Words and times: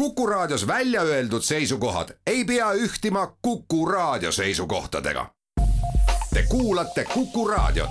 Kuku 0.00 0.26
Raadios 0.26 0.66
välja 0.66 1.02
öeldud 1.02 1.42
seisukohad 1.42 2.08
ei 2.26 2.44
pea 2.44 2.72
ühtima 2.72 3.36
Kuku 3.42 3.86
Raadio 3.86 4.32
seisukohtadega. 4.32 5.26
Te 6.34 6.42
kuulate 6.48 7.04
Kuku 7.04 7.48
Raadiot. 7.48 7.90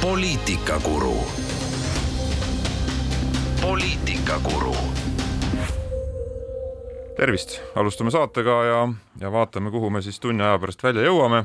poliitikakuru. 0.00 1.16
poliitikakuru. 3.60 4.76
tervist, 7.16 7.60
alustame 7.74 8.10
saatega 8.10 8.64
ja, 8.64 8.88
ja 9.20 9.32
vaatame, 9.32 9.70
kuhu 9.70 9.90
me 9.90 10.02
siis 10.02 10.20
tunni 10.20 10.44
aja 10.44 10.58
pärast 10.58 10.82
välja 10.82 11.02
jõuame 11.02 11.44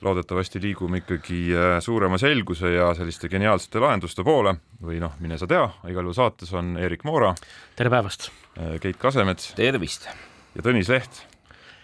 loodetavasti 0.00 0.60
liigume 0.60 1.00
ikkagi 1.00 1.40
äh, 1.56 1.80
suurema 1.80 2.18
selguse 2.18 2.70
ja 2.74 2.90
selliste 2.94 3.28
geniaalsete 3.32 3.80
lahenduste 3.80 4.24
poole 4.24 4.56
või 4.84 4.98
noh, 5.00 5.14
mine 5.24 5.38
sa 5.40 5.48
tea, 5.48 5.64
igal 5.88 6.04
juhul 6.04 6.16
saates 6.16 6.52
on 6.56 6.74
Erik 6.80 7.04
Moora. 7.08 7.32
tere 7.76 7.90
päevast! 7.92 8.28
Äh, 8.58 8.76
Keit 8.80 8.98
Kasemets. 9.00 9.54
tervist! 9.56 10.08
ja 10.54 10.64
Tõnis 10.64 10.90
Leht. 10.92 11.22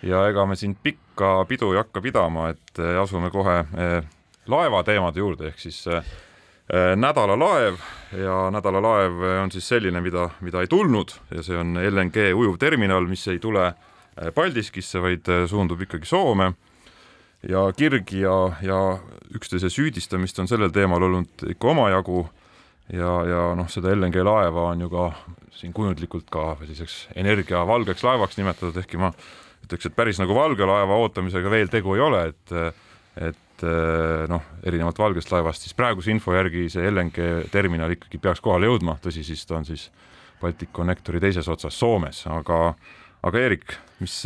ja 0.03 0.27
ega 0.29 0.45
me 0.47 0.57
siin 0.61 0.75
pikka 0.77 1.45
pidu 1.49 1.73
ei 1.73 1.81
hakka 1.81 2.03
pidama, 2.05 2.51
et 2.53 2.83
äh, 2.83 2.99
asume 3.01 3.31
kohe 3.31 3.63
laevateemade 4.47 5.23
juurde, 5.23 5.53
ehk 5.53 5.61
siis 5.63 5.85
nädalalaev 6.97 7.77
ja 8.17 8.35
nädalalaev 8.51 9.21
on 9.43 9.51
siis 9.53 9.67
selline, 9.69 10.01
mida, 10.01 10.29
mida 10.41 10.63
ei 10.63 10.71
tulnud 10.71 11.13
ja 11.31 11.43
see 11.45 11.57
on 11.59 11.77
LNG 11.79 12.33
ujuvterminal, 12.35 13.07
mis 13.07 13.27
ei 13.29 13.39
tule 13.43 13.69
Paldiskisse, 14.35 15.01
vaid 15.03 15.29
suundub 15.51 15.81
ikkagi 15.85 16.09
Soome 16.09 16.51
ja 17.49 17.65
kirgi 17.77 18.23
ja, 18.23 18.37
ja 18.63 18.79
üksteise 19.35 19.71
süüdistamist 19.73 20.39
on 20.39 20.49
sellel 20.51 20.73
teemal 20.75 21.03
olnud 21.03 21.47
ikka 21.55 21.73
omajagu. 21.75 22.27
Ja, 22.93 23.13
ja 23.25 23.43
noh, 23.57 23.69
seda 23.71 23.93
LNG 23.95 24.25
laeva 24.27 24.67
on 24.73 24.83
ju 24.83 24.89
ka 24.93 25.07
siin 25.57 25.73
kujundlikult 25.73 26.27
ka 26.33 26.57
selliseks 26.61 26.97
energiavalgeks 27.17 28.03
laevaks 28.05 28.37
nimetatud, 28.37 28.77
ehkki 28.83 28.99
ma 29.01 29.13
ütleks, 29.63 29.87
et 29.87 29.97
päris 29.97 30.19
nagu 30.21 30.35
valge 30.37 30.67
laeva 30.67 30.99
ootamisega 31.05 31.53
veel 31.53 31.71
tegu 31.73 31.95
ei 31.97 32.03
ole, 32.03 32.25
et 32.33 32.57
et 33.23 33.65
noh, 34.29 34.43
erinevalt 34.67 34.99
valgest 34.99 35.31
laevast, 35.31 35.63
siis 35.63 35.77
praeguse 35.79 36.11
info 36.11 36.35
järgi 36.35 36.65
see 36.73 36.91
LNG 36.91 37.51
terminal 37.53 37.93
ikkagi 37.95 38.19
peaks 38.19 38.43
kohale 38.43 38.67
jõudma, 38.67 38.97
tõsi 39.05 39.23
siis 39.25 39.45
ta 39.47 39.61
on 39.61 39.69
siis 39.69 39.87
Balticconnectori 40.43 41.21
teises 41.23 41.47
otsas 41.49 41.79
Soomes, 41.79 42.25
aga 42.27 42.73
aga 43.23 43.39
Eerik, 43.39 43.77
mis 44.03 44.17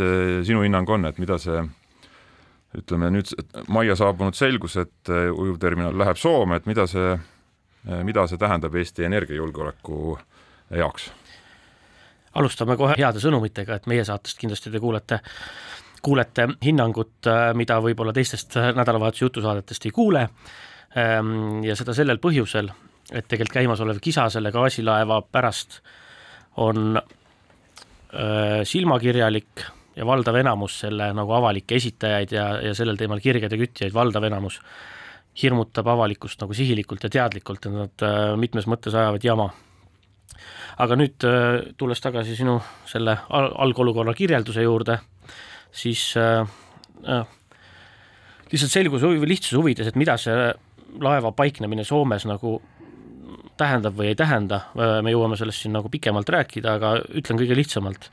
sinu 0.49 0.63
hinnang 0.65 0.89
on, 0.89 1.05
et 1.11 1.19
mida 1.21 1.37
see 1.43 1.61
ütleme 2.77 3.11
nüüd 3.13 3.31
majja 3.73 3.97
saabunud 3.99 4.37
selgus, 4.37 4.77
et 4.81 5.13
äh, 5.13 5.29
ujuvterminal 5.33 5.97
läheb 5.99 6.19
Soome, 6.21 6.61
et 6.61 6.67
mida 6.69 6.87
see, 6.91 7.15
äh, 7.17 8.03
mida 8.07 8.27
see 8.29 8.41
tähendab 8.41 8.75
Eesti 8.77 9.07
energiajulgeoleku 9.09 10.19
jaoks? 10.77 11.11
alustame 12.37 12.75
kohe 12.77 12.99
heade 12.99 13.21
sõnumitega, 13.23 13.79
et 13.79 13.87
meie 13.89 14.03
saatest 14.05 14.37
kindlasti 14.37 14.69
te 14.69 14.81
kuulete, 14.81 15.23
kuulete 16.05 16.51
hinnangut, 16.65 17.15
äh, 17.33 17.53
mida 17.57 17.79
võib-olla 17.81 18.13
teistest 18.17 18.59
nädalavahetuse 18.77 19.25
jutusaadetest 19.25 19.87
ei 19.89 19.95
kuule. 19.97 20.27
Ähm, 20.97 21.63
ja 21.65 21.77
seda 21.77 21.95
sellel 21.97 22.21
põhjusel, 22.21 22.69
et 23.09 23.25
tegelikult 23.29 23.57
käimasolev 23.57 24.03
kisa 24.05 24.29
selle 24.33 24.53
gaasilaeva 24.53 25.23
pärast 25.33 25.81
on 26.61 27.01
silmakirjalik 28.65 29.65
ja 29.97 30.07
valdav 30.07 30.37
enamus 30.41 30.81
selle 30.85 31.11
nagu 31.17 31.33
avalikke 31.37 31.79
esitajaid 31.79 32.35
ja, 32.37 32.47
ja 32.69 32.75
sellel 32.77 32.99
teemal 33.01 33.23
kirgede 33.25 33.59
kütjaid, 33.61 33.95
valdav 33.95 34.27
enamus 34.29 34.61
hirmutab 35.41 35.89
avalikkust 35.93 36.41
nagu 36.41 36.57
sihilikult 36.57 37.05
ja 37.05 37.13
teadlikult, 37.13 37.67
et 37.67 37.75
nad 37.75 38.05
äh, 38.05 38.35
mitmes 38.41 38.69
mõttes 38.71 38.97
ajavad 38.97 39.25
jama. 39.25 39.51
aga 40.79 40.97
nüüd 40.97 41.25
äh, 41.25 41.73
tulles 41.77 42.01
tagasi 42.01 42.37
sinu 42.37 42.59
selle 42.87 43.17
al 43.29 43.51
algolukorra 43.65 44.15
kirjelduse 44.15 44.63
juurde, 44.63 44.99
siis 45.73 46.15
äh, 46.17 46.45
äh, 47.09 47.27
lihtsalt 48.53 48.73
selguse 48.73 49.09
või 49.09 49.29
lihtsuse 49.29 49.61
huvides, 49.61 49.89
et 49.89 49.97
mida 49.97 50.17
see 50.21 50.53
laeva 51.01 51.33
paiknemine 51.37 51.85
Soomes 51.85 52.25
nagu 52.29 52.61
tähendab 53.57 53.97
või 53.97 54.13
ei 54.13 54.19
tähenda, 54.19 54.63
äh, 54.77 54.99
me 55.03 55.13
jõuame 55.13 55.39
sellest 55.41 55.65
siin 55.65 55.75
nagu 55.77 55.91
pikemalt 55.93 56.29
rääkida, 56.33 56.77
aga 56.79 56.97
ütlen 57.17 57.41
kõige 57.41 57.57
lihtsamalt 57.57 58.11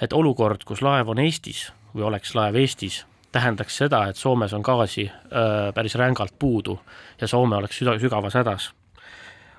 et 0.00 0.12
olukord, 0.12 0.64
kus 0.64 0.82
laev 0.84 1.08
on 1.12 1.20
Eestis 1.22 1.70
või 1.94 2.06
oleks 2.10 2.34
laev 2.36 2.56
Eestis, 2.60 3.04
tähendaks 3.32 3.76
seda, 3.82 4.04
et 4.08 4.16
Soomes 4.16 4.52
on 4.56 4.64
gaasi 4.64 5.06
äh, 5.08 5.72
päris 5.74 5.96
rängalt 5.98 6.36
puudu 6.38 6.78
ja 7.20 7.28
Soome 7.28 7.56
oleks 7.56 7.78
süda, 7.78 7.98
sügavas 8.00 8.34
hädas. 8.34 8.70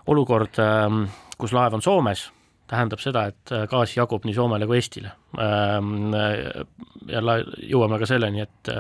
olukord 0.08 0.60
ähm,, 0.60 1.04
kus 1.38 1.54
laev 1.54 1.74
on 1.74 1.82
Soomes, 1.82 2.32
tähendab 2.68 3.00
seda, 3.00 3.26
et 3.26 3.52
äh, 3.52 3.68
gaasi 3.68 4.00
jagub 4.00 4.26
nii 4.26 4.34
Soomele 4.34 4.68
kui 4.68 4.78
Eestile 4.78 5.12
ähm,. 5.40 6.14
ja 7.08 7.22
la-, 7.22 7.44
jõuame 7.64 8.00
ka 8.00 8.06
selleni, 8.06 8.42
et, 8.42 8.74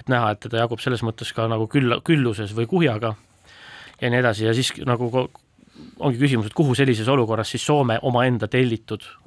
et 0.00 0.08
näha, 0.08 0.30
et 0.30 0.40
teda 0.46 0.64
jagub 0.64 0.80
selles 0.80 1.02
mõttes 1.02 1.34
ka 1.34 1.48
nagu 1.48 1.66
küll, 1.70 2.00
külluses 2.04 2.54
või 2.56 2.66
kuhjaga 2.70 3.14
ja 4.00 4.10
nii 4.10 4.20
edasi 4.20 4.46
ja 4.46 4.54
siis 4.56 4.72
nagu 4.86 5.10
ongi 6.00 6.20
küsimus, 6.20 6.48
et 6.48 6.56
kuhu 6.56 6.74
sellises 6.76 7.08
olukorras 7.08 7.50
siis 7.52 7.64
Soome 7.66 7.98
omaenda 8.02 8.48
tellitud 8.48 9.04
äh, 9.04 9.20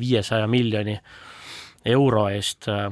viiesaja 0.00 0.46
miljoni 0.46 0.96
euro 1.86 2.26
eest, 2.28 2.68
äh, 2.68 2.90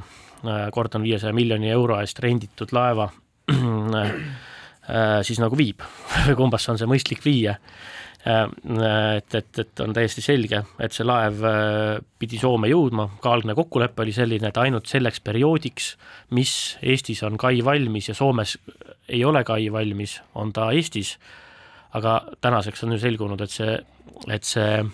kordan, 0.72 1.02
viiesaja 1.02 1.32
miljoni 1.34 1.70
euro 1.70 1.98
eest 2.00 2.18
renditud 2.22 2.72
laeva 2.72 3.08
äh, 3.50 4.14
siis 5.22 5.40
nagu 5.42 5.56
viib 5.58 5.84
või 6.28 6.38
kumbasse 6.42 6.72
on 6.72 6.80
see 6.80 6.90
mõistlik 6.90 7.24
viia. 7.24 7.58
et, 8.24 9.34
et, 9.34 9.58
et 9.58 9.80
on 9.84 9.92
täiesti 9.92 10.22
selge, 10.24 10.62
et 10.80 10.92
see 10.96 11.04
laev 11.04 11.42
pidi 12.18 12.38
Soome 12.40 12.70
jõudma, 12.70 13.04
ka 13.20 13.34
algne 13.36 13.52
kokkulepe 13.52 14.00
oli 14.00 14.14
selline, 14.16 14.48
et 14.48 14.60
ainult 14.62 14.88
selleks 14.88 15.20
perioodiks, 15.20 15.90
mis 16.32 16.54
Eestis 16.80 17.20
on 17.28 17.36
kai 17.36 17.60
valmis 17.64 18.08
ja 18.08 18.14
Soomes 18.16 18.56
ei 19.12 19.20
ole 19.28 19.44
kai 19.44 19.68
valmis, 19.72 20.22
on 20.40 20.54
ta 20.56 20.70
Eestis 20.72 21.18
aga 21.94 22.20
tänaseks 22.40 22.84
on 22.84 22.92
ju 22.96 22.98
selgunud, 23.02 23.40
et 23.44 23.54
see, 23.54 23.74
et 24.32 24.46
see 24.46 24.70
äh, 24.80 24.86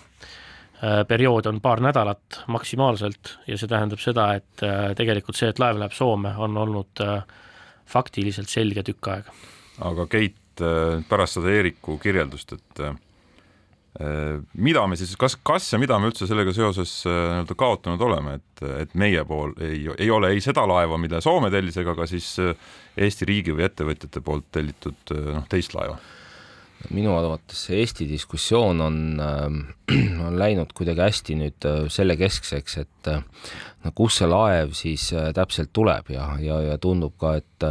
periood 1.08 1.46
on 1.46 1.60
paar 1.60 1.80
nädalat 1.84 2.40
maksimaalselt 2.48 3.34
ja 3.46 3.58
see 3.60 3.68
tähendab 3.68 4.00
seda, 4.00 4.30
et 4.40 4.64
äh, 4.64 4.94
tegelikult 4.96 5.36
see, 5.36 5.50
et 5.52 5.60
laev 5.60 5.80
läheb 5.80 5.92
Soome, 5.96 6.32
on 6.40 6.56
olnud 6.56 7.02
äh, 7.04 7.20
faktiliselt 7.90 8.48
selge 8.48 8.84
tükk 8.86 9.10
aega. 9.12 9.36
aga 9.84 10.06
Keit, 10.10 10.36
pärast 11.08 11.38
seda 11.38 11.52
Eeriku 11.52 11.94
kirjeldust, 12.00 12.52
et 12.52 12.82
mida 14.52 14.82
me 14.86 14.96
siis, 14.96 15.14
kas, 15.18 15.34
kas 15.42 15.66
ja 15.72 15.78
mida 15.80 15.96
me 15.98 16.10
üldse 16.10 16.28
sellega 16.28 16.52
seoses 16.54 16.92
nii-öelda 17.06 17.56
kaotanud 17.58 18.04
oleme, 18.04 18.34
et, 18.38 18.62
et 18.84 18.92
meie 19.00 19.24
pool 19.26 19.54
ei, 19.64 19.80
ei 19.96 20.10
ole 20.12 20.30
ei 20.34 20.44
seda 20.44 20.66
laeva, 20.68 21.00
mille 21.00 21.22
Soome 21.24 21.50
tellis, 21.50 21.80
ega 21.80 21.96
ka 21.98 22.06
siis 22.08 22.28
Eesti 22.40 23.28
riigi 23.28 23.56
või 23.56 23.66
ettevõtjate 23.66 24.22
poolt 24.24 24.50
tellitud 24.52 25.16
noh, 25.16 25.48
teist 25.50 25.74
laeva 25.74 25.96
minu 26.88 27.12
arvates 27.12 27.66
see 27.66 27.80
Eesti 27.82 28.06
diskussioon 28.08 28.80
on 28.80 28.98
äh,, 29.20 29.48
on 30.26 30.38
läinud 30.40 30.72
kuidagi 30.76 31.04
hästi 31.04 31.36
nüüd 31.40 31.66
äh, 31.68 31.82
selle 31.92 32.16
keskseks, 32.20 32.76
et 32.80 33.10
äh, 33.12 33.20
no 33.84 33.92
kus 33.96 34.20
see 34.20 34.30
laev 34.30 34.72
siis 34.76 35.10
äh, 35.12 35.30
täpselt 35.36 35.74
tuleb 35.76 36.12
ja, 36.14 36.32
ja, 36.40 36.60
ja 36.70 36.78
tundub 36.80 37.18
ka, 37.20 37.36
et 37.40 37.68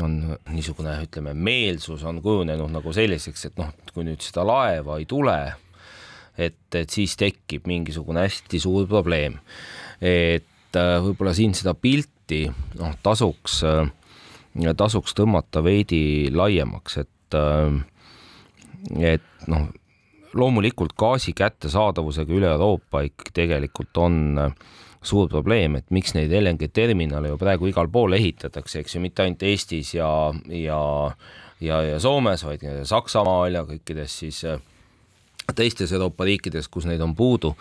on 0.00 0.20
niisugune, 0.52 0.92
ütleme, 1.02 1.32
meelsus 1.34 2.04
on 2.06 2.20
kujunenud 2.22 2.70
nagu 2.70 2.92
selliseks, 2.94 3.48
et 3.48 3.56
noh, 3.58 3.72
kui 3.94 4.04
nüüd 4.06 4.22
seda 4.22 4.44
laeva 4.46 5.00
ei 5.00 5.08
tule, 5.10 5.38
et, 6.38 6.60
et 6.78 6.92
siis 6.92 7.16
tekib 7.18 7.66
mingisugune 7.66 8.22
hästi 8.22 8.60
suur 8.62 8.86
probleem. 8.88 9.40
et 10.00 10.46
võib-olla 10.76 11.32
siin 11.34 11.56
seda 11.58 11.74
pilti 11.74 12.44
noh, 12.78 12.94
tasuks 13.02 13.64
tasuks 14.76 15.14
tõmmata 15.14 15.62
veidi 15.62 16.30
laiemaks, 16.32 16.96
et 17.02 17.38
äh, 17.38 17.80
et 19.00 19.48
noh, 19.50 19.68
loomulikult 20.34 20.94
gaasi 20.98 21.34
kättesaadavusega 21.36 22.32
üle 22.32 22.52
Euroopa 22.52 23.02
ikkagi 23.06 23.34
tegelikult 23.42 23.98
on 23.98 24.20
äh, 24.38 24.54
suur 25.02 25.28
probleem, 25.32 25.78
et 25.80 25.88
miks 25.90 26.14
neid 26.14 26.32
LNG 26.36 26.70
terminale 26.72 27.32
ju 27.32 27.38
praegu 27.40 27.70
igal 27.70 27.88
pool 27.92 28.14
ehitatakse, 28.18 28.82
eks 28.82 28.96
ju, 28.96 29.04
mitte 29.04 29.24
ainult 29.24 29.42
Eestis 29.48 29.94
ja, 29.96 30.10
ja 30.54 30.80
ja, 31.60 31.82
ja 31.82 32.00
Soomes, 32.00 32.44
vaid 32.44 32.64
Saksamaal 32.88 33.58
ja 33.58 33.64
kõikides 33.68 34.18
siis 34.22 34.42
äh, 34.48 34.60
teistes 35.56 35.92
Euroopa 35.92 36.26
riikides, 36.28 36.68
kus 36.72 36.86
neid 36.88 37.02
on 37.04 37.14
puudu, 37.16 37.52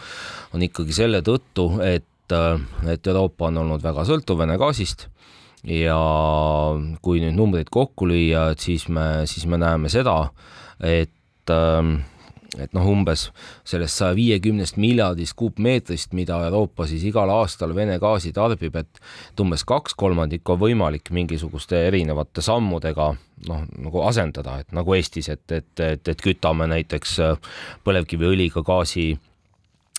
on 0.53 0.63
ikkagi 0.65 0.95
selle 0.95 1.23
tõttu, 1.25 1.71
et, 1.85 2.35
äh, 2.35 2.61
et 2.91 3.07
Euroopa 3.07 3.49
on 3.49 3.63
olnud 3.63 3.83
väga 3.83 4.05
sõltuv 4.07 4.39
Vene 4.43 4.59
gaasist. 4.61 5.09
Ja 5.67 5.97
kui 7.03 7.19
nüüd 7.19 7.35
numbreid 7.35 7.67
kokku 7.67 8.07
lüüa, 8.07 8.45
et 8.53 8.63
siis 8.63 8.85
me, 8.87 9.25
siis 9.27 9.43
me 9.43 9.57
näeme 9.59 9.89
seda, 9.91 10.29
et 10.79 11.53
ähm, 11.53 11.99
et 12.57 12.73
noh, 12.73 12.87
umbes 12.89 13.27
sellest 13.67 13.99
saja 13.99 14.15
viiekümnest 14.17 14.79
miljardist 14.81 15.35
kuupmeetrist, 15.37 16.13
mida 16.17 16.39
Euroopa 16.47 16.87
siis 16.89 17.03
igal 17.05 17.29
aastal 17.33 17.75
Vene 17.77 17.99
gaasi 18.01 18.31
tarbib, 18.33 18.75
et 18.79 19.01
umbes 19.41 19.63
kaks 19.69 19.95
kolmandikku 19.99 20.55
on 20.55 20.63
võimalik 20.63 21.11
mingisuguste 21.15 21.83
erinevate 21.87 22.41
sammudega 22.45 23.11
noh, 23.49 23.65
nagu 23.77 24.03
asendada, 24.03 24.59
et 24.63 24.73
nagu 24.75 24.97
Eestis, 24.97 25.29
et, 25.29 25.45
et, 25.51 25.71
et, 25.85 26.13
et 26.13 26.21
kütame 26.25 26.67
näiteks 26.73 27.19
põlevkiviõliga 27.85 28.65
gaasi 28.65 29.11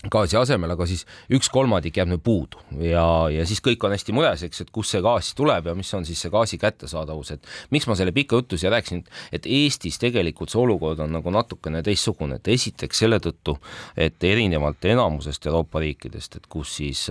gaasi 0.09 0.39
asemel, 0.41 0.73
aga 0.73 0.87
siis 0.89 1.03
üks 1.33 1.51
kolmandik 1.53 1.99
jääb 1.99 2.09
nüüd 2.09 2.23
puudu. 2.25 2.61
Ja, 2.81 3.05
ja 3.33 3.45
siis 3.49 3.61
kõik 3.65 3.83
on 3.85 3.93
hästi 3.93 4.15
mures, 4.17 4.45
eks, 4.47 4.63
et 4.65 4.71
kust 4.73 4.95
see 4.95 5.03
gaas 5.05 5.33
tuleb 5.37 5.69
ja 5.69 5.75
mis 5.77 5.91
on 5.97 6.07
siis 6.09 6.23
see 6.25 6.33
gaasi 6.33 6.57
kättesaadavus, 6.61 7.35
et 7.37 7.51
miks 7.75 7.89
ma 7.91 7.97
selle 7.99 8.15
pika 8.17 8.41
jutu 8.41 8.57
siia 8.61 8.73
rääkisin, 8.73 9.05
et 9.33 9.49
Eestis 9.51 10.01
tegelikult 10.01 10.53
see 10.53 10.63
olukord 10.63 11.03
on 11.05 11.13
nagu 11.19 11.35
natukene 11.35 11.83
teistsugune, 11.85 12.41
et 12.41 12.49
esiteks 12.49 13.05
selle 13.05 13.21
tõttu, 13.21 13.59
et 13.97 14.17
erinevalt 14.25 14.89
enamusest 14.89 15.51
Euroopa 15.51 15.85
riikidest, 15.85 16.41
et 16.41 16.49
kus 16.49 16.79
siis, 16.81 17.05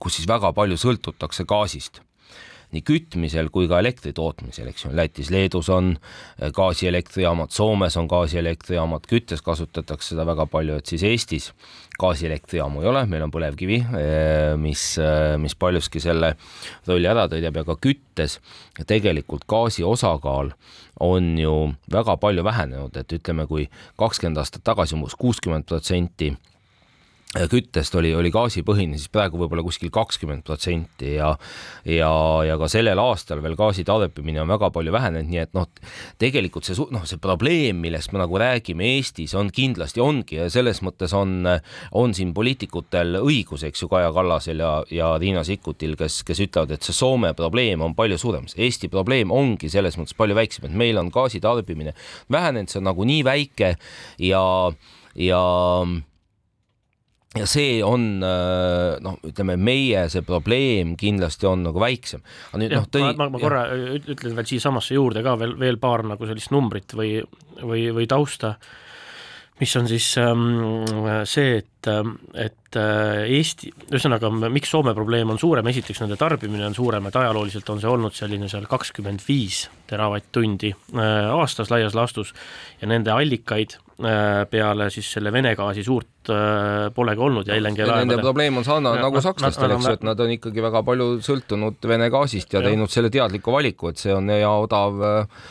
kus 0.00 0.16
siis 0.16 0.28
väga 0.30 0.54
palju 0.56 0.80
sõltutakse 0.80 1.44
gaasist 1.48 2.00
nii 2.74 2.82
kütmisel 2.86 3.50
kui 3.54 3.68
ka 3.70 3.78
elektri 3.82 4.12
tootmisel, 4.16 4.68
eks 4.70 4.86
ju, 4.86 4.92
Lätis-Leedus 4.96 5.70
on 5.72 5.94
eh, 5.94 6.50
gaasielektrijaamad, 6.54 7.52
Soomes 7.54 7.96
on 8.00 8.08
gaasielektrijaamad, 8.10 9.06
küttes 9.10 9.44
kasutatakse 9.44 10.14
seda 10.14 10.26
väga 10.28 10.48
palju, 10.50 10.78
et 10.80 10.90
siis 10.90 11.04
Eestis 11.06 11.50
gaasielektrijaamu 12.00 12.82
ei 12.82 12.90
ole, 12.90 13.04
meil 13.10 13.26
on 13.26 13.34
põlevkivi, 13.34 13.80
eh, 14.00 14.54
mis, 14.60 14.86
eh, 15.02 15.34
mis 15.40 15.54
paljuski 15.58 16.02
selle 16.02 16.34
rolli 16.88 17.10
ära 17.10 17.28
täidab 17.30 17.60
ja 17.60 17.66
ka 17.68 17.78
küttes. 17.78 18.40
Tegelikult 18.86 19.46
gaasi 19.50 19.84
osakaal 19.86 20.50
on 21.00 21.36
ju 21.38 21.54
väga 21.90 22.16
palju 22.22 22.44
vähenenud, 22.46 22.96
et 22.98 23.14
ütleme, 23.14 23.46
kui 23.50 23.68
kakskümmend 24.00 24.42
aastat 24.42 24.66
tagasi 24.66 24.98
umbes 24.98 25.14
kuuskümmend 25.18 25.66
protsenti 25.70 26.32
küttest 27.34 27.94
oli, 27.98 28.12
oli 28.14 28.30
gaasipõhine, 28.34 28.98
siis 28.98 29.10
praegu 29.12 29.38
võib-olla 29.40 29.64
kuskil 29.66 29.90
kakskümmend 29.94 30.44
protsenti 30.46 31.16
ja 31.16 31.32
ja, 31.88 32.10
ja 32.46 32.56
ka 32.60 32.68
sellel 32.70 33.00
aastal 33.02 33.42
veel 33.42 33.56
gaasi 33.58 33.84
tarbimine 33.86 34.42
on 34.42 34.52
väga 34.52 34.70
palju 34.74 34.94
vähenenud, 34.94 35.30
nii 35.32 35.42
et 35.42 35.52
noh, 35.56 35.66
tegelikult 36.22 36.68
see 36.68 36.78
noh, 36.94 37.02
see 37.08 37.18
probleem, 37.22 37.80
millest 37.82 38.14
me 38.14 38.22
nagu 38.22 38.38
räägime 38.40 38.86
Eestis 38.94 39.34
on 39.38 39.50
kindlasti 39.54 40.02
ongi 40.04 40.38
ja 40.38 40.48
selles 40.52 40.80
mõttes 40.86 41.14
on, 41.16 41.42
on 41.98 42.14
siin 42.14 42.32
poliitikutel 42.36 43.18
õigus, 43.24 43.66
eks 43.66 43.84
ju, 43.84 43.90
Kaja 43.90 44.14
Kallasel 44.14 44.62
ja, 44.62 44.72
ja 44.94 45.12
Riina 45.20 45.44
Sikkutil, 45.46 45.98
kes, 45.98 46.22
kes 46.26 46.44
ütlevad, 46.46 46.76
et 46.76 46.86
see 46.86 46.96
Soome 46.96 47.34
probleem 47.34 47.82
on 47.84 47.98
palju 47.98 48.20
suurem, 48.20 48.46
Eesti 48.54 48.88
probleem 48.92 49.34
ongi 49.34 49.68
selles 49.72 49.98
mõttes 49.98 50.16
palju 50.16 50.38
väiksem, 50.38 50.70
et 50.70 50.78
meil 50.84 51.02
on 51.02 51.10
gaasi 51.14 51.42
tarbimine 51.42 51.96
vähenenud, 52.32 52.70
see 52.70 52.80
on 52.80 52.90
nagu 52.92 53.06
nii 53.08 53.22
väike 53.26 53.74
ja, 54.22 54.44
ja 55.18 55.44
ja 57.38 57.46
see 57.50 57.78
on 57.84 58.22
äh, 58.22 58.94
noh, 59.02 59.18
ütleme 59.26 59.56
meie 59.58 60.06
see 60.12 60.22
probleem 60.26 60.94
kindlasti 61.00 61.48
on 61.50 61.66
nagu 61.66 61.82
väiksem. 61.82 62.22
No, 62.54 62.84
tõi... 62.86 63.10
ma, 63.18 63.28
ma, 63.32 63.42
korra 63.42 63.66
ütlen 63.74 64.38
veel 64.38 64.48
siiasamasse 64.48 64.96
juurde 64.96 65.24
ka 65.26 65.36
veel, 65.40 65.56
veel 65.60 65.80
paar 65.82 66.06
nagu 66.06 66.28
sellist 66.30 66.54
numbrit 66.54 66.94
või, 66.96 67.18
või, 67.62 67.88
või 67.96 68.08
tausta, 68.10 68.54
mis 69.60 69.74
on 69.78 69.86
siis 69.90 70.08
ähm, 70.18 70.46
see, 71.30 71.60
et, 71.62 71.88
ähm, 71.90 72.16
et 72.38 72.78
äh, 72.78 73.24
Eesti, 73.36 73.70
ühesõnaga, 73.88 74.30
miks 74.50 74.70
Soome 74.74 74.94
probleem 74.94 75.30
on 75.30 75.38
suurem, 75.38 75.66
esiteks 75.70 76.02
nende 76.02 76.18
tarbimine 76.20 76.66
on 76.66 76.74
suurem, 76.74 77.06
et 77.10 77.18
ajalooliselt 77.18 77.70
on 77.74 77.82
see 77.82 77.90
olnud 77.90 78.14
selline 78.14 78.50
seal 78.50 78.66
kakskümmend 78.70 79.22
viis 79.26 79.64
teravatt-tundi 79.90 80.74
äh, 80.74 81.34
aastas 81.34 81.70
laias 81.74 81.98
laastus 81.98 82.34
ja 82.80 82.90
nende 82.90 83.14
allikaid 83.14 83.78
peale 84.50 84.88
siis 84.90 85.06
selle 85.16 85.30
Vene 85.32 85.52
gaasi 85.54 85.84
suurt 85.86 86.30
äh, 86.32 86.88
polegi 86.94 87.22
olnud 87.22 87.46
ja 87.46 87.58
LNG 87.60 87.84
laevade 87.84 88.08
Nende 88.08 88.22
probleem 88.22 88.56
on 88.58 88.66
sarnane 88.66 89.02
nagu 89.02 89.20
sakslastel, 89.22 89.76
eks 89.76 89.86
ju, 89.86 89.92
et 90.00 90.08
nad 90.08 90.22
on 90.24 90.32
ikkagi 90.34 90.64
väga 90.64 90.82
palju 90.86 91.20
sõltunud 91.22 91.86
Vene 91.86 92.08
gaasist 92.10 92.56
ja, 92.56 92.62
ja 92.62 92.72
teinud 92.72 92.90
selle 92.90 93.12
teadliku 93.14 93.54
valiku, 93.54 93.92
et 93.92 94.02
see 94.02 94.14
on 94.14 94.32
hea 94.34 94.50
odav 94.50 94.98
äh, 95.06 95.44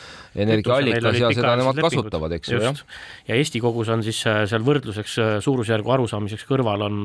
energiaallikas 0.44 1.20
ja 1.22 1.30
seda 1.32 1.54
nemad 1.56 1.80
kasutavad, 1.86 2.34
eks 2.36 2.52
ju, 2.52 2.60
jah. 2.66 2.82
ja 3.30 3.38
Eesti 3.38 3.62
kogus 3.64 3.88
on 3.94 4.04
siis 4.04 4.20
seal 4.26 4.66
võrdluseks 4.66 5.16
suurusjärgu 5.46 5.94
arusaamiseks 5.96 6.44
kõrval 6.48 6.84
on, 6.88 7.00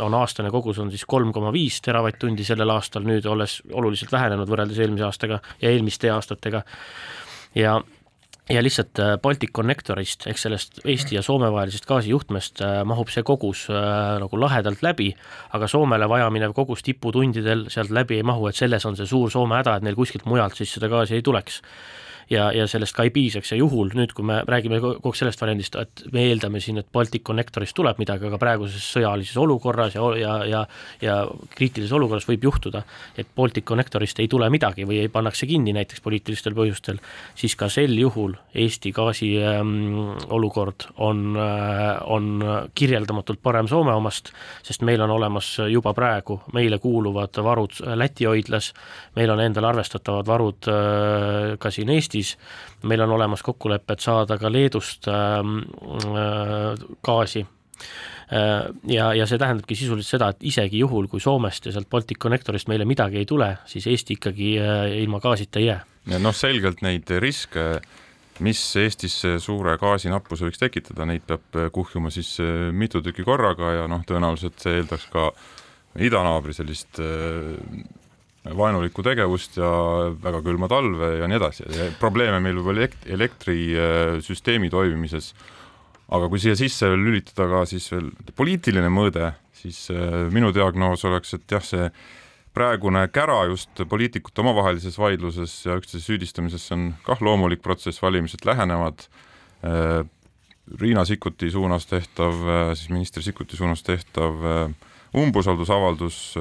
on 0.00 0.18
aastane 0.18 0.50
kogus 0.50 0.80
on 0.82 0.90
siis 0.90 1.04
kolm 1.06 1.30
koma 1.36 1.52
viis 1.54 1.78
teravatt-tundi 1.84 2.46
sellel 2.48 2.72
aastal, 2.74 3.06
nüüd 3.06 3.28
olles 3.30 3.60
oluliselt 3.70 4.10
vähenenud 4.16 4.50
võrreldes 4.50 4.80
eelmise 4.80 5.06
aastaga 5.06 5.42
ja 5.60 5.70
eelmiste 5.70 6.10
aastatega. 6.10 6.64
ja 7.54 7.78
ja 8.50 8.62
lihtsalt 8.62 8.98
äh, 8.98 9.14
Balticconnectorist 9.22 10.26
ehk 10.30 10.40
sellest 10.40 10.80
Eesti 10.84 11.16
ja 11.16 11.22
Soome 11.22 11.50
vahelisest 11.52 11.86
gaasijuhtmest 11.88 12.62
äh, 12.64 12.80
mahub 12.88 13.10
see 13.12 13.24
kogus 13.26 13.66
äh, 13.70 14.18
nagu 14.22 14.40
lahedalt 14.40 14.82
läbi, 14.82 15.10
aga 15.56 15.68
Soomele 15.70 16.08
vajaminev 16.10 16.54
kogus 16.56 16.84
tiputundidel 16.86 17.68
sealt 17.72 17.94
läbi 17.94 18.20
ei 18.20 18.26
mahu, 18.26 18.48
et 18.50 18.58
selles 18.58 18.86
on 18.86 18.98
see 18.98 19.08
suur 19.08 19.30
Soome 19.30 19.60
häda, 19.60 19.78
et 19.78 19.86
neil 19.86 19.98
kuskilt 19.98 20.26
mujalt 20.30 20.58
siis 20.58 20.74
seda 20.76 20.90
gaasi 20.92 21.18
ei 21.18 21.26
tuleks 21.26 21.60
ja, 22.30 22.50
ja 22.56 22.66
sellest 22.70 22.96
ka 22.96 23.06
ei 23.06 23.14
piisaks. 23.14 23.52
Ja 23.52 23.60
juhul 23.60 23.92
nüüd, 23.96 24.14
kui 24.16 24.26
me 24.26 24.40
räägime 24.48 24.80
kogu 24.82 25.12
aeg 25.12 25.20
sellest 25.20 25.42
variandist, 25.42 25.76
et 25.80 26.04
me 26.14 26.26
eeldame 26.30 26.62
siin, 26.62 26.80
et 26.80 26.88
Balticconnectorist 26.92 27.76
tuleb 27.76 28.00
midagi, 28.00 28.28
aga 28.28 28.40
praeguses 28.40 28.86
sõjalises 28.94 29.36
olukorras 29.40 29.96
ja, 29.98 30.06
ja, 30.20 30.36
ja 30.48 30.64
ja 31.02 31.16
kriitilises 31.56 31.92
olukorras 31.96 32.26
võib 32.28 32.44
juhtuda, 32.48 32.82
et 33.18 33.28
Balticconnectorist 33.36 34.20
ei 34.22 34.28
tule 34.30 34.48
midagi 34.52 34.86
või 34.88 35.00
ei 35.02 35.10
pannakse 35.12 35.48
kinni 35.48 35.72
näiteks 35.76 36.02
poliitilistel 36.04 36.54
põhjustel, 36.56 37.00
siis 37.38 37.56
ka 37.58 37.70
sel 37.72 37.96
juhul 37.98 38.36
Eesti 38.54 38.92
gaasi 38.94 39.30
ähm, 39.44 40.10
olukord 40.32 40.88
on 40.98 41.36
äh,, 41.38 42.00
on 42.10 42.42
kirjeldamatult 42.74 43.42
parem 43.42 43.68
Soome 43.70 43.94
omast, 43.96 44.32
sest 44.66 44.84
meil 44.86 45.02
on 45.04 45.12
olemas 45.14 45.52
juba 45.70 45.92
praegu 45.96 46.40
meile 46.54 46.80
kuuluvad 46.82 47.40
varud 47.44 47.80
Läti 48.00 48.26
hoidlas, 48.28 48.72
meil 49.16 49.30
on 49.32 49.40
endal 49.44 49.68
arvestatavad 49.70 50.28
varud 50.28 50.70
äh, 50.70 51.56
ka 51.60 51.72
siin 51.74 51.92
Eestis, 51.94 52.19
Eestis, 52.20 52.36
meil 52.88 53.00
on 53.04 53.14
olemas 53.16 53.42
kokkulepped 53.42 54.00
saada 54.00 54.38
ka 54.38 54.50
Leedust 54.52 55.08
ähm, 55.08 55.60
äh, 56.14 56.76
gaasi 57.04 57.42
äh, 57.42 58.68
ja, 58.88 59.12
ja 59.14 59.26
see 59.26 59.38
tähendabki 59.40 59.76
sisuliselt 59.76 60.16
seda, 60.16 60.30
et 60.30 60.44
isegi 60.52 60.82
juhul, 60.82 61.08
kui 61.08 61.20
Soomest 61.20 61.66
ja 61.66 61.74
sealt 61.74 61.90
Balticconnectorist 61.90 62.68
meile 62.68 62.86
midagi 62.88 63.20
ei 63.20 63.28
tule, 63.28 63.56
siis 63.66 63.86
Eesti 63.86 64.18
ikkagi 64.18 64.54
äh, 64.60 64.84
ilma 65.02 65.20
gaasita 65.20 65.60
ei 65.60 65.70
jää. 65.70 65.80
ja 66.14 66.20
noh, 66.22 66.36
selgelt 66.36 66.82
neid 66.86 67.10
riske, 67.20 67.80
mis 68.40 68.60
Eestis 68.80 69.20
suure 69.44 69.76
gaasinappuse 69.80 70.48
võiks 70.48 70.60
tekitada, 70.60 71.06
neid 71.08 71.26
peab 71.28 71.72
kuhjuma 71.72 72.12
siis 72.12 72.38
mitu 72.72 73.02
tükki 73.04 73.24
korraga 73.26 73.74
ja 73.82 73.88
noh, 73.90 74.04
tõenäoliselt 74.08 74.60
see 74.62 74.80
eeldaks 74.80 75.10
ka 75.12 75.30
idanaabri 76.00 76.54
sellist 76.54 77.00
vaenulikku 78.44 79.02
tegevust 79.04 79.58
ja 79.60 79.70
väga 80.22 80.40
külma 80.44 80.68
talve 80.70 81.12
ja 81.20 81.28
nii 81.28 81.36
edasi 81.36 81.66
probleeme 82.00 82.40
meil 82.40 82.56
võib 82.60 82.72
olla 82.72 82.86
elektrisüsteemi 83.16 84.70
toimimises. 84.72 85.34
aga 86.10 86.26
kui 86.28 86.40
siia 86.42 86.56
sisse 86.58 86.88
lülitada 86.90 87.46
ka 87.46 87.66
siis 87.70 87.84
veel 87.92 88.08
poliitiline 88.34 88.88
mõõde, 88.90 89.28
siis 89.52 89.90
äh, 89.92 90.24
minu 90.32 90.50
diagnoos 90.50 91.04
oleks, 91.04 91.36
et 91.36 91.52
jah, 91.52 91.62
see 91.62 91.90
praegune 92.56 93.04
kära 93.14 93.44
just 93.46 93.84
poliitikute 93.88 94.42
omavahelises 94.42 94.98
vaidluses 94.98 95.52
ja 95.66 95.76
üksteise 95.78 96.02
süüdistamises 96.02 96.64
on 96.74 96.94
kah 97.06 97.20
loomulik 97.22 97.62
protsess, 97.62 98.02
valimised 98.02 98.42
lähenevad. 98.48 99.06
Äh, 99.62 100.02
Riina 100.80 101.04
Sikkuti 101.04 101.50
suunas 101.50 101.86
tehtav, 101.86 102.42
äh, 102.42 102.72
siis 102.74 102.90
minister 102.90 103.22
Sikkuti 103.22 103.60
suunas 103.60 103.84
tehtav 103.86 104.42
umbusaldusavaldus 105.14 106.34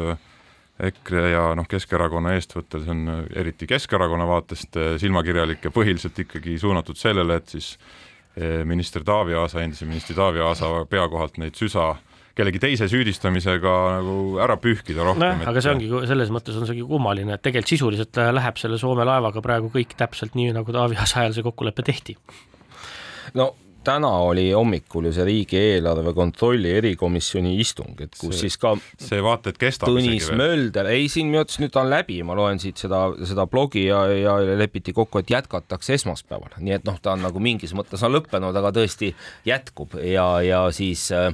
EKRE 0.79 1.23
ja 1.33 1.47
noh, 1.59 1.67
Keskerakonna 1.67 2.33
eestvõttel, 2.37 2.83
see 2.85 2.93
on 2.93 3.11
äh, 3.11 3.23
eriti 3.41 3.67
Keskerakonna 3.67 4.27
vaatest 4.29 4.77
äh, 4.79 4.93
silmakirjalik 5.01 5.67
ja 5.67 5.71
põhiliselt 5.75 6.19
ikkagi 6.23 6.55
suunatud 6.61 6.99
sellele, 6.99 7.39
et 7.41 7.51
siis 7.51 7.73
äh, 7.75 8.61
minister 8.67 9.03
Taavi 9.03 9.35
Aasa, 9.35 9.63
endise 9.63 9.87
ministri 9.89 10.15
Taavi 10.15 10.43
Aasa 10.45 10.71
pea 10.89 11.07
kohalt 11.11 11.39
neid 11.41 11.59
süsa 11.59 11.91
kellegi 12.39 12.61
teise 12.63 12.87
süüdistamisega 12.87 13.71
nagu 13.97 14.37
ära 14.39 14.55
pühkida 14.61 15.03
rohkem. 15.03 15.25
nojah, 15.25 15.47
aga 15.51 15.63
see 15.65 15.73
ongi, 15.73 15.89
selles 16.07 16.29
mõttes 16.31 16.55
on 16.55 16.69
see 16.69 16.85
kummaline, 16.87 17.35
et 17.35 17.43
tegelikult 17.43 17.73
sisuliselt 17.73 18.21
läheb 18.39 18.61
selle 18.61 18.79
Soome 18.79 19.03
laevaga 19.07 19.43
praegu 19.43 19.71
kõik 19.73 19.97
täpselt 19.99 20.37
nii, 20.39 20.53
nagu 20.55 20.71
Taavi 20.71 20.95
Aasa 21.01 21.25
ajal 21.25 21.35
see 21.35 21.49
kokkulepe 21.49 21.83
tehti. 21.83 22.15
no 23.35 23.51
täna 23.83 24.09
oli 24.27 24.49
hommikul 24.51 25.09
ju 25.09 25.13
see 25.15 25.25
riigieelarve 25.27 26.13
kontrolli 26.17 26.71
erikomisjoni 26.77 27.55
istung, 27.61 27.95
et 28.03 28.15
kus 28.17 28.35
see, 28.35 28.47
siis 28.47 28.59
ka 28.61 28.73
see 28.99 29.21
vaata 29.23 29.53
et 29.53 29.59
kestab 29.61 29.91
Tõnis 29.91 30.29
Mölder, 30.35 30.89
ei 30.93 31.07
siin 31.11 31.29
minu 31.29 31.41
arvates 31.41 31.59
nüüd 31.61 31.73
ta 31.75 31.83
on 31.83 31.91
läbi, 31.93 32.19
ma 32.27 32.37
loen 32.37 32.61
siit 32.61 32.81
seda, 32.81 33.01
seda 33.29 33.45
blogi 33.49 33.85
ja, 33.87 34.03
ja 34.13 34.37
lepiti 34.59 34.93
kokku, 34.95 35.23
et 35.23 35.33
jätkatakse 35.33 35.95
esmaspäeval, 35.97 36.59
nii 36.59 36.77
et 36.79 36.87
noh, 36.87 36.99
ta 37.01 37.15
on 37.15 37.25
nagu 37.25 37.43
mingis 37.43 37.73
mõttes 37.77 38.03
on 38.05 38.15
lõppenud, 38.17 38.55
aga 38.61 38.73
tõesti 38.75 39.13
jätkub 39.47 39.97
ja, 40.03 40.27
ja 40.45 40.63
siis 40.75 41.07
äh, 41.15 41.31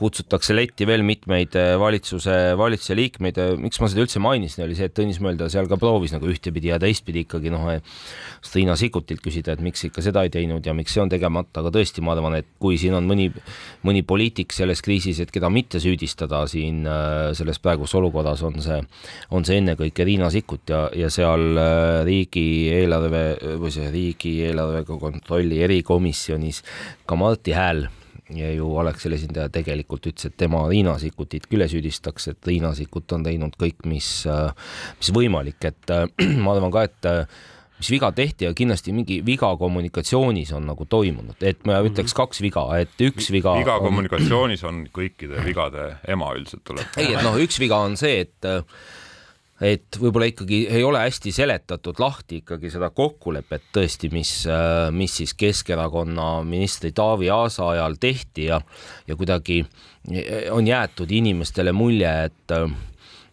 kutsutakse 0.00 0.54
letti 0.56 0.86
veel 0.88 1.04
mitmeid 1.06 1.54
äh, 1.58 1.74
valitsuse, 1.78 2.34
valitsuse 2.58 2.96
liikmeid. 2.98 3.38
miks 3.62 3.78
ma 3.80 3.88
seda 3.90 4.02
üldse 4.02 4.22
mainisin, 4.22 4.64
oli 4.66 4.74
see, 4.78 4.88
et 4.90 4.96
Tõnis 4.96 5.20
Mölder 5.22 5.50
seal 5.52 5.68
ka 5.70 5.78
proovis 5.78 6.14
nagu 6.14 6.26
ühtepidi 6.30 6.72
ja 6.72 6.80
teistpidi 6.82 7.24
ikkagi 7.24 7.52
noh, 7.54 7.68
Riina 8.54 8.76
Sikkutilt 8.78 9.22
küsida, 9.24 9.54
et 9.54 9.62
miks 9.64 9.86
ikka 9.86 10.02
seda 10.04 10.24
ei 10.26 10.32
teinud 10.34 10.66
ja 10.66 10.74
miks 10.76 10.94
see 10.94 11.02
on 11.02 11.10
tegemata, 11.12 11.62
aga 11.62 11.72
tõesti 11.74 12.02
ma 12.04 12.14
arvan, 12.14 12.38
et 12.40 12.50
kui 12.62 12.78
siin 12.80 12.96
on 12.98 13.06
mõni, 13.08 13.30
mõni 13.86 14.04
poliitik 14.06 14.54
selles 14.54 14.82
kriisis, 14.84 15.22
et 15.22 15.32
keda 15.34 15.50
mitte 15.52 15.80
süüdistada 15.82 16.44
siin 16.50 16.84
äh, 16.90 17.30
selles 17.38 17.62
praeguses 17.62 17.94
olukorras, 18.00 18.42
on 18.46 18.58
see, 18.64 18.80
on 19.34 19.46
see 19.46 19.62
ennekõike 19.62 20.06
Riina 20.06 20.30
Sikkut 20.34 20.74
ja, 20.74 20.86
ja 21.04 21.10
seal 21.12 21.54
äh, 21.54 22.02
riigieelarve 22.06 23.26
või 23.62 23.74
see 23.74 23.90
riigieelarvega 23.94 24.98
kontrolli 25.00 25.62
erikomisjonis 25.64 26.64
ka 27.06 27.18
Marti 27.18 27.54
Hääl 27.54 27.86
ja 28.32 28.52
ju 28.54 28.68
Alexela 28.80 29.18
esindaja 29.18 29.50
tegelikult 29.52 30.06
ütles, 30.08 30.30
et 30.30 30.36
tema 30.40 30.62
Riina 30.70 30.96
Sikkutit 31.00 31.48
küll 31.50 31.64
ei 31.64 31.72
süüdistaks, 31.72 32.30
et 32.32 32.48
Riina 32.48 32.72
Sikkut 32.76 33.12
on 33.16 33.26
teinud 33.26 33.58
kõik, 33.60 33.84
mis, 33.90 34.08
mis 35.00 35.12
võimalik, 35.14 35.60
et 35.68 35.94
ma 36.44 36.54
arvan 36.56 36.72
ka, 36.74 36.86
et 36.88 37.10
mis 37.78 37.90
viga 37.90 38.10
tehti 38.16 38.46
ja 38.46 38.54
kindlasti 38.56 38.94
mingi 38.96 39.20
viga 39.26 39.50
kommunikatsioonis 39.60 40.54
on 40.56 40.68
nagu 40.70 40.86
toimunud, 40.88 41.36
et 41.44 41.64
ma 41.68 41.80
ütleks 41.84 42.16
kaks 42.16 42.40
viga, 42.44 42.64
et 42.80 42.94
üks 43.02 43.30
viga. 43.34 43.56
viga 43.60 43.78
on... 43.78 43.88
kommunikatsioonis 43.90 44.64
on 44.68 44.84
kõikide 44.94 45.44
vigade 45.44 45.90
ema 46.08 46.32
üldiselt 46.38 46.64
tuleb. 46.64 46.86
ei, 46.96 47.12
et 47.12 47.24
noh, 47.24 47.36
üks 47.44 47.60
viga 47.60 47.82
on 47.84 47.98
see, 48.00 48.24
et 48.24 48.52
et 49.62 49.98
võib-olla 50.00 50.26
ikkagi 50.32 50.64
ei 50.66 50.82
ole 50.84 51.04
hästi 51.04 51.32
seletatud 51.34 52.00
lahti 52.02 52.40
ikkagi 52.42 52.72
seda 52.72 52.90
kokkulepet 52.90 53.68
tõesti, 53.74 54.10
mis, 54.12 54.32
mis 54.94 55.18
siis 55.20 55.34
Keskerakonna 55.38 56.42
ministri 56.46 56.90
Taavi 56.92 57.30
Aasa 57.30 57.68
ajal 57.74 57.98
tehti 58.00 58.48
ja, 58.50 58.60
ja 59.06 59.16
kuidagi 59.16 59.62
on 60.52 60.66
jäetud 60.66 61.10
inimestele 61.10 61.72
mulje, 61.72 62.14
et, 62.26 62.56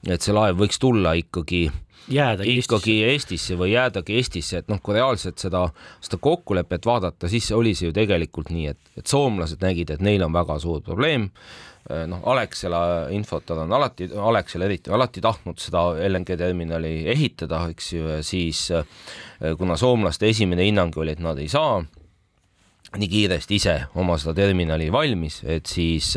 et 0.08 0.22
see 0.22 0.36
laev 0.36 0.62
võiks 0.62 0.80
tulla 0.82 1.16
ikkagi 1.18 1.66
jäädagi 2.12 2.54
ikkagi 2.60 2.96
Eestisse. 3.02 3.12
Eestisse 3.12 3.58
või 3.58 3.74
jäädagi 3.74 4.16
Eestisse, 4.20 4.62
et 4.62 4.70
noh, 4.70 4.82
kui 4.84 4.96
reaalselt 4.98 5.42
seda, 5.42 5.66
seda 6.04 6.22
kokkulepet 6.22 6.86
vaadata, 6.86 7.30
siis 7.32 7.50
oli 7.56 7.74
see 7.78 7.90
ju 7.90 7.98
tegelikult 7.98 8.54
nii, 8.54 8.70
et, 8.74 8.94
et 8.98 9.10
soomlased 9.10 9.62
nägid, 9.64 9.94
et 9.94 10.06
neil 10.06 10.24
on 10.26 10.34
väga 10.38 10.60
suur 10.62 10.82
probleem 10.86 11.30
Äh, 11.32 11.71
noh, 12.08 12.22
Alexela 12.30 12.82
infot 13.14 13.48
nad 13.50 13.64
on 13.64 13.74
alati, 13.74 14.10
Alexela 14.14 14.68
eriti 14.68 14.92
alati 14.94 15.22
tahtnud 15.24 15.60
seda 15.60 15.88
LNG 16.08 16.38
terminali 16.38 16.94
ehitada, 17.12 17.64
eks 17.74 17.94
ju, 17.94 18.12
siis 18.26 18.68
äh, 18.76 18.86
kuna 19.58 19.78
soomlaste 19.80 20.30
esimene 20.30 20.68
hinnang 20.68 20.96
oli, 21.02 21.16
et 21.18 21.24
nad 21.24 21.40
ei 21.42 21.50
saa 21.52 21.82
nii 22.92 23.08
kiiresti 23.08 23.56
ise 23.56 23.74
oma 23.96 24.18
seda 24.20 24.34
terminali 24.36 24.90
valmis, 24.92 25.38
et 25.48 25.70
siis, 25.70 26.10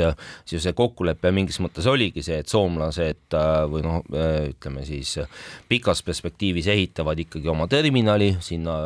siis 0.43 0.65
see 0.65 0.75
kokkulepe 0.75 1.31
mingis 1.35 1.61
mõttes 1.63 1.87
oligi 1.91 2.25
see, 2.27 2.41
et 2.43 2.51
soomlased 2.51 3.37
või 3.71 3.85
noh, 3.85 4.01
ütleme 4.51 4.83
siis 4.87 5.13
pikas 5.71 6.03
perspektiivis 6.07 6.67
ehitavad 6.75 7.21
ikkagi 7.23 7.53
oma 7.53 7.69
terminali 7.71 8.33
sinna 8.43 8.81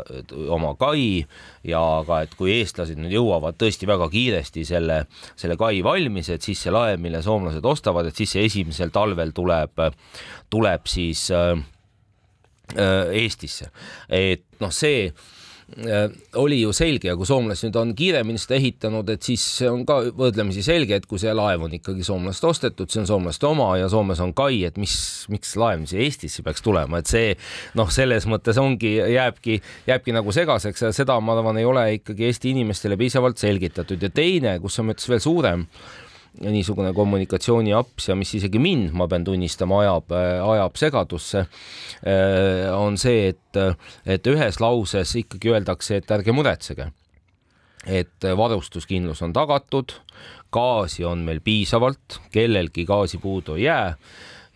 oma 0.53 0.75
kai 0.81 1.23
ja 1.65 1.81
ka, 2.05 2.21
et 2.27 2.37
kui 2.37 2.59
eestlased 2.59 3.01
nüüd 3.01 3.17
jõuavad 3.17 3.57
tõesti 3.57 3.89
väga 3.89 4.11
kiiresti 4.13 4.67
selle, 4.69 5.01
selle 5.33 5.57
kai 5.61 5.81
valmis, 5.85 6.29
et 6.35 6.45
siis 6.45 6.61
see 6.67 6.75
laev, 6.75 7.01
mille 7.01 7.25
soomlased 7.25 7.65
ostavad, 7.65 8.11
et 8.11 8.21
siis 8.21 8.37
see 8.37 8.45
esimesel 8.51 8.93
talvel 8.93 9.33
tuleb, 9.33 9.81
tuleb 10.53 10.93
siis 10.93 11.31
äh, 11.33 11.57
Eestisse, 12.77 13.71
et 14.13 14.45
noh, 14.61 14.69
see 14.77 15.09
Äh, 15.09 15.38
oli 16.41 16.63
ju 16.63 16.73
selge 16.73 17.11
ja 17.11 17.17
kui 17.17 17.27
soomlased 17.29 17.69
nüüd 17.69 17.77
on 17.77 17.91
kiiremini 17.97 18.41
seda 18.41 18.57
ehitanud, 18.57 19.11
et 19.13 19.27
siis 19.27 19.43
see 19.59 19.69
on 19.69 19.83
ka 19.87 19.99
võrdlemisi 20.17 20.63
selge, 20.65 20.97
et 20.97 21.07
kui 21.07 21.21
see 21.21 21.35
laev 21.37 21.67
on 21.67 21.75
ikkagi 21.77 22.07
soomlaste 22.07 22.49
ostetud, 22.49 22.89
see 22.89 23.03
on 23.03 23.11
soomlaste 23.11 23.47
oma 23.47 23.69
ja 23.77 23.91
Soomes 23.93 24.23
on 24.25 24.33
kai, 24.37 24.63
et 24.65 24.81
mis, 24.81 24.97
miks 25.29 25.53
laev 25.61 25.85
siia 25.91 26.07
Eestisse 26.07 26.43
peaks 26.47 26.65
tulema, 26.65 27.03
et 27.03 27.13
see 27.13 27.37
noh, 27.77 27.93
selles 27.93 28.25
mõttes 28.31 28.57
ongi, 28.61 28.97
jääbki, 29.13 29.61
jääbki 29.91 30.17
nagu 30.17 30.33
segaseks 30.35 30.89
ja 30.89 30.93
seda, 30.97 31.21
ma 31.21 31.37
arvan, 31.37 31.61
ei 31.61 31.69
ole 31.69 31.85
ikkagi 31.99 32.31
Eesti 32.31 32.55
inimestele 32.57 32.97
piisavalt 32.97 33.39
selgitatud. 33.39 34.03
Ja 34.03 34.09
teine, 34.09 34.57
kus 34.65 34.81
on 34.81 34.89
mõttes 34.89 35.09
veel 35.13 35.21
suurem 35.21 35.69
niisugune 36.45 36.93
kommunikatsiooniaps 36.95 38.09
ja 38.11 38.17
mis 38.19 38.35
isegi 38.39 38.61
mind, 38.63 38.93
ma 38.97 39.09
pean 39.11 39.25
tunnistama, 39.27 39.83
ajab, 39.85 40.15
ajab 40.53 40.79
segadusse, 40.79 41.45
äh, 42.07 42.69
on 42.77 42.99
see, 43.01 43.33
et, 43.35 43.61
et 44.07 44.31
ühes 44.31 44.61
lauses 44.63 45.17
ikkagi 45.23 45.55
öeldakse, 45.55 46.01
et 46.01 46.17
ärge 46.19 46.35
muretsege, 46.37 46.91
et 47.87 48.31
varustuskindlus 48.37 49.23
on 49.27 49.35
tagatud, 49.37 49.95
gaasi 50.53 51.05
on 51.05 51.27
meil 51.27 51.41
piisavalt, 51.45 52.21
kellelgi 52.33 52.87
gaasi 52.89 53.21
puudu 53.23 53.59
ei 53.59 53.69
jää 53.69 53.93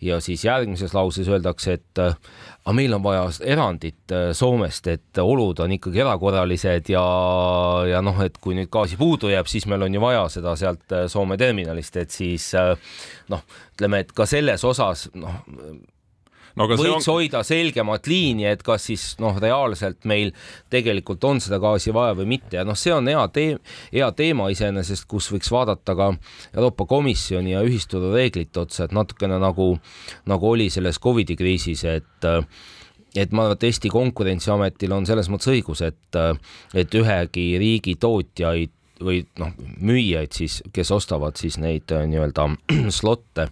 ja 0.03 0.19
siis 0.23 0.43
järgmises 0.45 0.93
lauses 0.93 1.29
öeldakse, 1.29 1.77
et 1.79 2.01
äh, 2.01 2.15
aga 2.63 2.75
meil 2.75 2.93
on 2.95 3.03
vaja 3.03 3.25
erandit 3.55 4.13
äh, 4.13 4.31
Soomest, 4.37 4.87
et 4.91 5.21
olud 5.21 5.59
on 5.63 5.75
ikkagi 5.77 6.03
erakorralised 6.03 6.91
ja, 6.93 7.05
ja 7.89 8.03
noh, 8.05 8.19
et 8.25 8.37
kui 8.43 8.57
nüüd 8.57 8.71
gaasi 8.73 8.99
puudu 8.99 9.31
jääb, 9.31 9.49
siis 9.51 9.67
meil 9.71 9.85
on 9.87 9.95
ju 9.95 10.03
vaja 10.03 10.27
seda 10.37 10.55
sealt 10.59 10.95
äh, 10.95 11.07
Soome 11.11 11.37
terminalist, 11.39 11.97
et 12.01 12.13
siis 12.13 12.51
noh, 13.31 13.43
ütleme, 13.75 14.03
et 14.03 14.13
ka 14.15 14.27
selles 14.29 14.63
osas 14.67 15.07
noh, 15.15 15.41
no, 16.59 16.67
võiks 16.69 17.07
on... 17.07 17.15
hoida 17.15 17.43
selgemat 17.45 18.07
liini, 18.09 18.45
et 18.49 18.63
kas 18.65 18.87
siis 18.89 19.05
noh, 19.21 19.37
reaalselt 19.41 20.05
meil 20.09 20.33
tegelikult 20.73 21.23
on 21.29 21.41
seda 21.43 21.59
gaasi 21.63 21.93
vaja 21.95 22.17
või 22.19 22.29
mitte. 22.35 22.57
Ja 22.59 22.67
noh, 22.67 22.77
see 22.79 22.93
on 22.95 23.09
hea 23.09 23.23
tee-, 23.33 23.57
hea 23.93 24.11
teema 24.17 24.49
iseenesest, 24.53 25.07
kus 25.09 25.31
võiks 25.33 25.51
vaadata 25.53 25.95
ka 25.97 26.11
Euroopa 26.53 26.87
Komisjoni 26.89 27.55
ja 27.55 27.63
ühisturu 27.65 28.13
reeglite 28.13 28.63
otsa, 28.65 28.87
et 28.87 28.95
natukene 28.95 29.39
nagu, 29.41 29.73
nagu 30.29 30.53
oli 30.53 30.69
selles 30.73 31.01
Covidi 31.03 31.37
kriisis, 31.39 31.85
et 31.89 32.29
et 33.13 33.29
ma 33.29 33.43
arvan, 33.43 33.57
et 33.59 33.65
Eesti 33.67 33.91
Konkurentsiametil 33.93 34.93
on 34.95 35.05
selles 35.05 35.27
mõttes 35.29 35.51
õigus, 35.51 35.83
et, 35.85 36.17
et 36.73 36.95
ühegi 36.97 37.43
riigi 37.61 37.93
tootjaid 38.01 38.71
või 39.03 39.19
noh, 39.37 39.51
müüjaid 39.83 40.33
siis, 40.33 40.61
kes 40.73 40.91
ostavad 40.95 41.37
siis 41.37 41.59
neid 41.61 41.91
nii-öelda 41.91 42.47
slotte 43.01 43.49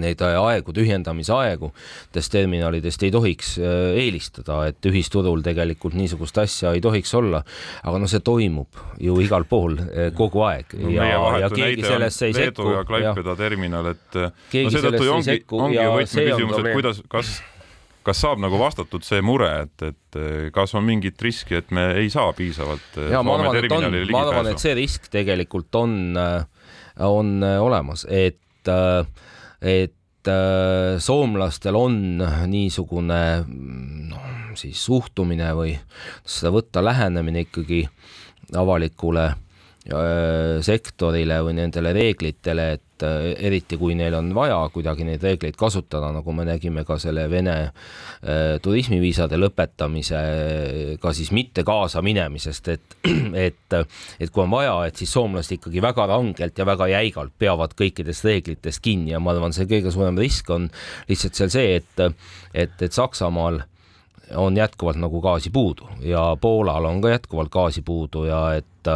neid 0.00 0.22
aegu, 0.24 0.72
tühjendamise 0.74 1.34
aegu 1.36 1.70
nendest 1.70 2.32
terminalidest 2.32 3.04
ei 3.04 3.12
tohiks 3.14 3.54
äh, 3.60 3.94
eelistada, 4.00 4.62
et 4.70 4.88
ühisturul 4.88 5.42
tegelikult 5.44 5.96
niisugust 5.98 6.38
asja 6.40 6.74
ei 6.74 6.82
tohiks 6.84 7.12
olla. 7.18 7.42
aga 7.82 8.00
noh, 8.00 8.10
see 8.10 8.22
toimub 8.24 8.82
ju 9.02 9.16
igal 9.22 9.46
pool 9.48 9.78
äh, 9.78 10.10
kogu 10.16 10.44
aeg 10.48 10.76
no, 10.80 10.92
ja, 10.94 11.08
ja 11.44 11.50
keegi 11.52 11.84
sellesse 11.86 12.30
ei 12.30 12.36
sekku. 12.36 12.64
Leedu 12.64 12.78
ja 12.78 12.84
Klaipeda 12.88 13.34
terminal, 13.38 13.90
et 13.94 14.20
äh, 14.20 14.30
keegi 14.52 14.70
no 14.70 14.76
seetõttu 14.78 15.10
ongi, 15.18 15.40
ongi 15.58 15.82
võtmeküsimus, 15.82 16.62
et 16.62 16.70
kuidas, 16.72 17.02
kas 17.10 17.34
kas 18.04 18.18
saab 18.20 18.40
nagu 18.42 18.58
vastatud 18.60 19.00
see 19.00 19.22
mure, 19.24 19.48
et, 19.64 19.82
et 19.86 20.18
kas 20.52 20.74
on 20.76 20.84
mingit 20.84 21.22
riski, 21.24 21.56
et 21.56 21.70
me 21.72 21.86
ei 22.02 22.10
saa 22.12 22.34
piisavalt 22.36 22.98
ja, 22.98 23.22
Soome 23.22 23.32
arvan, 23.32 23.56
terminalile 23.56 24.02
ligipääsu? 24.02 24.16
ma 24.18 24.24
arvan, 24.28 24.50
et 24.52 24.60
see 24.60 24.74
risk 24.76 25.08
tegelikult 25.12 25.78
on, 25.80 25.94
on 27.08 27.30
olemas, 27.64 28.04
et 28.12 28.68
äh, 28.68 29.08
et 29.64 30.28
äh, 30.28 31.00
soomlastel 31.00 31.76
on 31.78 31.96
niisugune 32.50 33.20
noh, 33.48 34.28
siis 34.60 34.84
suhtumine 34.84 35.50
või 35.56 35.74
seda 36.22 36.52
võtta 36.54 36.84
lähenemine 36.84 37.46
ikkagi 37.48 37.84
avalikule 38.54 39.30
sektorile 40.64 41.42
või 41.44 41.58
nendele 41.58 41.92
reeglitele, 41.92 42.70
et 42.78 42.94
et 42.94 43.02
äh, 43.02 43.46
eriti 43.46 43.76
kui 43.78 43.94
neil 43.98 44.14
on 44.14 44.30
vaja 44.34 44.58
kuidagi 44.72 45.04
neid 45.06 45.22
reegleid 45.22 45.56
kasutada, 45.58 46.12
nagu 46.14 46.32
me 46.32 46.44
nägime 46.46 46.84
ka 46.86 46.98
selle 47.02 47.26
Vene 47.30 47.56
äh, 47.64 48.56
turismiviisade 48.62 49.38
lõpetamisega 49.40 51.14
siis 51.16 51.32
mitte 51.34 51.64
kaasa 51.66 52.02
minemisest, 52.02 52.68
et, 52.68 52.96
et, 53.48 53.78
et 54.20 54.30
kui 54.30 54.44
on 54.44 54.52
vaja, 54.54 54.76
et 54.86 54.96
siis 55.00 55.12
soomlased 55.12 55.58
ikkagi 55.58 55.82
väga 55.82 56.06
rangelt 56.10 56.58
ja 56.58 56.66
väga 56.68 56.88
jäigalt 56.94 57.34
peavad 57.38 57.74
kõikidest 57.78 58.26
reeglitest 58.28 58.82
kinni 58.84 59.14
ja 59.14 59.20
ma 59.20 59.34
arvan, 59.34 59.54
see 59.56 59.68
kõige 59.70 59.92
suurem 59.94 60.18
risk 60.20 60.50
on 60.54 60.70
lihtsalt 61.10 61.40
seal 61.40 61.54
see, 61.54 61.78
et, 61.82 62.04
et, 62.54 62.76
et 62.78 62.92
Saksamaal 62.92 63.64
on 64.36 64.56
jätkuvalt 64.56 64.96
nagu 64.96 65.20
gaasi 65.20 65.50
puudu 65.50 65.88
ja 66.00 66.36
Poolal 66.40 66.84
on 66.84 67.00
ka 67.00 67.10
jätkuvalt 67.10 67.50
gaasi 67.52 67.82
puudu 67.82 68.24
ja 68.24 68.54
et, 68.54 68.90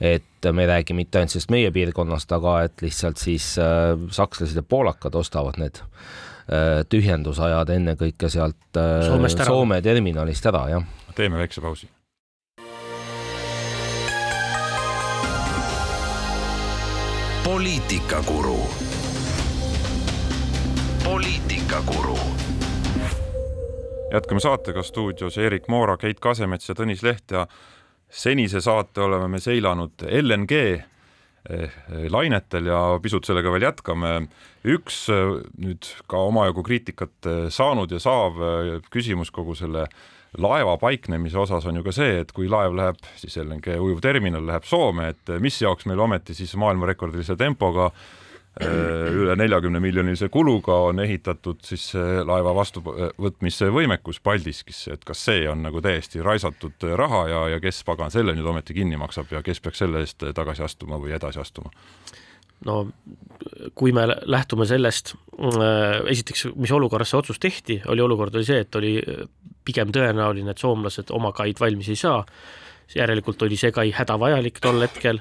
et 0.00 0.52
me 0.52 0.62
ei 0.62 0.66
räägi 0.66 0.94
mitte 0.94 1.18
ainult 1.18 1.30
sellest 1.30 1.50
meie 1.50 1.70
piirkonnast, 1.70 2.32
aga 2.32 2.60
et 2.66 2.82
lihtsalt 2.82 3.16
siis 3.22 3.56
äh, 3.58 3.94
sakslased 4.10 4.56
ja 4.56 4.62
poolakad 4.62 5.14
ostavad 5.14 5.58
need 5.60 5.80
äh, 5.80 6.82
tühjendusajad 6.88 7.70
ennekõike 7.76 8.30
sealt 8.32 8.80
äh, 8.80 9.44
Soome 9.46 9.82
terminalist 9.82 10.46
ära, 10.46 10.66
jah. 10.70 10.88
teeme 11.14 11.38
väikse 11.42 11.60
pausi. 11.60 11.90
poliitikakuru 17.46 18.58
poliitikakuru 21.04 22.18
jätkame 24.12 24.40
saatega 24.40 24.82
stuudios 24.82 25.38
Erik 25.38 25.68
Moora, 25.68 25.96
Keit 25.96 26.20
Kasemets 26.20 26.68
ja 26.68 26.74
Tõnis 26.78 27.02
Leht 27.02 27.32
ja 27.34 27.46
senise 28.10 28.60
saate 28.62 29.02
oleme 29.02 29.28
me 29.28 29.40
seilanud 29.42 30.04
LNG 30.06 30.58
eh, 30.62 31.78
lainetel 32.10 32.70
ja 32.70 32.80
pisut 33.02 33.26
sellega 33.26 33.52
veel 33.52 33.66
jätkame. 33.66 34.28
üks 34.64 35.06
eh, 35.10 35.40
nüüd 35.58 35.88
ka 36.06 36.22
omajagu 36.28 36.62
kriitikat 36.62 37.26
eh, 37.26 37.48
saanud 37.50 37.92
ja 37.92 38.02
saav 38.02 38.38
küsimus 38.90 39.30
kogu 39.30 39.54
selle 39.54 39.88
laeva 40.38 40.76
paiknemise 40.78 41.38
osas 41.38 41.66
on 41.66 41.76
ju 41.80 41.82
ka 41.82 41.92
see, 41.96 42.20
et 42.20 42.32
kui 42.32 42.48
laev 42.48 42.74
läheb, 42.76 42.98
siis 43.16 43.38
LNG 43.40 43.78
ujuvterminal 43.80 44.44
läheb 44.46 44.66
Soome, 44.68 45.08
et 45.14 45.34
mis 45.40 45.58
jaoks 45.62 45.86
meil 45.86 46.00
ometi 46.02 46.34
siis 46.34 46.52
maailmarekordilise 46.60 47.38
tempoga 47.40 47.86
äh, 47.88 48.25
üle 48.56 49.34
neljakümne 49.36 49.80
miljonilise 49.84 50.30
kuluga 50.32 50.78
on 50.88 51.00
ehitatud 51.04 51.60
siis 51.66 51.90
laeva 52.24 52.54
vastuvõtmise 52.56 53.68
võimekus 53.74 54.22
Paldiskisse, 54.24 54.96
et 54.96 55.04
kas 55.04 55.26
see 55.28 55.42
on 55.50 55.60
nagu 55.66 55.82
täiesti 55.84 56.22
raisatud 56.24 56.86
raha 56.96 57.22
ja, 57.28 57.42
ja 57.56 57.60
kes 57.60 57.82
pagan 57.84 58.14
selle 58.14 58.32
nüüd 58.36 58.48
ometi 58.48 58.76
kinni 58.78 58.96
maksab 59.00 59.34
ja 59.34 59.42
kes 59.44 59.60
peaks 59.60 59.84
selle 59.84 60.00
eest 60.04 60.24
tagasi 60.34 60.64
astuma 60.64 60.96
või 61.02 61.12
edasi 61.18 61.42
astuma? 61.42 61.74
no 62.64 62.86
kui 63.76 63.92
me 63.92 64.06
lähtume 64.08 64.66
sellest, 64.68 65.12
äh, 65.36 66.00
esiteks, 66.12 66.46
mis 66.56 66.72
olukorras 66.72 67.12
see 67.12 67.20
otsus 67.20 67.40
tehti, 67.42 67.82
oli 67.92 68.04
olukord 68.04 68.34
oli 68.38 68.48
see, 68.48 68.62
et 68.64 68.78
oli 68.78 68.94
pigem 69.66 69.92
tõenäoline, 69.94 70.54
et 70.54 70.62
soomlased 70.62 71.10
oma 71.14 71.32
kaid 71.36 71.60
valmis 71.60 71.90
ei 71.92 71.98
saa, 72.00 72.22
järelikult 72.94 73.42
oli 73.42 73.56
see 73.58 73.72
kai 73.74 73.90
hädavajalik 73.94 74.60
tol 74.62 74.80
hetkel, 74.84 75.20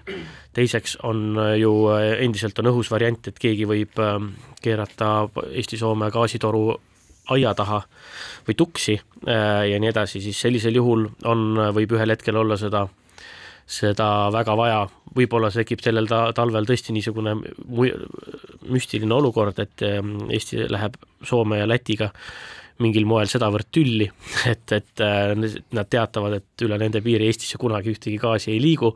teiseks 0.53 0.97
on 1.03 1.39
ju 1.59 1.71
endiselt 2.19 2.59
on 2.61 2.71
õhus 2.71 2.91
variant, 2.91 3.27
et 3.27 3.39
keegi 3.39 3.67
võib 3.69 3.99
ähm, 4.03 4.33
keerata 4.61 5.29
Eesti-Soome 5.51 6.11
gaasitoru 6.13 6.67
aia 7.33 7.55
taha 7.57 7.81
või 8.47 8.57
tuksi 8.57 8.99
äh, 8.99 9.65
ja 9.71 9.79
nii 9.81 9.89
edasi, 9.89 10.21
siis 10.21 10.39
sellisel 10.41 10.77
juhul 10.77 11.07
on, 11.25 11.47
võib 11.73 11.97
ühel 11.97 12.13
hetkel 12.13 12.37
olla 12.43 12.57
seda 12.61 12.85
seda 13.65 14.29
väga 14.33 14.53
vaja, 14.57 14.81
võib-olla 15.17 15.49
tekib 15.53 15.81
sellel 15.81 16.05
ta 16.09 16.27
talvel 16.37 16.67
tõesti 16.69 16.93
niisugune 16.93 17.33
müstiline 18.69 19.15
olukord, 19.15 19.57
et 19.63 19.81
ähm, 19.87 20.27
Eesti 20.29 20.67
läheb 20.69 20.99
Soome 21.25 21.57
ja 21.63 21.67
Lätiga 21.67 22.11
mingil 22.83 23.05
moel 23.07 23.29
sedavõrd 23.31 23.69
tülli, 23.73 24.07
et, 24.51 24.65
et 24.75 25.03
äh, 25.03 25.33
nad 25.75 25.91
teatavad, 25.91 26.39
et 26.39 26.65
üle 26.67 26.79
nende 26.81 27.01
piiri 27.05 27.29
Eestisse 27.29 27.59
kunagi 27.61 27.93
ühtegi 27.95 28.17
gaasi 28.21 28.51
ei 28.53 28.61
liigu 28.63 28.91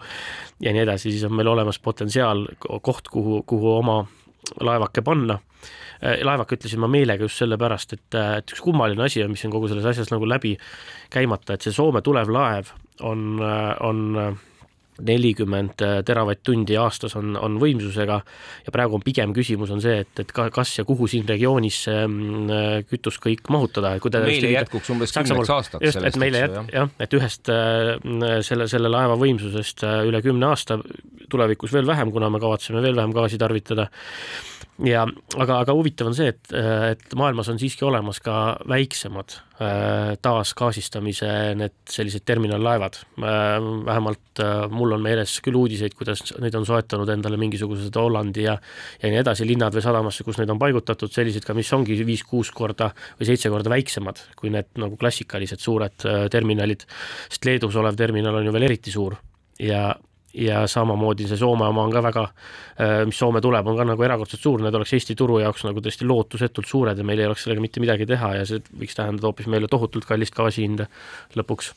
ja 0.64 0.74
nii 0.76 0.86
edasi, 0.86 1.14
siis 1.14 1.26
on 1.28 1.36
meil 1.38 1.52
olemas 1.52 1.80
potentsiaal, 1.84 2.46
koht, 2.84 3.12
kuhu, 3.12 3.44
kuhu 3.48 3.76
oma 3.78 4.02
laevake 4.66 5.04
panna. 5.06 5.40
Äh, 6.00 6.20
laevake 6.24 6.60
ütlesin 6.60 6.84
ma 6.84 6.92
meelega 6.92 7.28
just 7.28 7.42
sellepärast, 7.44 7.96
et, 7.96 8.08
äh, 8.16 8.38
et 8.42 8.56
üks 8.56 8.64
kummaline 8.66 9.08
asi 9.08 9.24
on, 9.24 9.34
mis 9.36 9.46
on 9.48 9.56
kogu 9.56 9.72
selles 9.72 9.88
asjas 9.88 10.12
nagu 10.14 10.28
läbi 10.28 10.56
käimata, 11.14 11.56
et 11.56 11.66
see 11.66 11.76
Soome 11.76 12.04
tulev 12.06 12.32
laev 12.32 12.72
on, 13.08 13.40
on 13.40 14.38
nelikümmend 15.06 15.84
äh, 15.86 15.96
teravatt-tundi 16.06 16.78
aastas 16.80 17.16
on, 17.20 17.36
on 17.40 17.58
võimsusega 17.62 18.20
ja 18.66 18.74
praegu 18.74 18.98
on 19.00 19.06
pigem 19.06 19.34
küsimus 19.36 19.72
on 19.74 19.82
see, 19.84 20.02
et, 20.04 20.24
et 20.24 20.34
kas 20.34 20.74
ja 20.78 20.86
kuhu 20.88 21.08
siin 21.12 21.28
regioonis 21.30 21.82
see 21.88 22.04
mm, 22.06 22.52
äh, 22.54 22.76
kütus 22.90 23.20
kõik 23.24 23.50
mahutada. 23.54 23.96
meile 24.20 24.54
jätkuks 24.56 24.94
umbes 24.94 25.16
kümneks 25.16 25.54
aastaks. 25.56 25.86
just, 25.90 26.04
et 26.12 26.20
meile 26.22 26.44
jät-, 26.46 26.60
jah, 26.76 26.94
et 27.00 27.18
ühest 27.20 27.52
äh, 27.54 27.96
selle, 28.46 28.70
selle 28.72 28.92
laeva 28.92 29.18
võimsusest 29.20 29.86
üle 30.08 30.22
kümne 30.26 30.52
aasta, 30.52 30.80
tulevikus 31.30 31.74
veel 31.74 31.88
vähem, 31.88 32.12
kuna 32.12 32.30
me 32.34 32.42
kavatseme 32.42 32.84
veel 32.84 32.98
vähem 32.98 33.14
gaasi 33.16 33.40
tarvitada 33.42 33.90
ja 34.86 35.04
aga, 35.36 35.60
aga 35.64 35.76
huvitav 35.76 36.10
on 36.10 36.16
see, 36.16 36.32
et, 36.32 36.52
et 36.54 37.16
maailmas 37.20 37.50
on 37.52 37.60
siiski 37.60 37.86
olemas 37.88 38.22
ka 38.24 38.34
väiksemad 38.70 39.36
äh, 39.60 40.14
taasgaasistamise 40.24 41.30
need 41.60 41.76
sellised 41.90 42.24
terminallaevad. 42.28 43.00
Äh, 43.20 43.58
vähemalt 43.88 44.44
äh, 44.44 44.66
mul 44.72 44.96
on 44.96 45.04
meeles 45.04 45.36
küll 45.46 45.60
uudiseid, 45.60 45.96
kuidas 46.00 46.24
neid 46.40 46.56
on 46.56 46.68
soetanud 46.70 47.12
endale 47.12 47.40
mingisugused 47.42 47.96
Hollandi 48.00 48.46
ja 48.48 48.58
ja 49.02 49.12
nii 49.12 49.22
edasi 49.22 49.48
linnad 49.48 49.76
või 49.76 49.84
sadamasse, 49.86 50.26
kus 50.28 50.40
neid 50.40 50.52
on 50.54 50.62
paigutatud, 50.62 51.12
sellised 51.14 51.48
ka, 51.48 51.56
mis 51.58 51.72
ongi 51.76 51.98
viis-kuus 52.08 52.54
korda 52.56 52.92
või 53.20 53.32
seitse 53.32 53.52
korda 53.52 53.72
väiksemad 53.74 54.24
kui 54.40 54.54
need 54.54 54.72
nagu 54.80 55.00
klassikalised 55.00 55.64
suured 55.64 56.08
terminalid, 56.32 56.86
sest 57.28 57.48
Leedus 57.48 57.76
olev 57.80 57.98
terminal 58.00 58.40
on 58.40 58.48
ju 58.48 58.56
veel 58.56 58.70
eriti 58.70 58.94
suur 58.94 59.18
ja, 59.60 59.90
ja 60.34 60.64
samamoodi 60.68 61.28
see 61.28 61.38
Soome 61.40 61.66
oma 61.68 61.84
on 61.84 61.94
ka 61.94 62.04
väga, 62.04 62.24
äh, 62.80 62.96
mis 63.10 63.18
Soome 63.18 63.42
tuleb, 63.42 63.68
on 63.68 63.78
ka 63.78 63.86
nagu 63.88 64.06
erakordselt 64.06 64.42
suur, 64.42 64.62
need 64.64 64.76
oleks 64.76 64.94
Eesti 64.98 65.16
turu 65.18 65.40
jaoks 65.44 65.66
nagu 65.68 65.82
tõesti 65.82 66.08
lootusetult 66.08 66.70
suured 66.70 66.98
ja 66.98 67.06
meil 67.06 67.20
ei 67.22 67.30
oleks 67.30 67.46
sellega 67.46 67.64
mitte 67.64 67.84
midagi 67.84 68.08
teha 68.10 68.34
ja 68.40 68.48
see 68.50 68.64
võiks 68.70 68.98
tähendada 68.98 69.30
hoopis 69.30 69.50
meile 69.52 69.70
tohutult 69.72 70.06
kallist 70.10 70.36
gaasi 70.38 70.66
hinda 70.68 70.90
lõpuks. 71.40 71.74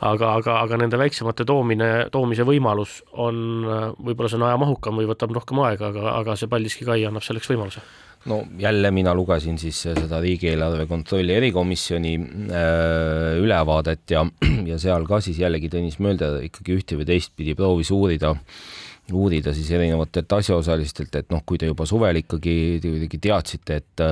aga, 0.00 0.34
aga, 0.34 0.60
aga 0.62 0.76
nende 0.80 0.98
väiksemate 0.98 1.44
toomine, 1.44 2.08
toomise 2.12 2.44
võimalus 2.46 3.00
on, 3.12 3.40
äh, 3.64 3.88
võib-olla 3.96 4.28
see 4.28 4.40
on 4.40 4.48
ajamahukam 4.50 5.00
või 5.00 5.08
võtab 5.08 5.34
rohkem 5.34 5.64
aega, 5.64 5.92
aga, 5.92 6.12
aga 6.20 6.36
see 6.36 6.48
Paldiski 6.48 6.88
kai 6.88 7.04
annab 7.04 7.26
selleks 7.26 7.50
võimaluse 7.50 7.84
no 8.28 8.42
jälle 8.60 8.90
mina 8.94 9.14
lugesin 9.16 9.58
siis 9.58 9.80
seda 9.82 10.20
riigieelarve 10.22 10.86
kontrolli 10.90 11.34
erikomisjoni 11.34 12.14
äh, 12.18 13.38
ülevaadet 13.40 14.16
ja, 14.16 14.26
ja 14.70 14.78
seal 14.80 15.06
ka 15.08 15.22
siis 15.24 15.40
jällegi 15.40 15.70
Tõnis 15.72 15.98
Mölder 16.02 16.42
ikkagi 16.46 16.76
ühte 16.76 17.00
või 17.00 17.08
teistpidi 17.08 17.56
proovis 17.58 17.92
uurida 17.94 18.34
äh, 18.34 18.87
uurida 19.12 19.54
siis 19.56 19.70
erinevatelt 19.72 20.32
asjaosalistelt, 20.32 21.14
et 21.20 21.30
noh, 21.32 21.42
kui 21.46 21.58
te 21.60 21.68
juba 21.68 21.86
suvel 21.88 22.20
ikkagi 22.20 22.54
kuidagi 22.82 23.20
teadsite, 23.28 23.78
et, 23.80 24.02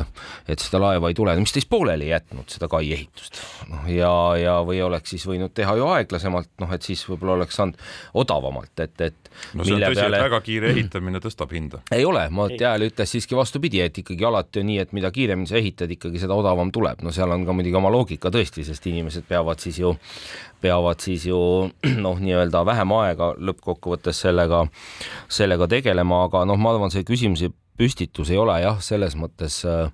et 0.48 0.62
seda 0.62 0.80
laeva 0.82 1.10
ei 1.10 1.16
tule, 1.16 1.34
mis 1.40 1.52
teist 1.52 1.68
pooleli 1.70 2.08
jätnud, 2.10 2.48
seda 2.52 2.68
kai 2.72 2.90
ehitust. 2.96 3.40
noh, 3.70 3.84
ja, 3.92 4.12
ja 4.40 4.56
või 4.66 4.80
oleks 4.84 5.12
siis 5.14 5.26
võinud 5.28 5.52
teha 5.56 5.76
ju 5.78 5.88
aeglasemalt, 5.92 6.50
noh, 6.62 6.72
et 6.72 6.86
siis 6.86 7.04
võib-olla 7.08 7.36
oleks 7.40 7.58
saanud 7.60 7.80
odavamalt, 8.22 8.72
et, 8.84 8.96
et 9.10 9.30
no 9.54 9.66
see 9.66 9.76
on 9.76 9.84
tõsi 9.84 10.00
peale..., 10.00 10.20
et 10.20 10.26
väga 10.28 10.40
kiire 10.46 10.72
ehitamine 10.72 11.20
tõstab 11.24 11.52
hinda. 11.56 11.82
ei 11.92 12.04
ole, 12.08 12.26
Mart 12.30 12.56
Jääl 12.60 12.88
ütles 12.88 13.12
siiski 13.16 13.36
vastupidi, 13.38 13.82
et 13.84 14.02
ikkagi 14.02 14.24
alati 14.24 14.62
on 14.62 14.70
nii, 14.70 14.80
et 14.86 14.96
mida 14.96 15.12
kiiremini 15.12 15.50
sa 15.50 15.60
ehitad, 15.60 15.92
ikkagi 15.92 16.22
seda 16.22 16.36
odavam 16.38 16.72
tuleb, 16.72 17.04
no 17.04 17.12
seal 17.14 17.32
on 17.36 17.46
ka 17.46 17.56
muidugi 17.56 17.76
oma 17.78 17.92
loogika 17.92 18.32
tõesti, 18.32 18.64
sest 18.66 18.88
inimesed 18.88 19.28
peavad 19.28 19.60
siis 19.62 19.80
ju 19.82 19.92
peavad 20.60 21.02
siis 21.04 21.26
ju 21.28 21.38
noh, 22.06 22.18
nii-öelda 22.22 22.64
vähem 22.66 22.96
aega 22.98 23.32
lõppkokkuvõttes 23.38 24.24
sellega, 24.26 24.64
sellega 25.28 25.68
tegelema, 25.70 26.24
aga 26.28 26.44
noh, 26.48 26.58
ma 26.60 26.74
arvan, 26.74 26.92
see 26.94 27.06
küsimuse 27.06 27.52
püstitus 27.76 28.32
ei 28.32 28.40
ole 28.40 28.58
jah, 28.62 28.80
selles 28.82 29.16
mõttes 29.20 29.62
äh, 29.68 29.88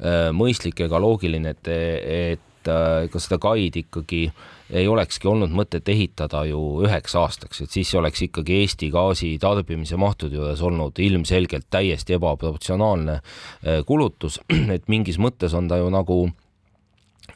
äh 0.00 0.28
mõistlik 0.32 0.80
ega 0.86 1.00
loogiline, 1.02 1.52
et, 1.56 1.68
et 1.68 2.70
äh, 2.72 3.08
ka 3.12 3.22
seda 3.22 3.38
kaid 3.42 3.76
ikkagi 3.84 4.26
ei 4.74 4.88
olekski 4.90 5.28
olnud 5.30 5.52
mõtet 5.54 5.86
ehitada 5.92 6.42
ju 6.48 6.58
üheks 6.82 7.14
aastaks, 7.18 7.60
et 7.62 7.70
siis 7.70 7.92
oleks 7.94 8.24
ikkagi 8.26 8.62
Eesti 8.62 8.88
gaasi 8.90 9.36
tarbimise 9.42 9.98
mahtude 10.00 10.40
juures 10.40 10.62
olnud 10.62 10.98
ilmselgelt 10.98 11.68
täiesti 11.70 12.16
ebaproportsionaalne 12.18 13.20
äh, 13.20 13.84
kulutus, 13.86 14.40
et 14.76 14.88
mingis 14.88 15.20
mõttes 15.22 15.54
on 15.54 15.70
ta 15.70 15.78
ju 15.82 15.92
nagu 15.92 16.18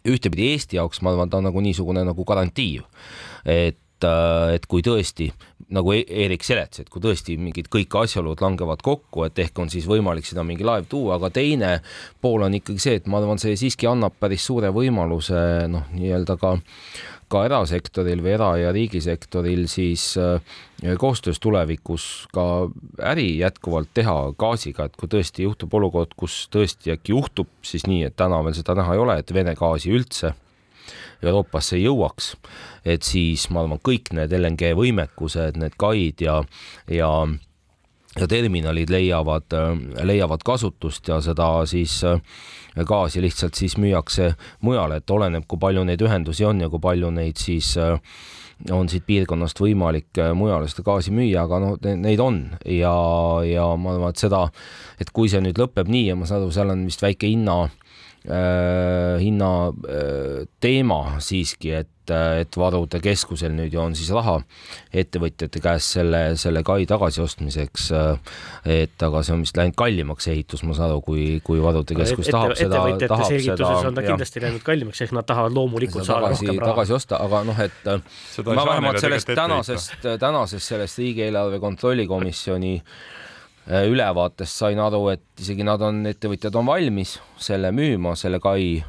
ühtepidi 0.07 0.51
Eesti 0.55 0.81
jaoks 0.81 1.03
ma 1.03 1.15
arvan, 1.15 1.31
ta 1.31 1.41
on 1.41 1.49
nagu 1.51 1.63
niisugune 1.65 2.05
nagu 2.07 2.27
garantii, 2.27 2.81
et 3.45 4.07
äh, 4.07 4.55
et 4.57 4.67
kui 4.71 4.85
tõesti 4.87 5.31
nagu 5.71 5.93
e-, 5.95 6.07
Eerik 6.23 6.45
seletas, 6.47 6.83
et 6.83 6.91
kui 6.91 7.03
tõesti 7.03 7.37
mingid 7.39 7.71
kõik 7.73 7.95
asjaolud 8.03 8.41
langevad 8.43 8.83
kokku, 8.85 9.25
et 9.27 9.39
ehk 9.39 9.59
on 9.63 9.71
siis 9.73 9.87
võimalik 9.91 10.27
seda 10.27 10.45
mingi 10.47 10.67
laev 10.67 10.89
tuua, 10.91 11.19
aga 11.19 11.31
teine 11.35 11.77
pool 12.23 12.47
on 12.47 12.57
ikkagi 12.59 12.83
see, 12.83 12.99
et 13.01 13.07
ma 13.11 13.21
arvan, 13.21 13.41
see 13.43 13.57
siiski 13.61 13.89
annab 13.91 14.17
päris 14.21 14.47
suure 14.49 14.73
võimaluse 14.75 15.69
noh, 15.71 15.87
nii-öelda 15.95 16.37
ka 16.41 16.57
ka 17.31 17.45
erasektoril 17.47 18.23
või 18.25 18.35
era- 18.35 18.57
ja 18.59 18.73
riigisektoril 18.75 19.67
siis 19.71 20.15
äh, 20.19 20.43
koostöös 20.99 21.41
tulevikus 21.41 22.27
ka 22.35 22.69
äri 23.13 23.39
jätkuvalt 23.39 23.93
teha 23.95 24.33
gaasiga, 24.39 24.89
et 24.89 24.97
kui 24.97 25.09
tõesti 25.09 25.47
juhtub 25.47 25.75
olukord, 25.75 26.15
kus 26.17 26.49
tõesti 26.53 26.95
äkki 26.97 27.15
juhtub 27.15 27.49
siis 27.63 27.87
nii, 27.87 28.05
et 28.11 28.17
täna 28.17 28.43
veel 28.45 28.57
seda 28.59 28.75
näha 28.79 28.97
ei 28.97 29.05
ole, 29.05 29.19
et 29.21 29.35
Vene 29.35 29.55
gaasi 29.55 29.93
üldse 29.95 30.35
Euroopasse 31.23 31.77
jõuaks, 31.77 32.35
et 32.85 33.05
siis 33.05 33.45
ma 33.53 33.63
arvan, 33.63 33.81
kõik 33.85 34.11
need 34.17 34.33
LNG 34.33 34.73
võimekused, 34.79 35.59
need 35.61 35.77
kaid 35.81 36.25
ja, 36.25 36.41
ja 36.89 37.11
ja 38.19 38.27
terminalid 38.27 38.91
leiavad, 38.91 39.55
leiavad 40.03 40.43
kasutust 40.45 41.09
ja 41.09 41.21
seda 41.23 41.67
siis 41.71 42.01
äh, 42.05 42.19
gaasi 42.87 43.23
lihtsalt 43.23 43.55
siis 43.55 43.77
müüakse 43.79 44.33
mujale, 44.67 45.01
et 45.01 45.11
oleneb, 45.11 45.47
kui 45.49 45.61
palju 45.63 45.85
neid 45.87 46.03
ühendusi 46.03 46.47
on 46.47 46.61
ja 46.65 46.71
kui 46.71 46.83
palju 46.83 47.11
neid 47.15 47.39
siis 47.39 47.77
äh, 47.79 47.99
on 48.71 48.91
siit 48.93 49.07
piirkonnast 49.07 49.61
võimalik 49.63 50.21
äh, 50.21 50.33
mujale 50.37 50.69
seda 50.69 50.85
gaasi 50.91 51.15
müüa, 51.15 51.47
aga 51.47 51.61
noh, 51.63 51.77
neid 52.03 52.21
on. 52.21 52.43
Ja, 52.67 52.95
ja 53.47 53.69
ma 53.81 53.95
arvan, 53.95 54.15
et 54.15 54.23
seda, 54.23 54.47
et 55.01 55.15
kui 55.17 55.31
see 55.33 55.43
nüüd 55.45 55.61
lõpeb 55.61 55.91
nii 55.91 56.11
ja 56.11 56.19
ma 56.19 56.29
saan 56.29 56.45
aru, 56.45 56.55
seal 56.55 56.75
on 56.75 56.85
vist 56.89 57.03
väike 57.05 57.31
hinna 57.31 57.63
äh, 57.69 57.79
hinna 58.21 59.53
äh, 59.71 60.43
teema 60.61 61.01
siiski, 61.25 61.73
et 61.73 61.89
et, 62.11 62.43
et 62.45 62.59
varude 62.59 63.01
keskusel 63.03 63.53
nüüd 63.55 63.75
ju 63.75 63.81
on 63.83 63.95
siis 63.99 64.11
raha 64.15 64.39
ettevõtjate 65.03 65.63
käes 65.63 65.87
selle, 65.97 66.23
selle 66.41 66.63
kai 66.67 66.87
tagasiostmiseks. 66.91 67.91
et 68.65 69.05
aga 69.07 69.23
see 69.27 69.35
on 69.35 69.45
vist 69.45 69.61
läinud 69.61 69.77
kallimaks 69.79 70.29
ehitus, 70.33 70.65
ma 70.67 70.77
saan 70.77 70.91
aru, 70.91 71.05
kui, 71.07 71.27
kui 71.45 71.63
varude 71.63 71.97
keskus 71.99 72.29
Ette, 72.29 72.37
tahab 72.37 72.57
seda, 72.59 72.83
tahab 73.07 73.31
seda. 73.31 73.71
on 73.91 73.99
ta 73.99 74.07
kindlasti 74.07 74.45
läinud 74.45 74.67
kallimaks, 74.67 75.05
ehk 75.07 75.15
nad 75.17 75.29
tahavad 75.29 75.57
loomulikult 75.57 76.07
saada 76.07 76.31
tagasi, 76.31 76.47
rohkem 76.47 76.61
raha. 76.65 76.75
tagasi 76.75 76.99
osta, 76.99 77.23
aga 77.29 77.45
noh, 77.49 77.65
et 77.67 77.81
seda 78.35 78.59
ma 78.59 78.67
vähemalt 78.73 79.03
sellest 79.03 79.33
tänasest, 79.35 80.11
tänasest 80.21 80.75
sellest 80.75 81.03
riigieelarve 81.03 81.63
kontrolli 81.63 82.07
komisjoni 82.11 82.77
äh, 82.81 82.95
ülevaatest 83.71 84.63
sain 84.65 84.81
aru, 84.83 85.05
et 85.13 85.43
isegi 85.43 85.67
nad 85.67 85.83
on, 85.87 86.03
ettevõtjad 86.11 86.57
on 86.59 86.67
valmis 86.67 87.19
selle 87.39 87.71
müüma, 87.75 88.17
selle 88.19 88.41
kai 88.43 88.81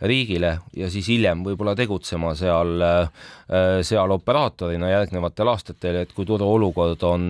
riigile 0.00 0.54
ja 0.76 0.88
siis 0.88 1.10
hiljem 1.12 1.42
võib-olla 1.44 1.74
tegutsema 1.76 2.32
seal, 2.38 2.80
seal 3.84 4.14
operaatorina 4.14 4.88
järgnevatel 4.94 5.50
aastatel, 5.52 6.00
et 6.00 6.14
kui 6.16 6.24
turuolukord 6.28 7.04
on, 7.04 7.26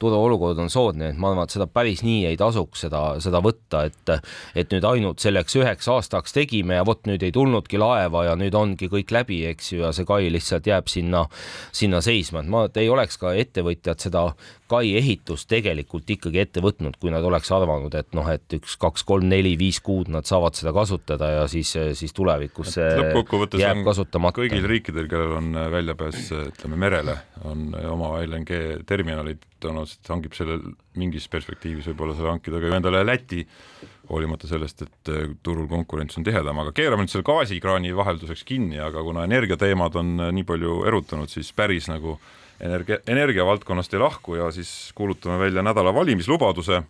turuolukord 0.00 0.58
on 0.62 0.70
soodne, 0.72 1.12
et 1.12 1.18
ma 1.20 1.32
arvan, 1.32 1.48
et 1.48 1.54
seda 1.56 1.68
päris 1.70 2.02
nii 2.06 2.26
ei 2.30 2.38
tasuks 2.40 2.84
seda, 2.86 3.02
seda 3.22 3.42
võtta, 3.44 3.84
et, 3.88 4.14
et 4.58 4.74
nüüd 4.74 4.86
ainult 4.88 5.22
selleks 5.24 5.58
üheks 5.60 5.90
aastaks 5.92 6.36
tegime 6.36 6.78
ja 6.78 6.86
vot 6.88 7.04
nüüd 7.08 7.22
ei 7.26 7.34
tulnudki 7.34 7.80
laeva 7.80 8.24
ja 8.28 8.36
nüüd 8.38 8.54
ongi 8.58 8.90
kõik 8.92 9.12
läbi, 9.14 9.42
eks 9.52 9.72
ju, 9.74 9.82
ja 9.86 9.92
see 9.96 10.08
kai 10.08 10.30
lihtsalt 10.32 10.68
jääb 10.68 10.90
sinna, 10.92 11.26
sinna 11.72 12.02
seisma, 12.04 12.44
et 12.44 12.52
ma, 12.52 12.64
et 12.68 12.80
ei 12.80 12.90
oleks 12.92 13.20
ka 13.20 13.34
ettevõtjad 13.38 14.08
seda 14.08 14.28
kai 14.68 14.92
ehitust 14.98 15.48
tegelikult 15.48 16.10
ikkagi 16.12 16.42
ette 16.42 16.62
võtnud, 16.64 16.98
kui 17.00 17.12
nad 17.12 17.24
oleks 17.24 17.50
arvanud, 17.54 17.94
et 17.96 18.10
noh, 18.16 18.28
et 18.28 18.56
üks, 18.58 18.76
kaks, 18.80 19.04
kolm, 19.08 19.28
neli, 19.30 19.54
viis 19.60 19.80
kuud 19.84 20.10
nad 20.12 20.28
saavad 20.28 20.58
seda 20.58 20.74
kasutada 20.76 21.30
ja 21.32 21.46
siis, 21.50 21.72
siis 21.98 22.14
tulevikus 22.16 22.74
see 22.76 22.88
lõppkokkuvõttes 23.00 23.62
jääb 23.62 23.80
kasutamata. 23.86 24.36
kõigil 24.42 24.68
riikidel, 24.68 25.08
kellel 25.10 25.38
on 25.40 25.60
väljapääs 25.72 26.32
ütleme 26.42 26.80
merele, 26.80 27.16
on 27.48 27.70
oma 27.94 28.18
LNG 28.26 28.84
terminalid, 28.88 29.40
tõenäoliselt 29.88 30.10
hangib 30.12 30.34
selle 30.36 30.58
mingis 30.98 31.28
perspektiivis 31.28 31.86
võib-olla 31.90 32.14
selle 32.16 32.32
hankida 32.32 32.60
ka 32.60 32.68
ju 32.68 32.76
endale 32.76 33.04
Läti, 33.06 33.46
hoolimata 34.10 34.48
sellest, 34.48 34.82
et 34.82 35.10
äh, 35.12 35.30
turul 35.42 35.68
konkurents 35.68 36.18
on 36.18 36.24
tihedam, 36.24 36.58
aga 36.58 36.72
keerame 36.72 37.04
nüüd 37.04 37.12
selle 37.12 37.24
gaasikraani 37.24 37.94
vahelduseks 37.96 38.44
kinni, 38.44 38.78
aga 38.80 39.02
kuna 39.02 39.24
energiateemad 39.24 39.96
on 39.96 40.20
äh, 40.20 40.32
nii 40.32 40.44
palju 40.44 40.84
erutanud, 40.88 41.30
siis 41.30 41.52
päris 41.52 41.88
nagu 41.88 42.18
energia, 42.60 42.98
energiavaldkonnast 43.06 43.94
ei 43.94 44.00
lahku 44.02 44.38
ja 44.38 44.50
siis 44.52 44.92
kuulutame 44.94 45.38
välja 45.38 45.62
nädala 45.62 45.94
valimislubaduse. 45.94 46.82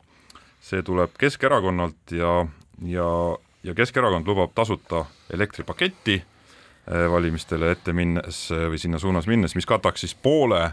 see 0.61 0.83
tuleb 0.83 1.11
Keskerakonnalt 1.19 2.11
ja, 2.11 2.47
ja, 2.83 3.37
ja 3.63 3.75
Keskerakond 3.75 4.27
lubab 4.27 4.51
tasuta 4.55 5.05
elektripaketti 5.31 6.19
äh, 6.19 7.11
valimistele 7.11 7.71
ette 7.71 7.93
minnes 7.93 8.49
või 8.51 8.79
sinna 8.79 8.99
suunas 8.99 9.27
minnes, 9.27 9.55
mis 9.55 9.67
kataks 9.67 10.01
siis 10.01 10.15
poole 10.15 10.73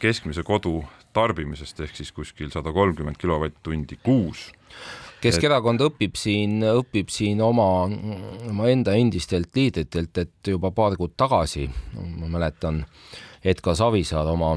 keskmise 0.00 0.42
kodu 0.46 0.80
tarbimisest 1.12 1.80
ehk 1.84 1.96
siis 1.98 2.12
kuskil 2.16 2.48
sada 2.52 2.72
kolmkümmend 2.72 3.18
kilovatt-tundi 3.20 3.98
kuus. 4.04 4.48
Keskerakond 5.18 5.82
õpib 5.82 6.14
siin, 6.14 6.60
õpib 6.62 7.10
siin 7.10 7.40
oma, 7.42 7.88
omaenda 8.48 8.94
endistelt 8.94 9.50
liidritelt, 9.56 10.20
et 10.22 10.50
juba 10.52 10.70
paar 10.74 10.94
kuud 10.96 11.16
tagasi, 11.18 11.66
ma 11.98 12.30
mäletan, 12.30 12.84
Edgar 13.44 13.74
Savisaar 13.78 14.30
oma, 14.30 14.54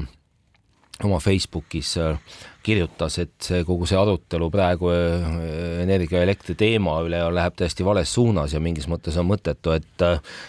oma 1.08 1.20
Facebookis 1.22 1.96
kirjutas, 2.62 3.16
et 3.22 3.32
see 3.42 3.62
kogu 3.66 3.86
see 3.90 3.98
arutelu 3.98 4.48
praegu 4.52 4.90
äh, 4.92 5.24
energia 5.82 6.20
ja 6.20 6.26
elektri 6.26 6.54
teema 6.58 6.94
üle 7.04 7.20
läheb 7.34 7.56
täiesti 7.58 7.84
vales 7.86 8.12
suunas 8.14 8.54
ja 8.54 8.60
mingis 8.62 8.86
mõttes 8.90 9.18
on 9.20 9.26
mõttetu, 9.28 9.74
et 9.74 10.04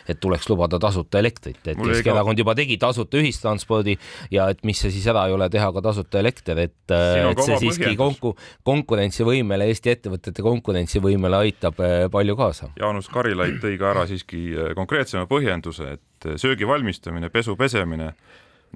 et 0.10 0.20
tuleks 0.22 0.48
lubada 0.50 0.80
tasuta 0.82 1.20
elektrit, 1.22 1.62
et 1.66 1.80
Keskerakond 1.80 2.39
juba 2.39 2.56
tegi 2.58 2.78
tasuta 2.82 3.20
ühistranspordi 3.20 3.98
ja 4.34 4.48
et 4.54 4.62
mis 4.68 4.80
see 4.82 4.94
siis 4.94 5.08
ära 5.10 5.26
ei 5.30 5.36
ole 5.36 5.50
teha 5.54 5.72
ka 5.74 5.84
tasuta 5.86 6.22
elekter, 6.22 6.63
et, 6.68 6.78
et 6.94 7.44
see 7.46 7.60
siiski 7.66 7.96
konku-, 8.00 8.36
konkurentsivõimele, 8.68 9.70
Eesti 9.74 9.94
ettevõtete 9.94 10.46
konkurentsivõimele 10.46 11.42
aitab 11.48 11.82
äh, 11.82 11.98
palju 12.13 12.38
kaasa. 12.39 12.72
Jaanus 12.80 13.10
Karilaid 13.13 13.60
tõi 13.63 13.78
ka 13.82 13.92
ära 13.94 14.08
siiski 14.10 14.46
äh, 14.54 14.74
konkreetsema 14.78 15.26
põhjenduse, 15.30 15.98
et 15.98 16.32
söögi 16.39 16.68
valmistamine, 16.68 17.30
pesu 17.34 17.58
pesemine 17.60 18.13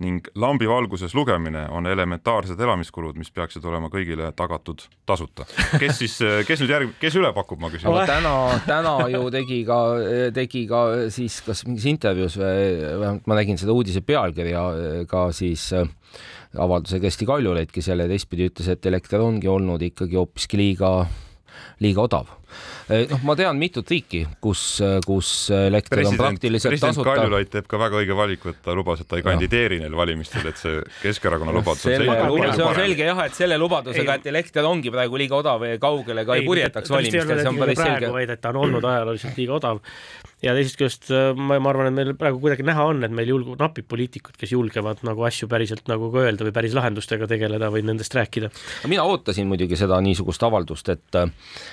ning 0.04 0.28
lambi 0.38 0.68
valguses 0.70 1.16
lugemine 1.18 1.64
on 1.74 1.88
elementaarsed 1.90 2.60
elamiskulud, 2.62 3.18
mis 3.18 3.32
peaksid 3.34 3.66
olema 3.66 3.90
kõigile 3.94 4.30
tagatud 4.38 4.84
tasuta. 5.10 5.48
kes 5.82 6.02
siis, 6.04 6.18
kes 6.48 6.64
nüüd 6.64 6.74
järg-, 6.74 6.96
kes 7.02 7.18
üle 7.18 7.32
pakub, 7.36 7.62
ma 7.62 7.72
küsin? 7.74 7.90
täna, 8.10 8.34
täna 8.68 8.96
ju 9.14 9.24
tegi 9.34 9.64
ka, 9.68 9.80
tegi 10.36 10.66
ka 10.70 10.84
siis 11.14 11.40
kas 11.46 11.66
mingis 11.68 11.88
intervjuus 11.90 12.38
või 12.40 12.58
vähemalt 13.02 13.30
ma 13.30 13.40
nägin 13.40 13.60
seda 13.60 13.74
uudise 13.74 14.04
pealkirja 14.06 14.64
ka 15.10 15.28
siis 15.36 15.72
avalduse 16.58 17.02
Kersti 17.04 17.28
Kaljulaid, 17.28 17.72
kes 17.74 17.90
jälle 17.92 18.08
teistpidi 18.10 18.48
ütles, 18.52 18.70
et 18.72 18.86
elekter 18.86 19.22
ongi 19.22 19.50
olnud 19.52 19.82
ikkagi 19.84 20.18
hoopiski 20.18 20.60
liiga, 20.62 20.92
liiga 21.84 22.06
odav 22.06 22.32
noh, 22.88 23.24
ma 23.28 23.36
tean 23.40 23.58
mitut 23.60 23.90
riiki, 23.92 24.22
kus, 24.44 24.62
kus 25.06 25.32
elekter 25.56 25.98
president, 25.98 26.16
on 26.16 26.24
praktiliselt 26.24 26.72
president 26.72 26.96
tasuta. 26.96 27.16
Kaljulaid 27.18 27.52
teeb 27.54 27.68
ka 27.70 27.80
väga 27.82 28.00
õige 28.02 28.18
valiku, 28.18 28.54
et 28.54 28.62
ta 28.64 28.76
lubas, 28.78 29.02
et 29.04 29.10
ta 29.10 29.20
ei 29.20 29.26
kandideeri 29.26 29.82
neil 29.84 29.98
valimistel, 29.98 30.48
et 30.52 30.62
see 30.62 30.80
Keskerakonna 31.02 31.56
lubadus 31.56 31.86
on 31.86 31.96
selge. 31.96 32.54
see 32.56 32.68
on 32.68 32.80
selge 32.80 33.10
jah, 33.10 33.24
et 33.26 33.38
selle 33.38 33.60
lubadusega, 33.62 34.20
et 34.22 34.32
elekter 34.34 34.70
ongi 34.70 34.94
praegu 34.94 35.20
liiga 35.20 35.42
odav 35.42 35.68
ja 35.68 35.82
kaugele 35.82 36.26
ka 36.28 36.38
ei, 36.38 36.46
ei 36.46 36.50
purjetaks 36.52 36.94
valimistel, 36.94 37.44
see 37.44 37.52
on 37.52 37.62
päris 37.66 37.84
selge. 37.84 38.14
vaid 38.16 38.36
et 38.36 38.42
ta 38.44 38.54
on 38.56 38.64
olnud 38.66 38.90
ajalooliselt 38.94 39.44
liiga 39.44 39.60
odav 39.60 39.84
ja 40.44 40.54
teisest 40.54 40.78
küljest 40.78 41.08
äh, 41.10 41.32
ma, 41.34 41.58
ma 41.58 41.72
arvan, 41.72 41.90
et 41.90 41.96
meil 41.98 42.12
praegu 42.18 42.38
kuidagi 42.42 42.66
näha 42.66 42.84
on, 42.92 43.02
et 43.08 43.14
meil 43.14 43.32
julg-, 43.32 43.56
napib 43.58 43.88
poliitikuid, 43.90 44.38
kes 44.38 44.52
julgevad 44.54 45.02
nagu 45.08 45.24
asju 45.26 45.50
päriselt 45.50 45.90
nagu 45.90 46.12
ka 46.14 46.28
öelda 46.28 46.46
või 46.46 46.54
päris 46.54 46.76
lahendustega 46.78 47.26
tegeleda 47.30 47.72
või 47.74 47.82
nendest 47.88 48.14
rääkida. 48.14 48.52
mina 48.90 49.06
ootasin 49.10 49.50
muidugi 49.50 49.80
seda 49.80 49.98
niisugust 50.06 50.44
avaldust, 50.46 50.92
et 50.94 51.18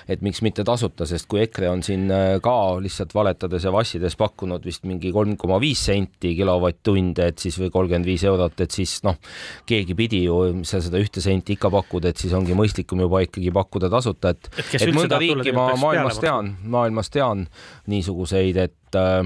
et 0.09 0.25
miks 0.25 0.41
mitte 0.47 0.65
tasuta, 0.65 1.05
sest 1.09 1.29
kui 1.29 1.43
EKRE 1.45 1.69
on 1.75 1.83
siin 1.85 2.09
äh, 2.09 2.39
ka 2.45 2.55
lihtsalt 2.81 3.13
valetades 3.15 3.67
ja 3.69 3.73
vassides 3.75 4.17
pakkunud 4.17 4.65
vist 4.65 4.89
mingi 4.89 5.13
kolm 5.13 5.37
koma 5.37 5.61
viis 5.61 5.85
senti 5.85 6.33
kilovatt-tund, 6.39 7.21
et 7.21 7.45
siis 7.45 7.61
või 7.61 7.69
kolmkümmend 7.75 8.09
viis 8.09 8.25
eurot, 8.25 8.65
et 8.65 8.73
siis 8.73 8.97
noh, 9.05 9.21
keegi 9.69 9.99
pidi 9.99 10.23
ju, 10.25 10.41
sa 10.65 10.81
seda 10.81 11.03
ühte 11.05 11.21
senti 11.21 11.59
ikka 11.59 11.69
pakud, 11.75 12.09
et 12.09 12.17
siis 12.17 12.33
ongi 12.33 12.57
mõistlikum 12.57 13.05
juba 13.05 13.21
ikkagi 13.27 13.53
pakkuda 13.53 13.93
tasuta, 13.93 14.33
et 14.33 14.49
et, 14.57 14.75
et 14.81 14.97
mõnda 14.97 15.21
riiki 15.21 15.53
ma 15.53 15.69
maailmas 15.77 16.23
tean, 16.23 16.55
maailmas 16.65 17.13
tean 17.13 17.45
niisuguseid 17.93 18.54
riigid, 18.55 18.71
et 18.71 18.95
äh, 18.97 19.25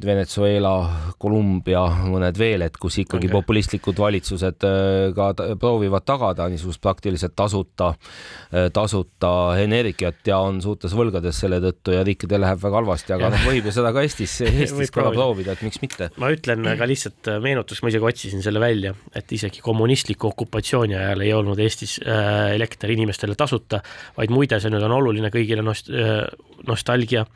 Venezuela, 0.00 1.12
Kolumbia, 1.20 1.82
mõned 2.08 2.38
veel, 2.40 2.62
et 2.64 2.76
kus 2.80 2.96
ikkagi 3.02 3.26
okay. 3.28 3.34
populistlikud 3.34 3.98
valitsused 4.00 4.64
äh, 4.64 5.10
ka 5.12 5.34
proovivad 5.60 6.06
tagada 6.08 6.46
niisugust 6.48 6.80
praktiliselt 6.80 7.34
tasuta, 7.36 7.90
äh, 8.48 8.70
tasuta 8.72 9.58
energiat 9.60 10.24
ja 10.24 10.38
on 10.40 10.62
suurtes 10.64 10.94
võlgades 10.96 11.36
selle 11.36 11.60
tõttu 11.60 11.92
ja 11.92 12.04
riikidel 12.06 12.40
läheb 12.46 12.62
väga 12.62 12.80
halvasti, 12.80 13.12
aga 13.16 13.28
noh, 13.34 13.44
võib 13.44 13.68
ju 13.68 13.74
seda 13.76 13.92
ka 13.92 14.06
Eestis, 14.06 14.38
Eestis 14.48 14.94
korra 14.94 15.12
proovida, 15.12 15.52
et 15.52 15.66
miks 15.66 15.82
mitte. 15.84 16.08
ma 16.16 16.32
ütlen 16.32 16.64
ka 16.80 16.88
lihtsalt 16.88 17.34
meenutuseks, 17.44 17.84
ma 17.84 17.92
isegi 17.92 18.10
otsisin 18.12 18.46
selle 18.46 18.62
välja, 18.62 18.94
et 19.12 19.36
isegi 19.36 19.60
kommunistliku 19.64 20.32
okupatsiooni 20.32 20.96
ajal 20.96 21.26
ei 21.26 21.34
olnud 21.36 21.60
Eestis 21.60 21.98
elekter 22.00 22.96
inimestele 22.96 23.36
tasuta, 23.36 23.82
vaid 24.16 24.32
muide, 24.32 24.62
see 24.64 24.72
nüüd 24.72 24.88
on 24.88 24.96
oluline 24.96 25.28
kõigile 25.34 25.64
nost-, 25.66 25.92
nostalgia 26.66 27.26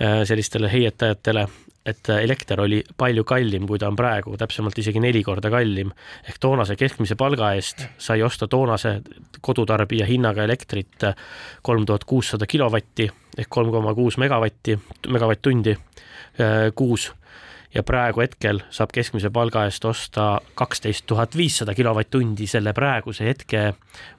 Äh, 0.00 0.24
sellistele 0.24 0.72
heietajatele, 0.72 1.48
et 1.86 2.08
äh, 2.08 2.22
elekter 2.24 2.60
oli 2.60 2.78
palju 2.96 3.22
kallim, 3.28 3.66
kui 3.68 3.78
ta 3.78 3.90
on 3.92 3.96
praegu, 3.96 4.32
täpsemalt 4.40 4.78
isegi 4.80 5.02
neli 5.04 5.20
korda 5.22 5.50
kallim. 5.52 5.92
ehk 6.24 6.38
toonase 6.40 6.76
keskmise 6.80 7.14
palga 7.14 7.52
eest 7.54 7.84
sai 7.98 8.22
osta 8.22 8.48
toonase 8.48 9.02
kodutarbija 9.40 10.06
hinnaga 10.08 10.44
elektrit 10.48 11.04
äh, 11.04 11.14
kolm 11.62 11.84
tuhat 11.86 12.04
kuussada 12.04 12.46
kilovatti 12.46 13.10
ehk 13.38 13.48
kolm 13.48 13.70
koma 13.70 13.94
kuus 13.94 14.16
megavatti, 14.18 14.78
megavatt-tundi 15.08 15.76
kuus 16.74 17.12
ja 17.74 17.82
praegu 17.82 18.20
hetkel 18.20 18.60
saab 18.70 18.92
keskmise 18.92 19.30
palga 19.32 19.64
eest 19.68 19.84
osta 19.88 20.40
kaksteist 20.54 21.06
tuhat 21.06 21.36
viissada 21.36 21.74
kilovatt-tundi 21.74 22.46
selle 22.46 22.74
praeguse 22.76 23.24
hetke 23.24 23.72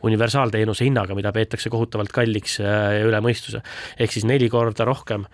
universaalteenuse 0.03 0.85
hinnaga, 0.85 1.15
mida 1.15 1.31
peetakse 1.31 1.69
kohutavalt 1.69 2.11
kalliks 2.11 2.59
ja 2.59 3.05
üle 3.05 3.21
mõistuse. 3.21 3.61
ehk 3.99 4.11
siis 4.11 4.25
neli 4.25 4.49
korda 4.49 4.85
rohkem 4.85 5.27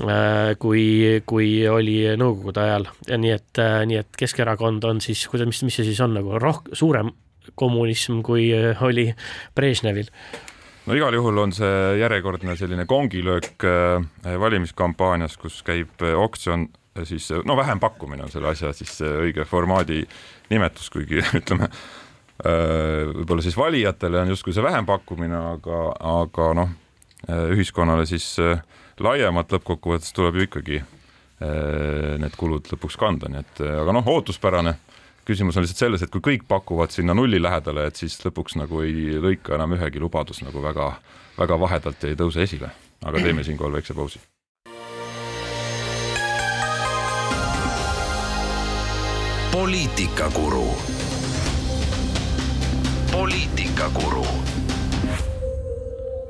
Äh, 0.00 0.54
kui, 0.56 1.20
kui 1.28 1.48
oli 1.68 1.98
nõukogude 2.16 2.62
ajal 2.62 2.86
ja 3.08 3.18
nii 3.20 3.32
et, 3.34 3.58
äh, 3.60 3.82
nii 3.88 3.98
et 4.00 4.16
Keskerakond 4.16 4.84
on 4.88 5.00
siis, 5.04 5.26
kuidas, 5.28 5.48
mis, 5.50 5.60
mis 5.66 5.76
see 5.76 5.88
siis 5.90 6.00
on 6.00 6.14
nagu 6.16 6.38
roh-, 6.40 6.62
suurem 6.72 7.10
kommunism, 7.58 8.22
kui 8.24 8.46
äh, 8.54 8.80
oli 8.86 9.10
Brežnevil 9.56 10.08
no 10.86 10.96
igal 10.96 11.18
juhul 11.18 11.42
on 11.42 11.52
see 11.52 11.98
järjekordne 12.00 12.56
selline 12.56 12.86
kongilöök 12.88 13.66
valimiskampaanias, 14.40 15.36
kus 15.42 15.60
käib 15.66 16.00
oksjon, 16.00 16.70
siis 17.04 17.30
no 17.46 17.56
vähempakkumine 17.56 18.26
on 18.26 18.32
selle 18.32 18.50
asja 18.50 18.72
siis 18.76 18.96
õige 19.06 19.44
formaadi 19.48 20.02
nimetus, 20.50 20.90
kuigi 20.90 21.22
ütleme 21.40 21.70
võib-olla 22.40 23.42
siis 23.44 23.56
valijatele 23.56 24.22
on 24.22 24.30
justkui 24.32 24.54
see 24.56 24.64
vähempakkumine, 24.64 25.36
aga, 25.54 25.80
aga 26.24 26.46
noh, 26.56 26.70
ühiskonnale 27.52 28.06
siis 28.08 28.32
äh, 28.40 28.62
laiemalt 29.00 29.52
lõppkokkuvõttes 29.52 30.14
tuleb 30.16 30.40
ju 30.40 30.48
ikkagi 30.48 30.80
need 31.40 32.34
kulud 32.36 32.66
lõpuks 32.68 32.98
kanda, 33.00 33.30
nii 33.32 33.40
et 33.40 33.60
aga 33.64 33.94
noh, 33.96 34.08
ootuspärane. 34.12 34.74
küsimus 35.24 35.56
on 35.56 35.64
lihtsalt 35.64 35.78
selles, 35.78 36.02
et 36.02 36.10
kui 36.10 36.20
kõik 36.20 36.42
pakuvad 36.48 36.92
sinna 36.92 37.14
nulli 37.14 37.40
lähedale, 37.40 37.86
et 37.86 37.96
siis 37.96 38.18
lõpuks 38.24 38.58
nagu 38.60 38.82
ei 38.82 39.16
lõika 39.16 39.54
enam 39.54 39.72
ühegi 39.72 40.02
lubadus 40.02 40.42
nagu 40.42 40.60
väga-väga 40.60 41.60
vahedalt 41.60 42.02
ja 42.02 42.10
ei 42.10 42.18
tõuse 42.20 42.42
esile. 42.44 42.70
aga 43.04 43.22
teeme 43.24 43.44
siinkohal 43.44 43.72
väikse 43.72 43.94
pausi. 43.94 44.20
Poliitikakuru. 49.52 50.68
poliitikakuru 53.12 54.26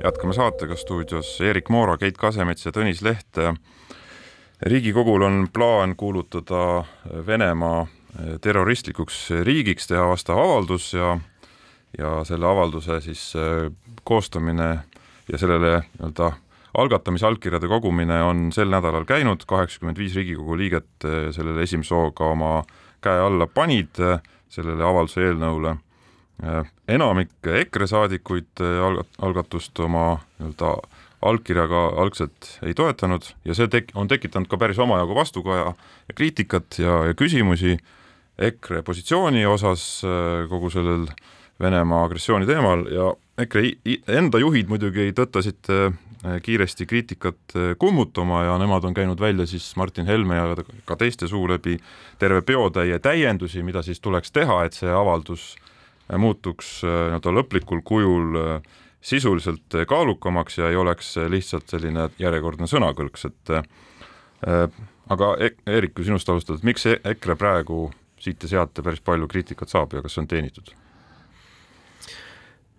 jätkame 0.03 0.33
saatega 0.33 0.75
stuudios 0.75 1.41
Erik 1.41 1.69
Moora, 1.69 1.97
Keit 1.97 2.17
Kasemets 2.17 2.65
ja 2.65 2.71
Tõnis 2.71 3.03
Leht. 3.05 3.37
riigikogul 4.61 5.21
on 5.21 5.47
plaan 5.53 5.95
kuulutada 5.95 6.83
Venemaa 7.27 7.87
terroristlikuks 8.41 9.29
riigiks, 9.43 9.87
teha 9.87 10.07
vastav 10.07 10.39
avaldus 10.39 10.93
ja 10.93 11.19
ja 11.97 12.23
selle 12.23 12.47
avalduse 12.47 13.01
siis 13.01 13.33
koostamine 14.03 14.79
ja 15.31 15.37
sellele 15.37 15.79
nii-öelda 15.79 16.31
algatamise 16.73 17.25
allkirjade 17.25 17.67
kogumine 17.67 18.23
on 18.23 18.51
sel 18.51 18.69
nädalal 18.69 19.05
käinud, 19.05 19.43
kaheksakümmend 19.47 19.97
viis 19.97 20.15
Riigikogu 20.15 20.57
liiget 20.57 21.05
sellele 21.31 21.61
esimese 21.61 21.95
hooga 21.95 22.25
oma 22.25 22.63
käe 23.01 23.19
alla 23.19 23.47
panid 23.47 23.99
sellele 24.51 24.83
avalduse 24.85 25.23
eelnõule. 25.29 25.75
Äh, 26.41 26.65
enamik 26.89 27.33
EKRE 27.45 27.87
saadikuid 27.87 28.63
äh, 28.63 28.79
algat-, 28.81 29.17
algatust 29.21 29.77
oma 29.83 30.15
nii-öelda 30.39 30.73
allkirjaga 31.21 31.81
algselt 32.01 32.47
ei 32.65 32.73
toetanud 32.73 33.27
ja 33.45 33.53
see 33.53 33.69
tek-, 33.69 33.91
on 33.93 34.09
tekitanud 34.09 34.49
ka 34.49 34.57
päris 34.57 34.79
omajagu 34.81 35.13
vastukaja 35.13 35.67
ja 35.75 36.15
kriitikat 36.17 36.79
ja, 36.81 36.95
ja 37.11 37.13
küsimusi 37.13 37.75
EKRE 38.41 38.81
positsiooni 38.87 39.45
osas 39.45 39.83
äh, 40.07 40.47
kogu 40.49 40.73
sellel 40.73 41.05
Venemaa 41.61 42.07
agressiooni 42.07 42.49
teemal 42.49 42.87
ja 42.89 43.11
EKRE 43.43 43.75
enda 44.09 44.41
juhid 44.41 44.71
muidugi 44.71 45.11
tõttasid 45.13 45.69
kiiresti 46.43 46.85
kriitikat 46.85 47.55
kummutama 47.81 48.43
ja 48.43 48.57
nemad 48.61 48.83
on 48.85 48.93
käinud 48.93 49.19
välja 49.19 49.47
siis 49.49 49.75
Martin 49.75 50.05
Helme 50.05 50.35
ja 50.35 50.55
ka 50.85 50.95
teiste 50.95 51.27
suu 51.27 51.47
läbi 51.49 51.79
terve 52.19 52.41
peotäie 52.41 52.99
täiendusi, 52.99 53.63
mida 53.63 53.81
siis 53.81 53.99
tuleks 53.99 54.31
teha, 54.31 54.63
et 54.65 54.77
see 54.77 54.91
avaldus 54.93 55.55
äh, 55.57 55.71
muutuks 56.17 56.81
äh, 56.83 56.89
nii-öelda 57.11 57.33
lõplikul 57.35 57.81
kujul 57.85 58.37
äh, 58.39 58.61
sisuliselt 59.01 59.77
kaalukamaks 59.87 60.57
ja 60.57 60.69
ei 60.69 60.75
oleks 60.75 61.15
lihtsalt 61.29 61.69
selline 61.69 62.09
järjekordne 62.19 62.67
sõnakõlks, 62.69 63.25
et 63.29 63.53
äh, 63.55 63.63
aga 65.09 65.33
e-, 65.39 65.55
Eerik, 65.67 65.95
kui 65.97 66.05
sinust 66.05 66.29
alustada, 66.29 66.59
et 66.59 66.67
miks 66.67 66.85
e-, 66.85 66.99
EKRE 67.13 67.35
praegu 67.35 67.87
siit 68.21 68.43
ja 68.43 68.55
sealt 68.55 68.77
päris 68.83 69.01
palju 69.01 69.27
kriitikat 69.27 69.71
saab 69.71 69.95
ja 69.95 70.03
kas 70.03 70.17
see 70.17 70.25
on 70.25 70.29
teenitud? 70.29 70.73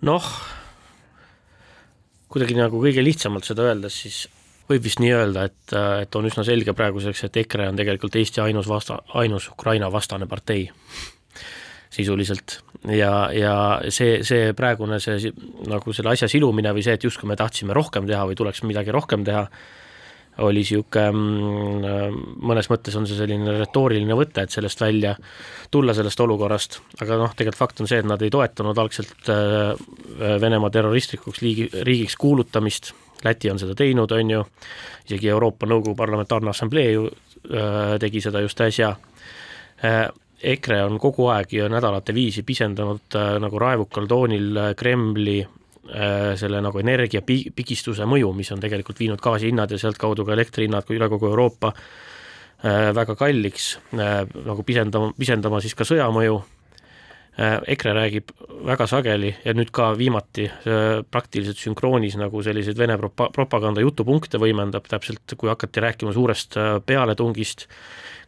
noh, 0.02 0.28
kuidagi 2.32 2.56
nagu 2.56 2.80
kõige 2.80 3.04
lihtsamalt 3.04 3.46
seda 3.46 3.68
öeldes, 3.68 3.98
siis 4.04 4.22
võib 4.70 4.84
vist 4.86 5.02
nii 5.02 5.12
öelda, 5.14 5.46
et, 5.50 5.74
et 6.04 6.18
on 6.18 6.28
üsna 6.28 6.44
selge 6.46 6.74
praeguseks, 6.76 7.26
et 7.26 7.38
EKRE 7.44 7.68
on 7.72 7.78
tegelikult 7.78 8.16
Eesti 8.18 8.42
ainus 8.44 8.68
vasta, 8.70 9.00
ainus 9.20 9.50
Ukraina 9.52 9.90
vastane 9.92 10.28
partei. 10.30 10.70
sisuliselt. 11.92 12.62
Ja, 12.88 13.28
ja 13.36 13.54
see, 13.92 14.22
see 14.24 14.54
praegune 14.56 14.96
see 15.00 15.28
nagu 15.68 15.92
selle 15.92 16.14
asja 16.14 16.28
silumine 16.28 16.72
või 16.72 16.82
see, 16.82 16.94
et 16.96 17.04
justkui 17.04 17.28
me 17.28 17.36
tahtsime 17.36 17.74
rohkem 17.76 18.06
teha 18.08 18.24
või 18.30 18.38
tuleks 18.38 18.62
midagi 18.64 18.90
rohkem 18.90 19.26
teha, 19.28 19.42
oli 20.38 20.62
niisugune, 20.62 21.10
mm, 21.12 22.20
mõnes 22.48 22.68
mõttes 22.72 22.94
on 22.96 23.06
see 23.08 23.18
selline 23.18 23.58
retooriline 23.58 24.16
võte, 24.16 24.46
et 24.46 24.54
sellest 24.54 24.80
välja 24.80 25.12
tulla, 25.70 25.92
sellest 25.94 26.20
olukorrast, 26.24 26.78
aga 27.04 27.18
noh, 27.20 27.34
tegelikult 27.36 27.60
fakt 27.60 27.82
on 27.84 27.90
see, 27.90 28.00
et 28.00 28.08
nad 28.08 28.22
ei 28.22 28.32
toetanud 28.32 28.78
algselt 28.80 29.28
äh, 29.32 29.74
Venemaa 30.40 30.72
terroristlikuks 30.72 31.42
liigi, 31.44 31.68
riigiks 31.84 32.16
kuulutamist, 32.20 32.94
Läti 33.22 33.52
on 33.52 33.60
seda 33.60 33.76
teinud, 33.78 34.10
on 34.10 34.30
ju, 34.32 34.40
isegi 35.06 35.28
Euroopa 35.30 35.68
Nõukogu 35.70 35.94
Parlamentaarne 35.94 36.50
Assamblee 36.50 36.88
ju 36.90 37.04
äh, 37.06 37.94
tegi 38.02 38.24
seda 38.24 38.42
just 38.42 38.60
äsja. 38.64 38.96
Äh,, 39.84 40.08
EKRE 40.42 40.80
on 40.88 40.96
kogu 40.98 41.28
aeg 41.30 41.52
ju 41.54 41.68
nädalate 41.70 42.10
viisi 42.16 42.42
pisendanud 42.42 43.14
äh, 43.14 43.36
nagu 43.38 43.60
raevukal 43.62 44.08
toonil 44.10 44.56
äh, 44.58 44.72
Kremli 44.74 45.36
äh, 45.44 45.61
selle 46.38 46.60
nagu 46.62 46.78
energiapigistuse 46.78 48.06
mõju, 48.06 48.30
mis 48.36 48.52
on 48.54 48.62
tegelikult 48.62 49.00
viinud 49.02 49.20
gaasihinnad 49.22 49.72
ja 49.74 49.80
sealtkaudu 49.82 50.24
ka 50.26 50.36
elektrihinnad 50.36 50.90
üle 50.94 51.08
kogu 51.10 51.30
Euroopa 51.32 51.72
äh, 51.74 52.90
väga 52.94 53.16
kalliks 53.18 53.76
äh,, 53.98 54.22
nagu 54.46 54.62
pisendama, 54.66 55.12
pisendama 55.18 55.62
siis 55.64 55.74
ka 55.74 55.86
sõja 55.88 56.06
mõju 56.14 56.38
äh,. 56.38 57.58
EKRE 57.74 57.96
räägib 57.98 58.30
väga 58.68 58.86
sageli 58.86 59.34
ja 59.44 59.56
nüüd 59.58 59.72
ka 59.74 59.90
viimati 59.98 60.46
äh, 60.46 61.02
praktiliselt 61.02 61.58
sünkroonis 61.58 62.14
nagu 62.20 62.44
selliseid 62.46 62.78
Vene 62.78 62.98
propa-, 63.00 63.32
propaganda 63.34 63.82
jutupunkte 63.82 64.38
võimendab, 64.38 64.86
täpselt 64.88 65.34
kui 65.36 65.50
hakati 65.50 65.82
rääkima 65.82 66.14
suurest 66.14 66.56
äh, 66.60 66.76
pealetungist 66.86 67.66
äh, 67.66 67.76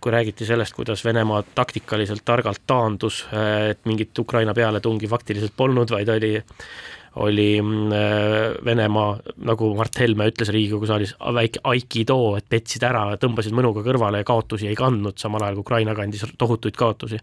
kui 0.05 0.12
räägiti 0.12 0.45
sellest, 0.45 0.75
kuidas 0.77 1.05
Venemaa 1.05 1.43
taktikaliselt 1.55 2.21
targalt 2.25 2.61
taandus, 2.67 3.23
et 3.71 3.87
mingit 3.88 4.19
Ukraina 4.19 4.53
pealetungi 4.55 5.09
faktiliselt 5.09 5.55
polnud, 5.57 5.88
vaid 5.97 6.11
oli 6.12 6.35
oli 7.16 7.62
mm, 7.62 7.90
Venemaa, 8.64 9.18
nagu 9.46 9.70
Mart 9.79 9.98
Helme 10.00 10.27
ütles 10.31 10.50
Riigikogu 10.50 10.88
saalis, 10.90 11.14
väike 11.35 11.62
aikido, 11.70 12.18
et 12.38 12.48
petsid 12.50 12.83
ära, 12.87 13.07
tõmbasid 13.20 13.55
mõnuga 13.55 13.85
kõrvale 13.87 14.22
ja 14.22 14.27
kaotusi 14.27 14.68
ei 14.70 14.79
kandnud, 14.79 15.18
samal 15.20 15.44
ajal 15.44 15.61
kui 15.61 15.66
Ukraina 15.68 15.94
kandis 15.94 16.27
tohutuid 16.38 16.77
kaotusi. 16.77 17.20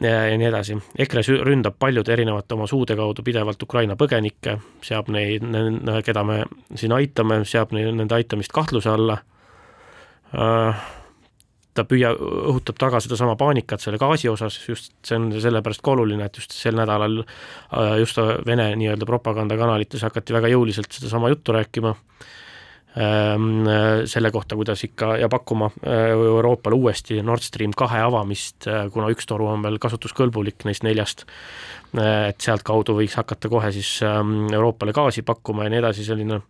ja, 0.00 0.24
nii 0.36 0.48
edasi. 0.48 0.78
EKRE 0.98 1.22
ründab 1.44 1.76
paljude 1.78 2.12
erinevate 2.12 2.54
oma 2.54 2.66
suude 2.66 2.96
kaudu 2.96 3.22
pidevalt 3.24 3.62
Ukraina 3.62 3.96
põgenikke, 3.96 4.58
seab 4.84 5.08
neid, 5.12 5.44
keda 6.04 6.24
me 6.24 6.42
siin 6.74 6.92
aitame, 6.92 7.44
seab 7.44 7.72
neid, 7.76 7.92
nende 7.94 8.16
aitamist 8.16 8.52
kahtluse 8.52 8.92
alla 8.92 9.18
uh, 10.32 10.86
ta 11.76 11.84
püüa, 11.88 12.12
õhutab 12.16 12.78
taga 12.80 13.00
sedasama 13.04 13.36
paanikat 13.40 13.82
selle 13.84 14.00
gaasi 14.00 14.30
osas, 14.32 14.56
just 14.68 14.94
see 15.06 15.18
on 15.18 15.28
sellepärast 15.42 15.84
ka 15.84 15.94
oluline, 15.94 16.26
et 16.26 16.40
just 16.40 16.54
sel 16.56 16.76
nädalal 16.78 17.20
äh, 17.22 17.98
just 18.02 18.18
Vene 18.46 18.70
nii-öelda 18.80 19.06
propagandakanalites 19.08 20.04
hakati 20.06 20.34
väga 20.36 20.50
jõuliselt 20.52 20.92
sedasama 20.96 21.30
juttu 21.32 21.54
rääkima, 21.56 21.92
ähm, 23.00 23.68
selle 24.08 24.32
kohta, 24.34 24.56
kuidas 24.58 24.84
ikka 24.86 25.16
ja 25.20 25.28
pakkuma 25.32 25.70
äh, 25.82 26.10
Euroopale 26.16 26.78
uuesti 26.78 27.20
Nord 27.22 27.44
Stream 27.44 27.76
kahe 27.76 28.00
avamist, 28.06 28.68
äh, 28.70 28.86
kuna 28.92 29.10
üks 29.12 29.28
toru 29.28 29.50
on 29.52 29.64
veel 29.66 29.78
kasutuskõlbulik 29.82 30.66
neist 30.68 30.86
neljast, 30.86 31.26
et 31.96 32.42
sealtkaudu 32.42 32.96
võiks 32.98 33.14
hakata 33.16 33.48
kohe 33.48 33.70
siis 33.72 33.98
ähm, 34.04 34.50
Euroopale 34.52 34.92
gaasi 34.96 35.22
pakkuma 35.24 35.64
ja 35.64 35.72
nii 35.72 35.84
edasi, 35.84 36.04
selline 36.04 36.42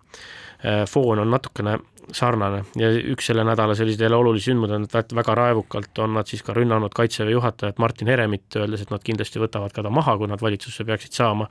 foon 0.89 1.19
on 1.19 1.31
natukene 1.31 1.77
sarnane 2.15 2.63
ja 2.79 2.89
üks 3.13 3.31
selle 3.31 3.45
nädala 3.47 3.75
selliseid 3.75 4.07
jälle 4.07 4.17
olulisi 4.17 4.51
sündmusi 4.51 4.77
on, 4.77 4.87
et 4.87 5.15
väga 5.15 5.35
raevukalt 5.35 5.99
on 6.05 6.15
nad 6.15 6.29
siis 6.31 6.43
ka 6.47 6.55
rünnanud 6.55 6.95
Kaitseväe 6.95 7.35
juhatajat 7.35 7.79
Martin 7.83 8.09
Heremit, 8.09 8.47
öeldes, 8.57 8.85
et 8.85 8.91
nad 8.95 9.03
kindlasti 9.05 9.43
võtavad 9.43 9.75
ka 9.75 9.83
ta 9.83 9.91
maha, 9.91 10.17
kui 10.19 10.31
nad 10.31 10.43
valitsusse 10.43 10.87
peaksid 10.87 11.17
saama, 11.17 11.49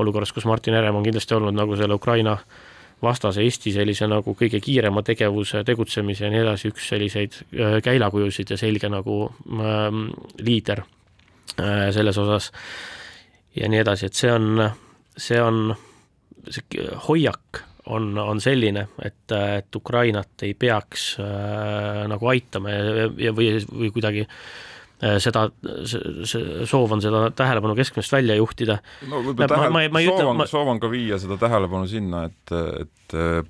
olukorras, 0.00 0.32
kus 0.32 0.46
Martin 0.48 0.74
Herem 0.78 0.96
on 0.96 1.04
kindlasti 1.04 1.36
olnud 1.36 1.56
nagu 1.56 1.76
selle 1.76 1.94
Ukraina 1.94 2.36
vastase 3.02 3.42
Eesti 3.42 3.72
sellise 3.74 4.06
nagu 4.08 4.34
kõige 4.38 4.60
kiirema 4.62 5.02
tegevuse, 5.02 5.64
tegutsemise 5.66 6.24
ja 6.24 6.32
nii 6.32 6.42
edasi, 6.44 6.70
üks 6.72 6.88
selliseid 6.92 7.38
äh, 7.42 7.78
käilakujusid 7.84 8.54
ja 8.54 8.60
selge 8.60 8.88
nagu 8.92 9.24
ähm, 9.58 10.06
liider 10.40 10.84
äh, 11.58 11.90
selles 11.92 12.18
osas 12.22 12.52
ja 13.58 13.68
nii 13.68 13.82
edasi, 13.82 14.08
et 14.08 14.16
see 14.16 14.32
on, 14.32 14.64
see 15.18 15.42
on 15.42 15.74
see 16.48 16.88
hoiak 17.08 17.66
on, 17.86 18.18
on 18.18 18.40
selline, 18.40 18.86
et, 19.02 19.32
et 19.32 19.76
Ukrainat 19.76 20.44
ei 20.46 20.54
peaks 20.54 21.16
äh, 21.20 22.04
nagu 22.10 22.28
aitama 22.30 22.70
ja, 22.70 23.08
ja 23.28 23.32
või, 23.34 23.48
või 23.70 23.90
kuidagi 23.94 24.22
äh, 24.26 25.16
seda, 25.22 25.48
see 25.88 26.66
soov 26.68 26.94
on 26.94 27.02
seda 27.02 27.24
tähelepanu 27.36 27.74
keskmest 27.78 28.14
välja 28.14 28.36
juhtida. 28.38 28.78
no 29.10 29.24
tähele, 29.34 29.72
ma, 29.74 29.84
ma, 29.90 30.04
soov 30.06 30.30
on 30.30 30.40
ma..., 30.42 30.48
soov 30.50 30.72
on 30.74 30.82
ka 30.82 30.90
viia 30.92 31.18
seda 31.22 31.38
tähelepanu 31.40 31.90
sinna, 31.90 32.24
et, 32.30 32.54
et 32.84 33.18
äh, 33.18 33.42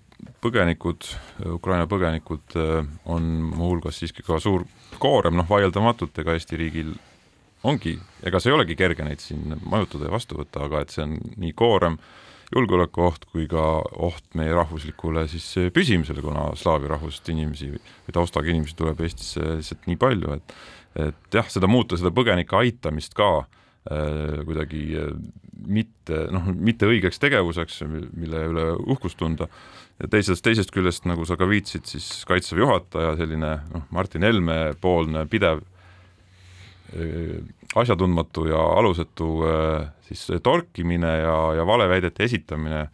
põgenikud, 0.45 1.11
Ukraina 1.53 1.87
põgenikud 1.91 2.57
äh, 2.57 2.91
on 3.13 3.31
muuhulgas 3.53 4.01
siiski 4.01 4.25
ka 4.27 4.41
suur 4.41 4.65
koorem, 5.03 5.37
noh 5.41 5.49
vaieldamatult, 5.51 6.17
ega 6.25 6.39
Eesti 6.39 6.61
riigil 6.61 6.97
ongi, 7.69 7.99
ega 8.27 8.41
see 8.41 8.51
ei 8.51 8.57
olegi 8.57 8.75
kerge 8.79 9.05
neid 9.07 9.21
siin 9.23 9.59
majutada 9.63 10.09
ja 10.09 10.17
vastu 10.17 10.41
võtta, 10.41 10.65
aga 10.67 10.83
et 10.83 10.95
see 10.95 11.05
on 11.05 11.19
nii 11.37 11.53
koorem 11.59 12.01
äh, 12.01 12.32
julgeolekuoht 12.53 13.27
kui 13.33 13.47
ka 13.51 13.65
oht 14.05 14.37
meie 14.39 14.53
rahvuslikule 14.57 15.25
siis 15.31 15.47
püsimisele, 15.75 16.23
kuna 16.25 16.51
slaavi 16.59 16.91
rahvusest 16.93 17.33
inimesi 17.33 17.71
või 17.73 18.15
taustaga 18.15 18.53
inimesi 18.53 18.77
tuleb 18.79 19.01
Eestisse 19.03 19.59
lihtsalt 19.59 19.91
nii 19.91 20.01
palju, 20.01 20.39
et 20.39 20.57
et 20.93 21.33
jah, 21.33 21.47
seda 21.49 21.69
muuta, 21.71 21.97
seda 21.97 22.11
põgenike 22.13 22.53
aitamist 22.59 23.15
ka 23.17 23.29
äh, 23.41 24.43
kuidagi 24.45 24.83
äh, 25.01 25.15
mitte 25.67 26.27
noh, 26.35 26.51
mitte 26.53 26.89
õigeks 26.91 27.21
tegevuseks, 27.23 27.83
mille 27.89 28.43
üle 28.51 28.67
uhkust 28.93 29.17
tunda, 29.21 29.49
ja 30.03 30.11
teisest, 30.13 30.43
teisest 30.45 30.73
küljest, 30.75 31.07
nagu 31.09 31.25
sa 31.29 31.39
ka 31.41 31.49
viitsid, 31.49 31.87
siis 31.89 32.09
Kaitseväe 32.29 32.65
juhataja 32.65 33.15
selline 33.21 33.55
noh, 33.73 33.87
Martin 33.95 34.27
Helme 34.27 34.59
poolne 34.83 35.25
pidev 35.31 35.63
asjatundmatu 37.75 38.47
ja 38.51 38.61
alusetu 38.79 39.31
äh, 39.49 39.89
siis 40.09 40.27
torkimine 40.43 41.17
ja, 41.19 41.37
ja 41.57 41.67
valeväidete 41.67 42.25
esitamine 42.25 42.87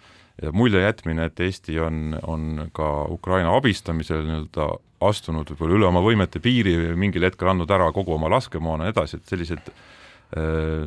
ja 0.42 0.52
mulje 0.52 0.82
jätmine, 0.82 1.26
et 1.26 1.40
Eesti 1.40 1.80
on, 1.80 2.18
on 2.22 2.68
ka 2.72 3.02
Ukraina 3.10 3.56
abistamisel 3.56 4.22
nii-öelda 4.26 4.68
astunud 5.08 5.50
võib-olla 5.50 5.78
üle 5.78 5.86
oma 5.88 6.02
võimete 6.02 6.42
piiri, 6.42 6.74
mingil 6.98 7.26
hetkel 7.26 7.50
andnud 7.50 7.70
ära 7.70 7.90
kogu 7.94 8.14
oma 8.14 8.30
laskemoona 8.30 8.86
ja 8.86 8.92
nii 8.92 8.96
edasi, 8.96 9.18
et 9.18 9.32
sellised 9.32 9.70
äh, 9.70 10.86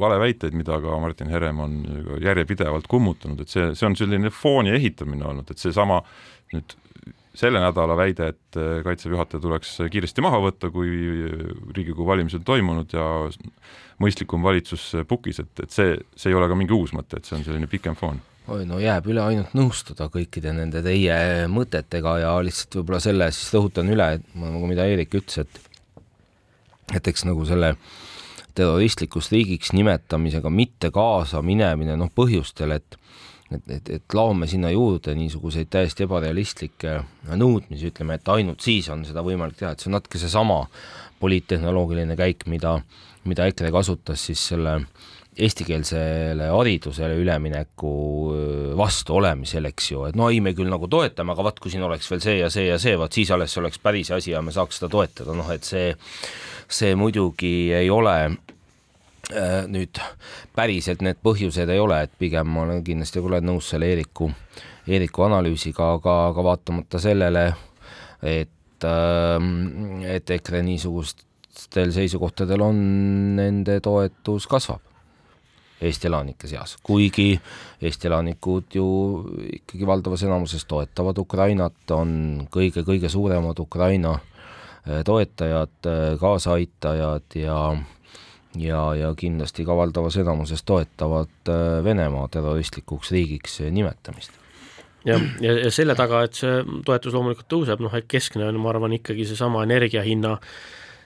valeväiteid, 0.00 0.54
mida 0.58 0.80
ka 0.82 0.98
Martin 0.98 1.30
Herem 1.30 1.60
on 1.62 1.76
järjepidevalt 2.22 2.88
kummutanud, 2.90 3.44
et 3.44 3.52
see, 3.52 3.70
see 3.78 3.86
on 3.86 3.94
selline 3.98 4.30
fooni 4.34 4.74
ehitamine 4.74 5.26
olnud, 5.30 5.50
et 5.50 5.62
seesama 5.62 6.00
nüüd 6.54 6.74
selle 7.34 7.60
nädala 7.62 7.96
väide, 7.98 8.28
et 8.34 8.58
Kaitseväe 8.84 9.16
juhataja 9.16 9.42
tuleks 9.42 9.72
kiiresti 9.90 10.22
maha 10.22 10.38
võtta, 10.44 10.70
kui 10.74 10.90
Riigikogu 11.74 12.06
valimised 12.06 12.44
toimunud 12.46 12.94
ja 12.94 13.08
mõistlikum 14.02 14.44
valitsus 14.46 14.92
pukis, 15.10 15.40
et, 15.42 15.52
et 15.64 15.74
see, 15.74 15.98
see 16.14 16.30
ei 16.30 16.38
ole 16.38 16.48
ka 16.50 16.58
mingi 16.58 16.74
uus 16.76 16.94
mõte, 16.94 17.18
et 17.18 17.26
see 17.26 17.38
on 17.38 17.44
selline 17.46 17.70
pikem 17.70 17.98
foon. 17.98 18.22
Oi 18.54 18.66
no 18.68 18.76
jääb 18.76 19.06
üle 19.08 19.22
ainult 19.24 19.54
nõustuda 19.56 20.10
kõikide 20.12 20.52
nende 20.52 20.82
teie 20.84 21.46
mõtetega 21.48 22.18
ja 22.20 22.32
lihtsalt 22.44 22.76
võib-olla 22.76 23.00
selle 23.00 23.30
siis 23.32 23.54
rõhutan 23.56 23.88
üle, 23.88 24.08
et 24.18 24.26
nagu 24.36 24.68
mida 24.68 24.84
Eerik 24.84 25.16
ütles, 25.16 25.46
et 25.46 25.70
et 26.92 27.08
eks 27.08 27.24
nagu 27.24 27.46
selle 27.48 27.72
terroristlikuks 28.54 29.30
riigiks 29.32 29.72
nimetamisega 29.72 30.50
mitte 30.52 30.90
kaasa 30.94 31.40
minemine, 31.42 31.96
noh 31.96 32.12
põhjustel, 32.14 32.76
et 32.76 32.98
et, 33.56 33.70
et, 33.76 33.90
et 33.98 34.16
laome 34.16 34.48
sinna 34.50 34.70
juurde 34.72 35.14
niisuguseid 35.18 35.70
täiesti 35.72 36.06
ebarealistlikke 36.06 36.98
nõudmisi, 37.40 37.90
ütleme, 37.92 38.18
et 38.18 38.30
ainult 38.34 38.64
siis 38.64 38.88
on 38.92 39.04
seda 39.06 39.24
võimalik 39.24 39.58
teha, 39.60 39.72
et 39.74 39.82
see 39.82 39.90
on 39.90 39.98
natuke 39.98 40.20
seesama 40.20 40.62
poliittehnoloogiline 41.22 42.16
käik, 42.18 42.46
mida, 42.50 42.78
mida 43.28 43.48
EKRE 43.50 43.72
kasutas 43.74 44.26
siis 44.28 44.42
selle 44.52 44.80
eestikeelsele 45.34 46.46
haridusele 46.52 47.16
ülemineku 47.18 47.94
vastu 48.78 49.16
olemisel, 49.18 49.66
eks 49.70 49.90
ju, 49.90 50.04
et 50.08 50.18
no 50.18 50.28
ei, 50.30 50.38
me 50.44 50.54
küll 50.54 50.70
nagu 50.70 50.86
toetame, 50.90 51.34
aga 51.34 51.46
vaat 51.48 51.58
kui 51.62 51.72
siin 51.72 51.82
oleks 51.86 52.10
veel 52.10 52.22
see 52.22 52.36
ja 52.38 52.50
see 52.54 52.68
ja 52.68 52.78
see, 52.78 52.94
vaat 53.00 53.16
siis 53.16 53.32
alles 53.34 53.56
oleks 53.58 53.82
päris 53.82 54.12
asi 54.14 54.30
ja 54.30 54.42
me 54.46 54.54
saaks 54.54 54.78
seda 54.78 54.92
toetada, 54.92 55.34
noh 55.34 55.50
et 55.54 55.66
see, 55.66 55.90
see 56.70 56.94
muidugi 56.98 57.72
ei 57.74 57.90
ole 57.90 58.14
nüüd 59.70 60.00
päriselt 60.54 61.02
need 61.02 61.18
põhjused 61.24 61.70
ei 61.70 61.80
ole, 61.82 62.02
et 62.06 62.12
pigem 62.18 62.48
ma 62.50 62.64
olen 62.64 62.84
kindlasti 62.86 63.22
olen 63.22 63.46
nõus 63.48 63.72
selle 63.72 63.90
Eeriku, 63.92 64.30
Eeriku 64.86 65.26
analüüsiga, 65.26 65.94
aga, 65.98 66.16
aga 66.30 66.46
vaatamata 66.50 67.02
sellele, 67.02 67.44
et 68.22 68.88
äh,, 68.88 69.52
et 70.14 70.34
EKRE 70.38 70.64
niisugustel 70.66 71.94
seisukohtadel 71.94 72.66
on, 72.66 72.82
nende 73.38 73.80
toetus 73.84 74.48
kasvab 74.50 74.94
Eesti 75.84 76.06
elanike 76.08 76.48
seas, 76.48 76.76
kuigi 76.82 77.34
Eesti 77.82 78.08
elanikud 78.08 78.76
ju 78.78 78.86
ikkagi 79.58 79.86
valdavas 79.86 80.22
enamuses 80.24 80.64
toetavad 80.70 81.18
Ukrainat, 81.18 81.82
on 81.90 82.46
kõige-kõige 82.52 83.10
suuremad 83.12 83.58
Ukraina 83.60 84.14
eh, 84.86 85.02
toetajad, 85.04 85.74
eh, 85.90 86.06
kaasaaitajad 86.20 87.38
ja 87.42 87.58
ja, 88.60 88.80
ja 88.98 89.10
kindlasti 89.18 89.66
ka 89.66 89.76
valdavas 89.76 90.16
enamuses 90.20 90.62
toetavad 90.66 91.50
eh, 91.52 91.84
Venemaa 91.84 92.28
terroristlikuks 92.32 93.12
riigiks 93.14 93.60
nimetamist. 93.70 94.40
Ja, 95.04 95.18
ja, 95.40 95.58
ja 95.66 95.70
selle 95.74 95.94
taga, 95.98 96.22
et 96.24 96.38
see 96.38 96.62
toetus 96.86 97.12
loomulikult 97.12 97.50
tõuseb, 97.50 97.82
noh 97.84 97.92
et 97.92 98.06
keskne 98.08 98.46
on, 98.48 98.56
ma 98.62 98.70
arvan, 98.72 98.94
ikkagi 98.96 99.26
seesama 99.28 99.66
energiahinna 99.66 100.38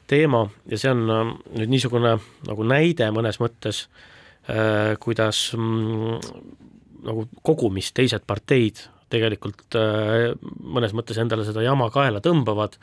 teema 0.08 0.44
ja 0.70 0.78
see 0.78 0.92
on 0.94 1.02
nüüd 1.08 1.72
niisugune 1.72 2.14
nagu 2.46 2.64
näide 2.64 3.11
mõnes 3.12 3.40
mõttes 3.42 3.88
äh, 3.88 4.06
Äh, 4.48 4.96
kuidas 4.96 5.52
mm, 5.52 6.16
nagu 7.04 7.26
kogumis 7.44 7.90
teised 7.92 8.24
parteid 8.24 8.80
tegelikult 9.12 9.79
äh, 9.79 10.35
mõnes 10.62 10.94
mõttes 10.97 11.18
endale 11.21 11.47
seda 11.47 11.64
jama 11.64 11.88
kaela 11.94 12.23
tõmbavad, 12.25 12.79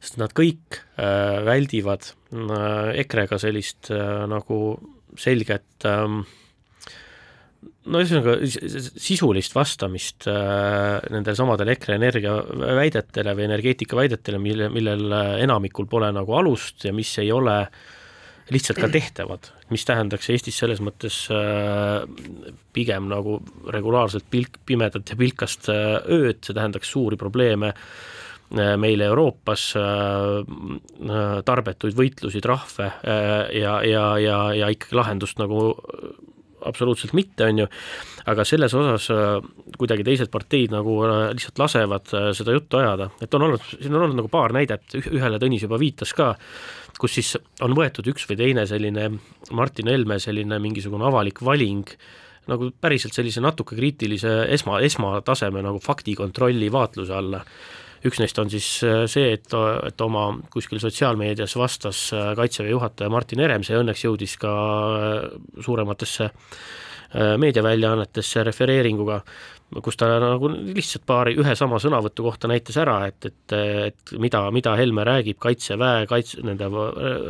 sest 0.00 0.18
nad 0.20 0.34
kõik 0.36 0.80
äh, 0.96 1.42
väldivad 1.46 2.12
EKRE-ga 2.34 3.38
sellist 3.38 3.92
nagu 3.92 4.56
selget 5.20 5.86
ähm, 5.86 6.24
no 7.86 8.00
ühesõnaga 8.02 8.40
sisulist 8.42 9.54
vastamist 9.54 10.26
nendele 10.26 11.36
samadele 11.38 11.76
EKRE 11.76 11.98
Energia 12.00 12.34
väidetele 12.80 13.36
või 13.38 13.46
energeetika 13.46 14.00
väidetele, 14.00 14.40
mille, 14.42 14.66
millel 14.74 15.14
enamikul 15.44 15.86
pole 15.86 16.10
nagu 16.16 16.34
alust 16.40 16.88
ja 16.88 16.94
mis 16.96 17.12
ei 17.22 17.30
ole 17.30 17.60
äh, 17.62 17.94
lihtsalt 18.52 18.80
ka 18.80 18.90
tehtavad, 18.92 19.48
mis 19.72 19.86
tähendaks 19.88 20.28
Eestis 20.32 20.58
selles 20.60 20.82
mõttes 20.84 21.22
äh, 21.32 22.04
pigem 22.76 23.08
nagu 23.08 23.38
regulaarselt 23.72 24.26
pilk, 24.30 24.60
pimedat 24.68 25.14
ja 25.14 25.16
pilkast 25.20 25.70
äh, 25.72 25.96
ööd, 26.12 26.42
see 26.44 26.56
tähendaks 26.56 26.92
suuri 26.92 27.16
probleeme 27.20 27.72
äh, 27.72 28.74
meile 28.80 29.08
Euroopas, 29.08 29.70
tarbetuid 31.48 31.96
võitlusi, 31.96 32.42
trahve 32.44 32.90
ja, 33.56 33.78
ja, 33.82 34.04
ja, 34.20 34.36
ja 34.54 34.68
ikkagi 34.70 34.94
lahendust 34.94 35.40
nagu 35.40 35.72
absoluutselt 36.64 37.16
mitte, 37.16 37.48
on 37.48 37.64
ju, 37.64 37.66
aga 38.30 38.44
selles 38.48 38.72
osas 38.76 39.08
kuidagi 39.80 40.04
teised 40.06 40.30
parteid 40.32 40.72
nagu 40.72 41.00
lihtsalt 41.34 41.60
lasevad 41.60 42.14
seda 42.36 42.54
juttu 42.54 42.78
ajada, 42.80 43.10
et 43.24 43.34
on 43.36 43.48
olnud, 43.48 43.66
siin 43.72 43.96
on 43.96 44.06
olnud 44.06 44.20
nagu 44.22 44.30
paar 44.32 44.54
näidet, 44.54 44.86
ühele 45.02 45.40
Tõnis 45.42 45.66
juba 45.66 45.80
viitas 45.80 46.14
ka, 46.16 46.34
kus 47.00 47.16
siis 47.18 47.34
on 47.64 47.74
võetud 47.76 48.06
üks 48.12 48.26
või 48.28 48.38
teine 48.38 48.66
selline 48.70 49.08
Martin 49.54 49.90
Helme 49.90 50.18
selline 50.22 50.58
mingisugune 50.62 51.06
avalik 51.08 51.42
valing, 51.44 51.90
nagu 52.50 52.68
päriselt 52.80 53.16
sellise 53.16 53.42
natuke 53.44 53.76
kriitilise 53.78 54.44
esma, 54.54 54.80
esmataseme 54.84 55.62
nagu 55.64 55.80
faktikontrolli 55.82 56.70
vaatluse 56.72 57.16
alla. 57.16 57.42
üks 58.04 58.20
neist 58.20 58.38
on 58.38 58.50
siis 58.52 58.66
äh, 58.84 59.06
see, 59.08 59.32
et, 59.32 59.54
et 59.88 60.00
oma 60.04 60.26
kuskil 60.52 60.80
sotsiaalmeedias 60.82 61.56
vastas 61.56 62.10
äh, 62.12 62.34
Kaitseväe 62.36 62.74
juhataja 62.74 63.10
Martin 63.10 63.40
Herem, 63.40 63.64
see 63.64 63.78
õnneks 63.80 64.04
jõudis 64.04 64.36
ka 64.36 64.52
äh, 64.52 65.62
suurematesse 65.64 66.28
meediaväljaannetesse 67.14 68.42
refereeringuga, 68.44 69.20
kus 69.82 69.98
ta 69.98 70.08
nagu 70.22 70.50
lihtsalt 70.50 71.04
paari, 71.06 71.36
ühe 71.40 71.54
sama 71.58 71.78
sõnavõtu 71.82 72.26
kohta 72.26 72.50
näitas 72.50 72.78
ära, 72.82 73.00
et, 73.10 73.30
et, 73.30 73.56
et 73.88 74.14
mida, 74.22 74.44
mida 74.54 74.76
Helme 74.78 75.06
räägib 75.06 75.38
Kaitseväe, 75.42 76.08
kaitse, 76.10 76.42
nende 76.46 76.70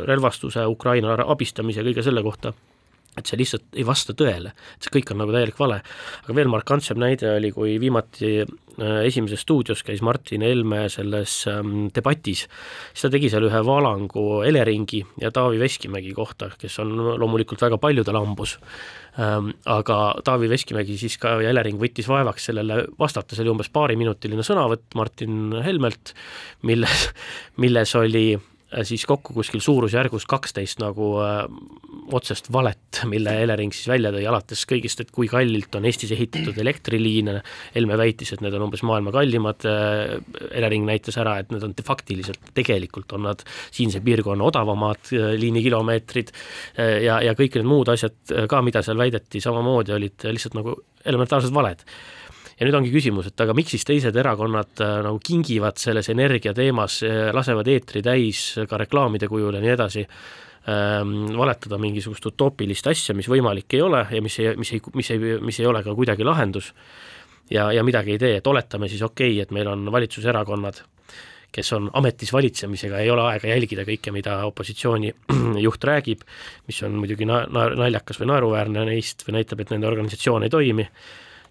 relvastuse, 0.09 0.65
Ukraina 0.69 1.17
abistamise, 1.25 1.85
kõige 1.85 2.05
selle 2.05 2.25
kohta 2.25 2.53
et 3.15 3.29
see 3.29 3.39
lihtsalt 3.39 3.77
ei 3.77 3.85
vasta 3.87 4.15
tõele, 4.17 4.51
et 4.75 4.85
see 4.85 4.93
kõik 4.97 5.13
on 5.13 5.21
nagu 5.23 5.33
täielik 5.35 5.59
vale. 5.59 5.81
aga 6.23 6.35
veel 6.35 6.51
markantsem 6.51 6.99
näide 6.99 7.29
oli, 7.37 7.51
kui 7.55 7.75
viimati 7.81 8.31
äh, 8.43 8.99
Esimeses 9.07 9.45
stuudios 9.45 9.83
käis 9.87 10.01
Martin 10.03 10.43
Helme 10.43 10.85
selles 10.91 11.37
ähm, 11.51 11.87
debatis, 11.95 12.45
siis 12.91 13.05
ta 13.05 13.11
tegi 13.13 13.31
seal 13.31 13.47
ühe 13.47 13.61
valangu 13.67 14.41
Eleringi 14.47 15.01
ja 15.21 15.31
Taavi 15.35 15.59
Veskimägi 15.61 16.13
kohta, 16.17 16.51
kes 16.59 16.79
on 16.83 16.93
loomulikult 17.21 17.63
väga 17.63 17.79
paljudel 17.81 18.19
hambus 18.19 18.57
ähm,, 19.19 19.53
aga 19.65 19.99
Taavi 20.27 20.51
Veskimägi 20.51 20.99
siis 20.99 21.15
ka 21.21 21.37
ja 21.43 21.53
Elering 21.53 21.79
võttis 21.81 22.09
vaevaks 22.11 22.51
sellele 22.51 22.83
vastata, 22.99 23.35
see 23.35 23.45
oli 23.45 23.55
umbes 23.55 23.71
paariminutiline 23.71 24.43
sõnavõtt 24.43 24.99
Martin 24.99 25.55
Helmelt, 25.63 26.11
milles, 26.67 27.07
milles 27.63 27.95
oli 27.95 28.27
siis 28.83 29.05
kokku 29.05 29.33
kuskil 29.33 29.61
suurusjärgus 29.63 30.25
kaksteist 30.29 30.79
nagu 30.81 31.11
äh, 31.23 31.43
otsest 32.15 32.49
valet, 32.53 33.01
mille 33.09 33.33
Elering 33.43 33.73
siis 33.73 33.87
välja 33.89 34.11
tõi, 34.13 34.25
alates 34.29 34.63
kõigist, 34.69 35.01
et 35.01 35.11
kui 35.15 35.29
kallilt 35.31 35.75
on 35.77 35.85
Eestis 35.85 36.11
ehitatud 36.15 36.57
elektriliine, 36.61 37.39
Helme 37.75 37.97
väitis, 37.99 38.33
et 38.33 38.43
need 38.43 38.55
on 38.57 38.67
umbes 38.67 38.83
maailma 38.87 39.13
kallimad 39.15 39.67
äh,, 39.69 40.17
Elering 40.51 40.87
näitas 40.87 41.19
ära, 41.21 41.37
et 41.41 41.53
need 41.53 41.63
on 41.65 41.75
de 41.77 41.85
faktiliselt, 41.85 42.51
tegelikult 42.57 43.15
on 43.17 43.25
nad 43.29 43.45
siinse 43.75 44.01
piirkonna 44.05 44.49
odavamad 44.49 45.13
äh, 45.13 45.31
liinikilomeetrid 45.41 46.33
äh, 46.33 46.97
ja, 47.05 47.21
ja 47.25 47.37
kõik 47.37 47.59
need 47.59 47.69
muud 47.69 47.93
asjad 47.93 48.17
äh, 48.33 48.49
ka, 48.51 48.61
mida 48.65 48.83
seal 48.85 48.99
väideti, 48.99 49.43
samamoodi 49.43 49.95
olid 49.95 50.29
lihtsalt 50.29 50.57
nagu 50.57 50.77
elementaarsed 51.05 51.53
valed 51.53 51.85
ja 52.55 52.67
nüüd 52.67 52.77
ongi 52.77 52.93
küsimus, 52.93 53.29
et 53.29 53.43
aga 53.43 53.55
miks 53.57 53.75
siis 53.75 53.85
teised 53.87 54.15
erakonnad 54.15 54.83
äh, 54.83 54.95
nagu 55.05 55.19
kingivad 55.23 55.79
selles 55.81 56.09
energia 56.13 56.53
teemas, 56.55 57.01
äh, 57.03 57.29
lasevad 57.35 57.67
eetri 57.71 58.03
täis 58.05 58.47
ka 58.69 58.79
reklaamide 58.79 59.29
kujul 59.31 59.57
ja 59.57 59.63
nii 59.63 59.73
edasi 59.75 60.05
ähm,, 60.05 61.17
valetada 61.35 61.79
mingisugust 61.81 62.25
utoopilist 62.31 62.87
asja, 62.91 63.15
mis 63.17 63.29
võimalik 63.31 63.75
ei 63.77 63.83
ole 63.85 64.05
ja 64.11 64.23
mis 64.23 64.39
ei, 64.39 64.55
mis 64.59 64.71
ei, 64.75 64.83
mis 64.95 65.11
ei, 65.11 65.21
mis 65.41 65.59
ei 65.61 65.69
ole 65.69 65.83
ka 65.85 65.95
kuidagi 65.97 66.27
lahendus 66.27 66.71
ja, 67.51 67.71
ja 67.75 67.83
midagi 67.83 68.15
ei 68.15 68.21
tee, 68.21 68.35
et 68.39 68.47
oletame 68.47 68.89
siis 68.91 69.03
okei 69.05 69.35
okay,, 69.35 69.43
et 69.43 69.55
meil 69.55 69.67
on 69.69 69.91
valitsuserakonnad, 69.91 70.81
kes 71.55 71.73
on 71.75 71.89
ametis 71.95 72.31
valitsemisega, 72.35 73.03
ei 73.03 73.11
ole 73.11 73.27
aega 73.29 73.51
jälgida 73.51 73.85
kõike, 73.87 74.15
mida 74.15 74.39
opositsiooni 74.47 75.11
juht 75.65 75.91
räägib, 75.91 76.23
mis 76.71 76.81
on 76.87 76.97
muidugi 77.03 77.27
na-, 77.27 77.45
naljakas 77.51 78.19
või 78.23 78.31
naeruväärne 78.31 78.87
neist 78.89 79.27
või 79.27 79.41
näitab, 79.41 79.61
et 79.63 79.75
nende 79.75 79.91
organisatsioon 79.91 80.47
ei 80.47 80.55
toimi 80.55 80.87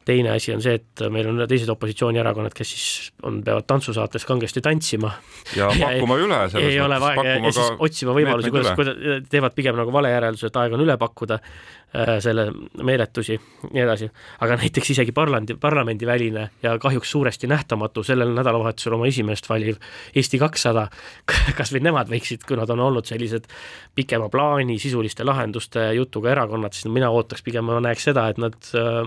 teine 0.04 0.34
asi 0.34 0.52
on 0.54 0.62
see, 0.64 0.78
et 0.78 1.04
meil 1.12 1.28
on 1.30 1.44
teised 1.48 1.70
opositsioonierakonnad, 1.72 2.54
kes 2.56 2.72
siis 2.74 3.12
on, 3.24 3.40
peavad 3.44 3.66
tantsusaates 3.68 4.26
kangesti 4.29 4.62
tantsima. 4.64 5.12
ja 5.56 5.70
pakkuma 5.81 6.18
üle 6.20 6.40
selles 6.52 6.72
ei 6.72 6.81
ole 6.81 6.98
vaja 7.00 7.38
ja 7.38 7.52
siis 7.52 7.79
otsima 7.79 8.16
võimalusi, 8.16 8.52
kuidas, 8.52 8.74
kuidas 8.76 9.24
teevad 9.33 9.56
pigem 9.56 9.79
nagu 9.81 9.94
vale 9.94 10.12
järelduse, 10.12 10.50
et 10.50 10.60
aeg 10.60 10.76
on 10.76 10.85
üle 10.85 10.96
pakkuda 11.00 11.38
äh, 11.40 12.14
selle 12.24 12.46
meeletusi, 12.85 13.38
nii 13.70 13.85
edasi. 13.85 14.10
aga 14.44 14.58
näiteks 14.60 14.92
isegi 14.96 15.14
parlamendi, 15.16 15.56
parlamendiväline 15.60 16.48
ja 16.62 16.76
kahjuks 16.83 17.10
suuresti 17.16 17.48
nähtamatu 17.50 18.04
sellel 18.04 18.35
nädalavahetusel 18.37 18.98
oma 18.98 19.08
esimeest 19.08 19.48
valiv 19.48 19.81
Eesti 20.14 20.38
kakssada, 20.42 20.88
kas 21.58 21.72
või 21.72 21.85
nemad 21.88 22.12
võiksid, 22.12 22.44
kui 22.48 22.60
nad 22.60 22.70
on 22.70 22.83
olnud 22.90 23.08
sellised 23.08 23.48
pikema 23.94 24.29
plaani, 24.29 24.76
sisuliste 24.83 25.24
lahenduste 25.24 25.92
jutuga 25.96 26.35
erakonnad, 26.35 26.76
siis 26.76 26.92
mina 26.92 27.08
ootaks 27.14 27.44
pigem, 27.46 27.64
ma 27.70 27.81
näeks 27.81 28.10
seda, 28.10 28.29
et 28.29 28.42
nad 28.42 28.74
äh, 28.76 29.00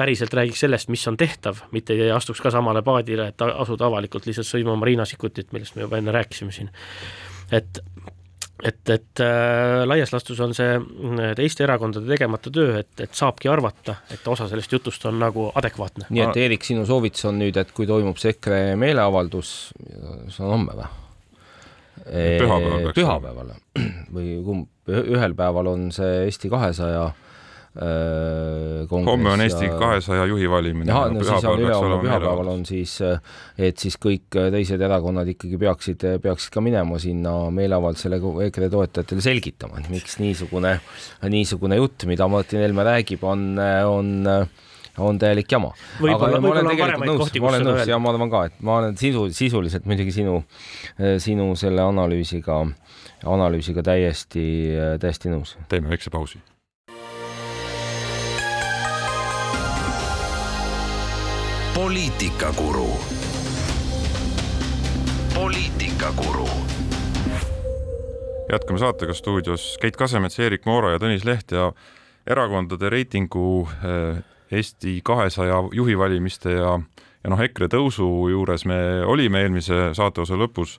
päriselt 0.00 0.34
räägiks 0.34 0.64
sellest, 0.64 0.88
mis 0.92 1.04
on 1.10 1.18
tehtav, 1.20 1.64
mitte 1.76 1.96
ei 1.96 2.12
astuks 2.14 2.40
ka 2.40 2.52
samale 2.54 2.82
paadile, 2.86 3.30
et 3.32 3.44
asuda 3.50 3.90
avalikult 3.90 4.28
lihtsalt 4.28 4.48
sõimama 4.48 4.88
Riina 4.88 5.04
Sikkutit, 5.08 5.52
millest 5.52 5.76
me 5.76 5.84
juba 5.84 6.00
enne 6.00 6.14
rääkisime 6.16 6.54
siin. 6.56 6.72
et 7.52 7.82
et, 8.64 8.90
et 8.92 9.20
äh, 9.24 9.82
laias 9.88 10.12
laastus 10.12 10.40
on 10.44 10.52
see 10.56 10.74
teiste 11.36 11.64
erakondade 11.64 12.08
tegemata 12.08 12.52
töö, 12.52 12.74
et, 12.82 12.92
et 13.00 13.14
saabki 13.16 13.48
arvata, 13.48 13.94
et 14.12 14.26
osa 14.28 14.48
sellest 14.50 14.72
jutust 14.72 15.04
on 15.08 15.16
nagu 15.20 15.46
adekvaatne. 15.56 16.10
nii 16.10 16.24
et 16.26 16.40
Eerik, 16.44 16.66
sinu 16.68 16.84
soovitus 16.88 17.24
on 17.30 17.40
nüüd, 17.40 17.56
et 17.60 17.72
kui 17.76 17.88
toimub 17.88 18.20
see 18.20 18.34
EKRE 18.36 18.60
meeleavaldus, 18.80 19.54
see 20.28 20.44
on 20.44 20.52
homme 20.56 20.76
või? 20.80 20.90
pühapäeval. 22.10 22.92
pühapäeval 22.96 23.56
või 24.16 24.36
kumb, 24.44 24.68
ühel 24.88 25.34
päeval 25.36 25.74
on 25.74 25.90
see 25.94 26.22
Eesti 26.26 26.52
kahesaja 26.52 27.10
200 27.10 27.18
Äh, 27.20 27.29
homme 29.06 29.30
on 29.30 29.40
Eesti 29.40 29.68
kahesaja 29.78 30.24
juhi 30.26 30.50
valimine. 30.50 30.92
ahah, 30.92 31.12
no 31.12 31.22
siis 31.24 31.44
on 31.44 31.60
ülehomme 31.60 32.00
pühapäeval 32.02 32.48
on 32.50 32.64
siis, 32.66 32.96
äh, 33.02 33.20
et 33.58 33.78
siis 33.78 33.94
kõik 33.94 34.34
äh, 34.34 34.48
teised 34.50 34.82
erakonnad 34.82 35.30
ikkagi 35.30 35.58
peaksid, 35.60 36.06
peaksid 36.22 36.50
ka 36.54 36.64
minema 36.64 36.98
sinna 36.98 37.34
meeleavaldusele 37.54 38.18
EKRE 38.48 38.70
toetajatele 38.74 39.22
selgitama, 39.22 39.78
et 39.78 39.92
miks 39.92 40.18
niisugune, 40.18 40.80
niisugune 41.30 41.78
jutt, 41.78 42.08
mida 42.10 42.26
Martin 42.28 42.64
Helme 42.64 42.86
räägib, 42.90 43.22
on, 43.22 43.54
on 43.86 44.26
on 45.00 45.16
täielik 45.22 45.48
jama. 45.48 45.70
aga 46.02 46.40
ma 46.42 46.50
olen 46.50 46.66
tegelikult 46.74 47.06
nõus, 47.06 47.32
ma 47.38 47.52
olen 47.54 47.66
nõus 47.70 47.88
ja 47.88 48.02
ma 48.02 48.10
arvan 48.10 48.34
ka, 48.34 48.44
et 48.50 48.60
ma 48.66 48.80
olen 48.82 48.98
sisu, 48.98 49.28
sisuliselt 49.32 49.86
muidugi 49.88 50.12
sinu, 50.18 50.40
sinu 51.22 51.52
selle 51.56 51.86
analüüsiga, 51.86 52.64
analüüsiga 53.30 53.86
täiesti, 53.86 54.44
täiesti 55.00 55.32
nõus. 55.32 55.54
teeme 55.70 55.94
väikse 55.94 56.10
pausi 56.10 56.42
poliitikakuru. 61.80 62.88
poliitikakuru. 65.34 66.48
jätkame 68.52 68.78
saatega 68.78 69.14
stuudios 69.14 69.78
Keit 69.80 69.96
Kasemets, 69.96 70.38
Eerik 70.38 70.66
Moora 70.66 70.90
ja 70.90 70.98
Tõnis 70.98 71.24
Leht 71.24 71.54
ja 71.56 71.72
erakondade 72.26 72.90
reitingu 72.92 73.68
eh, 73.80 74.20
Eesti 74.52 75.00
kahesaja 75.04 75.62
juhi 75.72 75.96
valimiste 75.98 76.52
ja, 76.52 76.74
ja 77.24 77.32
noh, 77.32 77.40
EKRE 77.40 77.70
tõusu 77.72 78.10
juures 78.28 78.66
me 78.68 79.00
olime 79.06 79.40
eelmise 79.40 79.94
saateosa 79.96 80.36
lõpus. 80.36 80.76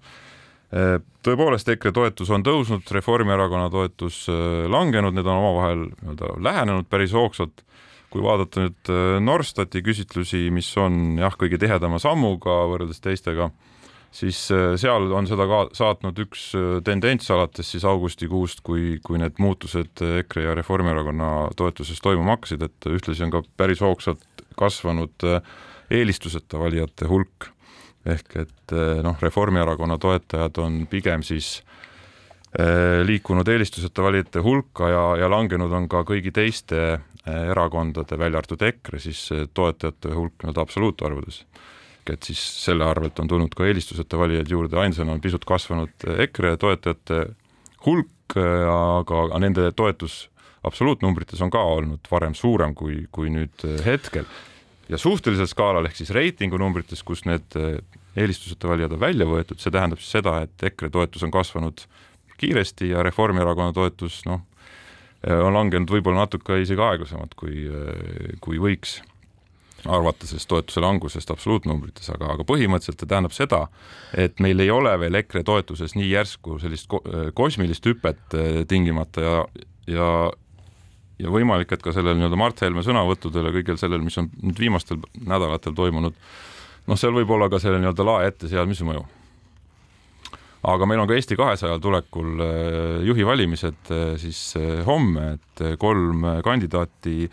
Eh, 0.69 0.99
tõepoolest, 1.25 1.73
EKRE 1.73 1.95
toetus 1.97 2.29
on 2.29 2.45
tõusnud, 2.45 2.85
Reformierakonna 2.91 3.73
toetus 3.73 4.27
eh, 4.29 4.69
langenud, 4.69 5.17
need 5.17 5.25
on 5.25 5.41
omavahel 5.41 5.83
nii-öelda 5.89 6.35
lähenenud 6.51 6.93
päris 6.93 7.17
hoogsalt 7.17 7.65
kui 8.11 8.23
vaadata 8.23 8.65
nüüd 8.65 8.91
äh, 8.91 9.17
Norstati 9.23 9.81
küsitlusi, 9.85 10.49
mis 10.53 10.69
on 10.79 11.17
jah, 11.21 11.35
kõige 11.39 11.59
tihedama 11.61 11.99
sammuga 12.01 12.61
võrreldes 12.69 12.99
teistega, 13.03 13.49
siis 14.11 14.43
äh, 14.51 14.73
seal 14.79 15.07
on 15.15 15.29
seda 15.29 15.47
ka 15.49 15.61
saatnud 15.77 16.19
üks 16.25 16.49
äh, 16.59 16.73
tendents 16.85 17.31
alates 17.31 17.71
siis 17.71 17.87
augustikuust, 17.87 18.65
kui, 18.67 18.97
kui 19.05 19.21
need 19.21 19.39
muutused 19.41 20.03
EKRE 20.25 20.49
ja 20.49 20.57
Reformierakonna 20.59 21.31
toetuses 21.57 22.03
toimuma 22.03 22.35
hakkasid, 22.35 22.67
et 22.67 22.91
ühtlasi 22.91 23.25
on 23.27 23.33
ka 23.37 23.45
päris 23.57 23.83
hoogsalt 23.83 24.27
kasvanud 24.59 25.23
eelistuseta 25.91 26.59
valijate 26.59 27.07
hulk. 27.07 27.47
ehk 28.05 28.35
et 28.41 28.73
noh, 29.05 29.15
Reformierakonna 29.21 29.95
toetajad 30.01 30.57
on 30.59 30.87
pigem 30.89 31.23
siis 31.23 31.61
liikunud 33.07 33.47
eelistuseta 33.47 34.03
valijate 34.03 34.41
hulka 34.43 34.89
ja, 34.89 35.03
ja 35.21 35.29
langenud 35.31 35.71
on 35.71 35.85
ka 35.89 36.01
kõigi 36.03 36.33
teiste 36.35 36.99
erakondade, 37.25 38.17
välja 38.17 38.41
arvatud 38.41 38.63
EKRE, 38.65 38.99
siis 38.99 39.27
toetajate 39.53 40.13
hulk 40.15 40.41
nii-öelda 40.41 40.63
absoluutarvudes. 40.63 41.45
et 42.09 42.23
siis 42.23 42.39
selle 42.63 42.83
arvelt 42.83 43.19
on 43.21 43.27
tulnud 43.29 43.53
ka 43.55 43.65
eelistuseta 43.69 44.17
valijaid 44.17 44.49
juurde, 44.49 44.77
ainsana 44.81 45.13
on 45.13 45.21
pisut 45.21 45.45
kasvanud 45.45 46.07
EKRE 46.25 46.55
toetajate 46.57 47.19
hulk, 47.85 48.35
aga 48.35 49.39
nende 49.39 49.69
toetus 49.77 50.29
absoluutnumbrites 50.63 51.41
on 51.41 51.51
ka 51.53 51.61
olnud 51.61 52.09
varem 52.11 52.33
suurem 52.37 52.73
kui, 52.75 53.05
kui 53.11 53.29
nüüd 53.29 53.65
hetkel. 53.85 54.25
ja 54.89 54.97
suhtelisel 54.97 55.47
skaalal 55.47 55.85
ehk 55.85 55.95
siis 56.01 56.09
reitingu 56.09 56.57
numbrites, 56.57 57.03
kus 57.03 57.23
need 57.25 57.53
eelistuseta 58.15 58.67
valijad 58.67 58.95
on 58.97 58.99
välja 58.99 59.25
võetud, 59.27 59.59
see 59.61 59.71
tähendab 59.71 60.01
siis 60.01 60.17
seda, 60.17 60.41
et 60.45 60.63
EKRE 60.71 60.89
toetus 60.91 61.23
on 61.23 61.31
kasvanud 61.31 61.85
kiiresti 62.41 62.89
ja 62.91 63.03
Reformierakonna 63.05 63.73
toetus 63.73 64.21
noh, 64.25 64.41
on 65.29 65.53
langenud 65.53 65.91
võib-olla 65.91 66.25
natuke 66.25 66.57
isegi 66.61 66.81
aeglasemalt, 66.81 67.35
kui, 67.37 67.65
äh, 67.69 68.35
kui 68.41 68.59
võiks 68.61 68.99
arvata 69.89 70.27
sellest 70.29 70.49
toetuse 70.49 70.81
langusest 70.83 71.31
absoluutnumbrites, 71.33 72.11
aga, 72.13 72.35
aga 72.35 72.45
põhimõtteliselt 72.45 73.01
see 73.01 73.09
tähendab 73.09 73.33
seda, 73.33 73.63
et 74.13 74.41
meil 74.43 74.61
ei 74.61 74.69
ole 74.73 74.93
veel 75.01 75.17
EKRE 75.23 75.41
toetuses 75.45 75.95
nii 75.97 76.11
järsku 76.11 76.59
sellist 76.61 76.89
ko 76.91 77.01
äh, 77.05 77.29
kosmilist 77.37 77.85
hüpet 77.89 78.37
tingimata 78.69 79.25
ja, 79.25 79.39
ja 79.89 80.11
ja 81.21 81.29
võimalik, 81.29 81.69
et 81.69 81.83
ka 81.85 81.93
sellel 81.93 82.15
nii-öelda 82.17 82.37
Mart 82.39 82.61
Helme 82.65 82.81
sõnavõttudel 82.81 83.45
ja 83.45 83.53
kõigel 83.53 83.77
sellel, 83.77 84.01
mis 84.01 84.17
on 84.17 84.31
nüüd 84.41 84.57
viimastel 84.57 84.97
nädalatel 85.21 85.75
toimunud, 85.77 86.15
noh, 86.89 86.97
seal 86.97 87.13
võib 87.13 87.29
olla 87.35 87.45
ka 87.51 87.59
selle 87.61 87.77
nii-öelda 87.77 88.07
lae 88.07 88.31
etteseadmise 88.31 88.87
mõju 88.87 89.05
aga 90.67 90.87
meil 90.89 91.01
on 91.01 91.09
ka 91.09 91.15
Eesti 91.17 91.37
kahesajal 91.39 91.81
tulekul 91.81 92.43
äh, 92.43 92.99
juhi 93.07 93.25
valimised 93.25 93.89
äh, 93.93 94.13
siis 94.21 94.53
äh, 94.59 94.83
homme, 94.85 95.37
et 95.37 95.63
kolm 95.81 96.27
kandidaati 96.45 97.25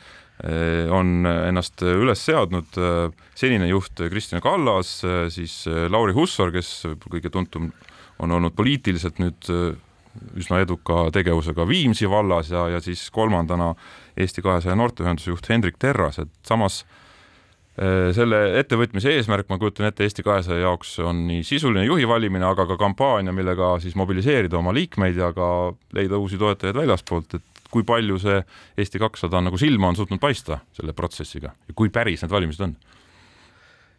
on 0.94 1.26
ennast 1.26 1.82
üles 1.82 2.20
seadnud 2.22 2.76
senine 3.34 3.66
juht 3.66 3.98
Kristjan 4.06 4.38
Kallas, 4.38 5.00
siis 5.34 5.64
Lauri 5.90 6.14
Hussar, 6.14 6.52
kes 6.54 6.68
kõige 7.10 7.32
tuntum 7.34 7.72
on 8.22 8.34
olnud 8.36 8.54
poliitiliselt 8.54 9.18
nüüd 9.18 9.50
üsna 10.38 10.60
eduka 10.62 11.08
tegevusega 11.16 11.66
Viimsi 11.66 12.06
vallas 12.06 12.52
ja, 12.54 12.68
ja 12.70 12.78
siis 12.78 13.08
kolmandana 13.10 13.72
Eesti 14.14 14.44
kahesaja 14.46 14.78
noorteühenduse 14.78 15.34
juht 15.34 15.50
Hendrik 15.50 15.82
Terras, 15.82 16.22
et 16.22 16.30
samas 16.46 16.84
Äh, 16.84 17.07
selle 17.78 18.38
ettevõtmise 18.58 19.12
eesmärk, 19.14 19.46
ma 19.52 19.58
kujutan 19.60 19.86
ette, 19.86 20.02
Eesti 20.02 20.24
kahesaja 20.26 20.64
jaoks 20.64 20.96
on 21.06 21.20
nii 21.28 21.44
sisuline 21.46 21.84
juhi 21.86 22.08
valimine, 22.10 22.42
aga 22.48 22.64
ka 22.66 22.78
kampaania, 22.80 23.34
millega 23.34 23.76
siis 23.82 23.94
mobiliseerida 23.98 24.58
oma 24.58 24.72
liikmeid 24.74 25.20
ja 25.20 25.30
ka 25.36 25.48
leida 25.94 26.18
uusi 26.18 26.40
toetajaid 26.40 26.74
väljaspoolt, 26.80 27.38
et 27.38 27.62
kui 27.70 27.84
palju 27.86 28.18
see 28.22 28.40
Eesti 28.80 29.00
kakssada 29.00 29.42
nagu 29.44 29.60
silma 29.60 29.92
on 29.92 29.98
suutnud 29.98 30.20
paista 30.22 30.58
selle 30.76 30.94
protsessiga 30.96 31.52
ja 31.52 31.76
kui 31.76 31.92
päris 31.92 32.24
need 32.24 32.32
valimised 32.32 32.64
on? 32.66 32.74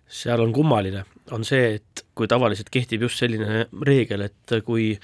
seal 0.10 0.42
on 0.42 0.52
kummaline, 0.54 1.04
on 1.36 1.44
see, 1.46 1.76
et 1.78 2.04
kui 2.18 2.28
tavaliselt 2.28 2.72
kehtib 2.74 3.04
just 3.06 3.22
selline 3.22 3.68
reegel, 3.86 4.26
et 4.26 4.56
kui 4.66 4.96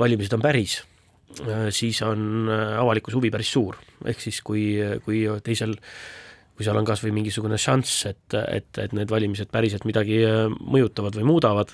valimised 0.00 0.34
on 0.34 0.42
päris, 0.42 0.80
äh, 1.44 1.68
siis 1.74 2.02
on 2.02 2.50
äh, 2.50 2.72
avalikkuse 2.80 3.20
huvi 3.20 3.30
päris 3.30 3.52
suur, 3.54 3.78
ehk 4.04 4.24
siis 4.24 4.42
kui, 4.42 4.72
kui 5.04 5.22
teisel 5.46 5.76
kui 6.58 6.66
seal 6.66 6.78
on 6.80 6.86
kas 6.86 7.04
või 7.04 7.12
mingisugune 7.20 7.54
šanss, 7.62 8.00
et, 8.10 8.34
et, 8.34 8.80
et 8.82 8.94
need 8.96 9.10
valimised 9.12 9.52
päriselt 9.54 9.84
midagi 9.86 10.24
äh, 10.26 10.48
mõjutavad 10.50 11.14
või 11.20 11.28
muudavad, 11.28 11.70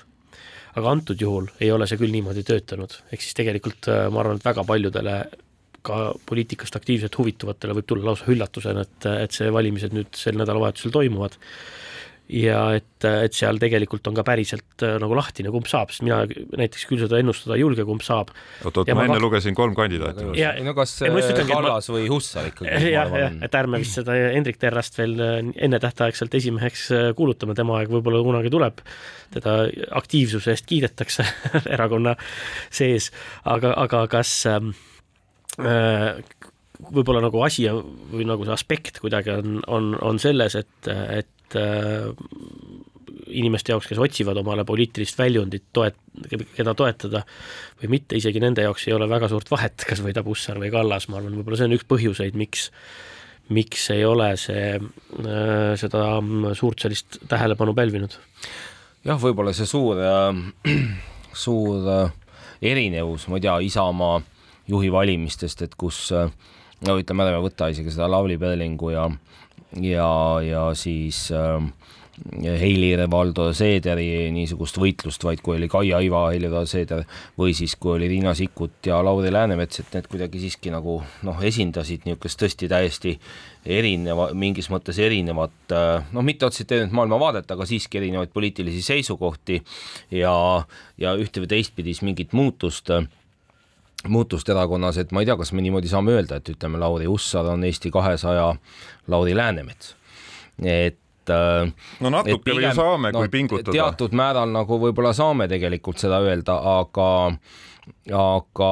aga 0.77 0.91
antud 0.91 1.21
juhul 1.21 1.49
ei 1.57 1.71
ole 1.73 1.87
see 1.89 1.97
küll 1.97 2.13
niimoodi 2.13 2.43
töötanud, 2.45 2.93
ehk 3.09 3.25
siis 3.25 3.33
tegelikult 3.39 3.89
äh, 3.89 4.05
ma 4.13 4.21
arvan, 4.21 4.37
et 4.37 4.45
väga 4.45 4.65
paljudele 4.67 5.15
ka 5.85 5.97
poliitikast 6.29 6.77
aktiivselt 6.77 7.17
huvituvatele 7.17 7.73
võib 7.77 7.89
tulla 7.89 8.11
lausa 8.11 8.29
üllatusena, 8.29 8.85
et, 8.85 9.09
et 9.25 9.33
see 9.33 9.49
valimised 9.53 9.97
nüüd 9.97 10.13
sel 10.17 10.37
nädalavahetusel 10.37 10.93
toimuvad 10.93 11.37
ja 12.31 12.59
et, 12.79 13.05
et 13.05 13.35
seal 13.37 13.59
tegelikult 13.61 14.07
on 14.09 14.15
ka 14.17 14.23
päriselt 14.25 14.83
äh, 14.85 14.95
nagu 15.01 15.13
lahtine, 15.17 15.51
kumb 15.53 15.67
saab, 15.69 15.91
sest 15.93 16.01
mina 16.05 16.23
näiteks 16.25 16.87
küll 16.89 17.03
seda 17.03 17.19
ennustada 17.21 17.57
ei 17.57 17.61
julge, 17.61 17.85
kumb 17.85 18.01
saab. 18.05 18.31
oot, 18.63 18.79
oot, 18.81 18.89
ma 18.89 19.05
enne 19.05 19.13
vaht... 19.13 19.23
lugesin 19.23 19.57
kolm 19.57 19.75
kandidaati. 19.77 20.25
no 20.65 20.73
kas 20.77 20.95
Kallas 21.05 21.89
ma... 21.89 21.97
või 21.97 22.07
Hussar 22.09 22.49
ikkagi? 22.49 22.89
jah, 22.95 23.13
jah, 23.21 23.37
et 23.45 23.59
ärme 23.59 23.81
vist 23.83 23.99
seda 23.99 24.17
Hendrik 24.33 24.57
Terrast 24.61 24.97
veel 24.97 25.13
äh, 25.21 25.37
ennetähtaegselt 25.67 26.33
esimeheks 26.41 26.87
äh, 26.95 27.05
kuulutame, 27.17 27.57
tema 27.57 27.77
aeg 27.79 27.93
võib-olla 27.93 28.23
kunagi 28.25 28.53
tuleb. 28.53 28.81
teda 29.35 29.59
aktiivsuse 30.01 30.55
eest 30.55 30.65
kiidetakse 30.69 31.27
erakonna 31.75 32.15
sees, 32.73 33.11
aga, 33.45 33.75
aga 33.85 34.05
kas 34.09 34.33
äh, 34.49 34.73
võib-olla 36.89 37.21
nagu 37.23 37.39
asi 37.45 37.69
või 37.69 38.25
nagu 38.27 38.45
see 38.47 38.55
aspekt 38.55 38.99
kuidagi 39.03 39.31
on, 39.37 39.61
on, 39.71 39.93
on 40.01 40.19
selles, 40.21 40.57
et, 40.57 40.89
et 40.89 41.29
äh, 41.59 42.09
inimeste 43.35 43.73
jaoks, 43.73 43.87
kes 43.89 44.01
otsivad 44.01 44.37
omale 44.41 44.65
poliitilist 44.67 45.17
väljundit, 45.19 45.67
toet-, 45.75 45.99
keda 46.55 46.73
toetada 46.77 47.23
või 47.81 47.95
mitte, 47.97 48.17
isegi 48.19 48.41
nende 48.43 48.65
jaoks 48.65 48.87
ei 48.89 48.95
ole 48.95 49.09
väga 49.09 49.29
suurt 49.31 49.51
vahet, 49.51 49.85
kas 49.87 50.01
võidab 50.05 50.27
Hussar 50.29 50.59
või 50.61 50.71
Kallas, 50.73 51.09
ma 51.09 51.19
arvan, 51.19 51.37
võib-olla 51.39 51.59
see 51.59 51.69
on 51.69 51.77
üks 51.77 51.89
põhjuseid, 51.89 52.37
miks 52.39 52.69
miks 53.53 53.83
ei 53.93 54.01
ole 54.09 54.31
see, 54.41 54.79
äh, 55.21 55.73
seda 55.77 56.05
suurt 56.57 56.81
sellist 56.81 57.19
tähelepanu 57.29 57.75
pälvinud? 57.77 58.17
jah, 59.05 59.19
võib-olla 59.21 59.53
see 59.53 59.69
suur 59.69 60.01
äh,, 60.01 60.39
suur 61.45 61.85
erinevus, 62.65 63.27
ma 63.29 63.37
ei 63.37 63.45
tea, 63.45 63.59
Isamaa 63.67 64.19
juhi 64.71 64.89
valimistest, 64.89 65.61
et 65.61 65.75
kus 65.77 66.07
no 66.11 66.97
ütleme, 66.99 67.25
ärme 67.27 67.43
võta 67.43 67.69
isegi 67.71 67.93
seda 67.93 68.07
Lavly 68.11 68.37
Perlingu 68.41 68.91
ja, 68.93 69.05
ja, 69.81 70.41
ja 70.45 70.69
siis 70.77 71.29
äh, 71.31 71.63
Heili-Valdo 72.45 73.49
Seederi 73.53 74.29
niisugust 74.31 74.77
võitlust, 74.79 75.23
vaid 75.27 75.41
kui 75.43 75.57
oli 75.57 75.67
Kaia 75.71 75.99
Iva, 76.05 76.21
Heili-Valdo 76.31 76.69
Seeder 76.69 77.03
või 77.39 77.55
siis 77.57 77.75
kui 77.75 77.97
oli 77.97 78.07
Riina 78.07 78.31
Sikkut 78.37 78.87
ja 78.87 79.01
Lauri 79.03 79.33
Läänemets, 79.35 79.81
et 79.81 79.97
need 79.97 80.07
kuidagi 80.11 80.39
siiski 80.45 80.71
nagu 80.71 81.01
noh, 81.27 81.43
esindasid 81.43 82.07
niisugust 82.07 82.39
tõesti 82.39 82.71
täiesti 82.71 83.17
erineva, 83.65 84.29
mingis 84.37 84.71
mõttes 84.71 85.01
erinevat 85.03 85.75
noh, 86.15 86.23
mitte 86.23 86.47
otseselt 86.47 86.71
erinevat 86.71 86.95
maailmavaadet, 87.01 87.51
aga 87.51 87.67
siiski 87.67 87.99
erinevaid 87.99 88.31
poliitilisi 88.31 88.85
seisukohti 88.85 89.59
ja, 90.15 90.35
ja 91.01 91.15
ühte 91.19 91.43
või 91.43 91.51
teistpidi 91.57 91.91
siis 91.91 92.05
mingit 92.07 92.31
muutust 92.37 92.95
muutust 94.07 94.49
erakonnas, 94.49 94.99
et 95.01 95.11
ma 95.15 95.23
ei 95.23 95.29
tea, 95.29 95.37
kas 95.39 95.51
me 95.53 95.63
niimoodi 95.65 95.89
saame 95.89 96.13
öelda, 96.13 96.37
et 96.39 96.49
ütleme, 96.53 96.79
Lauri 96.81 97.07
Hussar 97.09 97.47
on 97.49 97.63
Eesti 97.65 97.91
kahesaja 97.91 98.51
Lauri 99.07 99.35
Läänemets. 99.35 99.95
et 100.61 100.99
et 101.25 102.03
no 102.03 102.11
natuke 102.13 102.43
pigem, 102.45 102.69
ju 102.69 102.73
saame 102.77 103.11
no,, 103.13 103.23
kui 103.23 103.31
pingutada. 103.33 103.73
teatud 103.73 104.15
määral 104.17 104.51
nagu 104.53 104.77
võib-olla 104.81 105.13
saame 105.15 105.47
tegelikult 105.51 106.01
seda 106.01 106.19
öelda, 106.25 106.57
aga 106.79 107.07
aga 108.13 108.69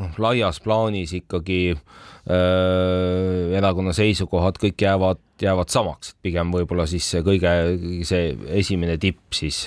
noh, 0.00 0.18
laias 0.20 0.60
plaanis 0.64 1.14
ikkagi 1.18 1.60
äh, 1.72 3.56
erakonna 3.56 3.92
seisukohad 3.96 4.60
kõik 4.60 4.86
jäävad, 4.86 5.22
jäävad 5.42 5.72
samaks, 5.72 6.14
et 6.14 6.28
pigem 6.28 6.52
võib-olla 6.54 6.88
siis 6.90 7.08
see 7.14 7.24
kõige, 7.26 7.50
see 8.08 8.30
esimene 8.60 8.96
tipp 9.00 9.36
siis, 9.36 9.66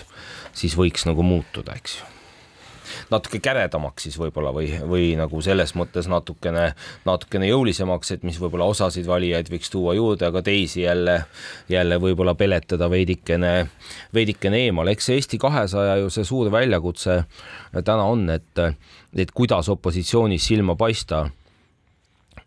siis 0.57 0.77
võiks 0.77 1.05
nagu 1.09 1.25
muutuda, 1.25 1.77
eks 1.77 1.99
ju 1.99 2.15
natuke 3.11 3.39
käredamaks 3.43 4.07
siis 4.07 4.17
võib-olla 4.19 4.51
või, 4.55 4.69
või 4.89 5.11
nagu 5.19 5.41
selles 5.45 5.75
mõttes 5.79 6.09
natukene, 6.11 6.73
natukene 7.07 7.49
jõulisemaks, 7.49 8.13
et 8.15 8.27
mis 8.27 8.39
võib-olla 8.41 8.69
osasid 8.69 9.07
valijaid 9.09 9.51
võiks 9.51 9.71
tuua 9.73 9.95
juurde, 9.97 10.29
aga 10.29 10.43
teisi 10.45 10.83
jälle, 10.83 11.21
jälle 11.69 11.99
võib-olla 12.01 12.35
peletada 12.39 12.89
veidikene, 12.91 13.53
veidikene 14.13 14.65
eemal. 14.67 14.87
eks 14.93 15.09
see 15.09 15.19
Eesti 15.19 15.41
kahesaja 15.41 15.97
ju 16.03 16.13
see 16.13 16.27
suur 16.27 16.51
väljakutse 16.51 17.23
täna 17.83 18.05
on, 18.09 18.29
et, 18.29 18.63
et 19.15 19.31
kuidas 19.35 19.69
opositsioonis 19.69 20.47
silma 20.51 20.75
paista 20.79 21.27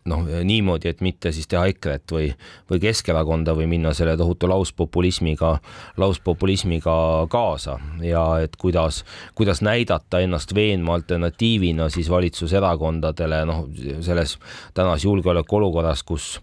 noh, 0.09 0.25
niimoodi, 0.43 0.89
et 0.91 1.01
mitte 1.05 1.31
siis 1.31 1.47
teha 1.47 1.65
EKRE-t 1.71 2.15
või, 2.15 2.27
või 2.69 2.81
Keskerakonda 2.83 3.55
või 3.55 3.67
minna 3.71 3.93
selle 3.95 4.15
tohutu 4.19 4.49
lauspopulismiga, 4.51 5.55
lauspopulismiga 5.97 6.95
kaasa. 7.31 7.77
Ja 8.03 8.25
et 8.43 8.57
kuidas, 8.59 9.03
kuidas 9.35 9.63
näidata 9.63 10.19
ennast 10.23 10.55
veenva 10.55 10.97
alternatiivina 10.99 11.89
siis 11.93 12.11
valitsuserakondadele, 12.11 13.43
noh, 13.47 13.65
selles 14.03 14.37
tänases 14.73 15.07
julgeolekuolukorras, 15.07 16.03
kus, 16.03 16.33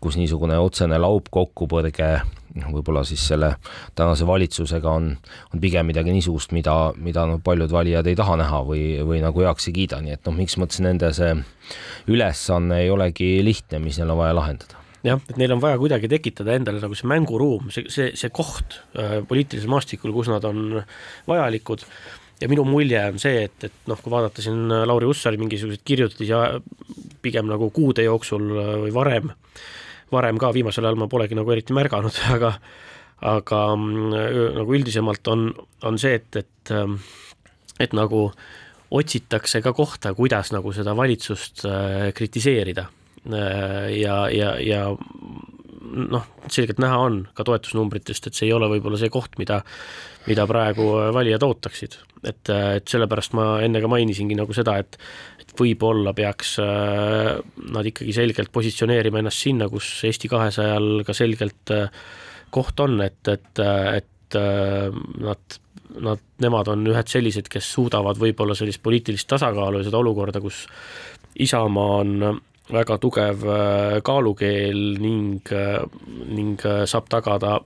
kus 0.00 0.16
niisugune 0.16 0.56
otsene 0.58 0.98
laupkokkupõrge 0.98 2.12
võib-olla 2.72 3.02
siis 3.06 3.22
selle 3.32 3.54
tänase 3.96 4.26
valitsusega 4.28 4.90
on, 4.90 5.08
on 5.54 5.62
pigem 5.62 5.88
midagi 5.88 6.12
niisugust, 6.14 6.52
mida, 6.52 6.92
mida 7.00 7.24
noh, 7.28 7.40
paljud 7.44 7.72
valijad 7.72 8.08
ei 8.10 8.18
taha 8.18 8.36
näha 8.42 8.62
või, 8.68 8.84
või 9.08 9.22
nagu 9.24 9.44
heaks 9.44 9.70
ei 9.70 9.76
kiida, 9.80 10.02
nii 10.04 10.16
et 10.16 10.28
noh, 10.28 10.36
miks 10.36 10.58
mõttes 10.60 10.82
nende 10.84 11.12
see 11.16 11.34
ülesanne 12.12 12.82
ei 12.84 12.92
olegi 12.92 13.34
lihtne, 13.44 13.80
mis 13.82 14.00
neil 14.00 14.12
on 14.12 14.20
vaja 14.20 14.36
lahendada? 14.36 14.80
Jah, 15.02 15.18
et 15.30 15.38
neil 15.40 15.50
on 15.54 15.62
vaja 15.62 15.80
kuidagi 15.80 16.10
tekitada 16.10 16.54
endale 16.54 16.82
nagu 16.82 16.96
see 16.98 17.08
mänguruum, 17.10 17.70
see, 17.74 17.88
see, 17.90 18.12
see 18.18 18.30
koht 18.34 18.78
äh, 18.94 19.20
poliitilisel 19.26 19.72
maastikul, 19.72 20.12
kus 20.14 20.30
nad 20.30 20.44
on 20.46 20.82
vajalikud. 21.26 21.86
Ja 22.42 22.48
minu 22.50 22.64
mulje 22.66 23.00
on 23.06 23.18
see, 23.22 23.44
et, 23.46 23.66
et 23.66 23.90
noh, 23.90 23.98
kui 24.02 24.10
vaadata 24.10 24.42
siin 24.42 24.66
Lauri 24.86 25.06
Hussari 25.06 25.38
mingisuguseid 25.38 25.82
kirjutisi 25.86 26.34
pigem 27.22 27.46
nagu 27.50 27.70
kuude 27.74 28.06
jooksul 28.06 28.46
äh, 28.50 28.74
või 28.84 28.94
varem 28.94 29.30
äh,, 29.32 29.70
varem 30.12 30.38
ka, 30.40 30.52
viimasel 30.54 30.86
ajal 30.86 31.00
ma 31.00 31.10
polegi 31.10 31.38
nagu 31.38 31.52
eriti 31.54 31.76
märganud, 31.76 32.18
aga 32.36 32.56
aga 33.22 33.58
mm, 33.76 34.14
nagu 34.58 34.74
üldisemalt 34.74 35.28
on, 35.30 35.46
on 35.86 35.98
see, 36.00 36.16
et, 36.18 36.40
et 36.42 36.72
ähm, 36.74 36.96
et 37.82 37.94
nagu 37.96 38.26
otsitakse 38.92 39.62
ka 39.64 39.72
kohta, 39.76 40.12
kuidas 40.14 40.52
nagu 40.52 40.72
seda 40.76 40.94
valitsust 40.96 41.64
äh, 41.68 42.10
kritiseerida. 42.16 42.88
Äh, 43.32 43.88
ja, 44.00 44.26
ja, 44.30 44.56
ja 44.60 44.82
noh, 45.82 46.24
selgelt 46.52 46.80
näha 46.82 46.98
on 47.02 47.18
ka 47.36 47.44
toetusnumbritest, 47.46 48.28
et 48.28 48.38
see 48.38 48.48
ei 48.48 48.56
ole 48.56 48.68
võib-olla 48.72 49.00
see 49.00 49.12
koht, 49.12 49.36
mida, 49.40 49.60
mida 50.28 50.46
praegu 50.50 50.88
valijad 51.14 51.44
ootaksid. 51.46 51.98
et, 52.22 52.48
et 52.48 52.88
sellepärast 52.88 53.34
ma 53.34 53.46
enne 53.66 53.80
ka 53.82 53.90
mainisingi 53.90 54.36
nagu 54.38 54.54
seda, 54.54 54.76
et, 54.78 54.98
võib-olla 55.58 56.12
peaks 56.16 56.56
äh, 56.62 57.34
nad 57.74 57.88
ikkagi 57.88 58.14
selgelt 58.16 58.52
positsioneerima 58.54 59.20
ennast 59.20 59.44
sinna, 59.44 59.68
kus 59.68 59.88
Eesti 60.08 60.30
kahesajal 60.32 61.02
ka 61.06 61.16
selgelt 61.16 61.72
äh, 61.74 61.90
koht 62.52 62.80
on, 62.84 63.00
et, 63.04 63.20
et, 63.28 63.50
et 63.60 64.38
äh, 64.38 65.00
nad, 65.24 65.58
nad, 66.08 66.22
nemad 66.44 66.72
on 66.72 66.86
ühed 66.92 67.12
sellised, 67.12 67.50
kes 67.52 67.68
suudavad 67.76 68.20
võib-olla 68.20 68.56
sellist 68.58 68.82
poliitilist 68.84 69.28
tasakaalu 69.32 69.82
ja 69.82 69.90
seda 69.90 70.00
olukorda, 70.00 70.42
kus 70.44 70.64
Isamaa 71.42 72.00
on 72.02 72.40
väga 72.70 72.98
tugev 73.02 73.42
kaalukeel 74.06 74.78
ning, 75.02 75.48
ning 76.30 76.62
saab 76.86 77.08
tagada 77.10 77.56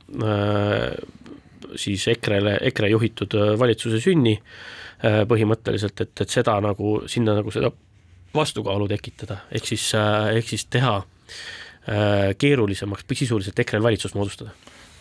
siis 1.76 2.06
EKRE-le, 2.08 2.56
EKRE 2.70 2.88
juhitud 2.94 3.36
valitsuse 3.60 4.00
sünni 4.00 4.32
Äh, 5.04 5.26
põhimõtteliselt, 5.28 6.00
et, 6.00 6.20
et 6.24 6.32
seda 6.32 6.54
nagu, 6.64 7.02
sinna 7.10 7.34
nagu 7.36 7.52
seda 7.52 7.68
vastukaalu 8.32 8.86
tekitada, 8.88 9.42
ehk 9.52 9.68
siis, 9.68 9.90
äh, 9.92 10.30
ehk 10.38 10.48
siis 10.48 10.64
teha 10.72 10.94
äh, 11.02 12.30
keerulisemaks 12.40 13.04
sisuliselt 13.12 13.60
EKRE-l 13.60 13.84
valitsust 13.84 14.16
moodustada. 14.16 14.54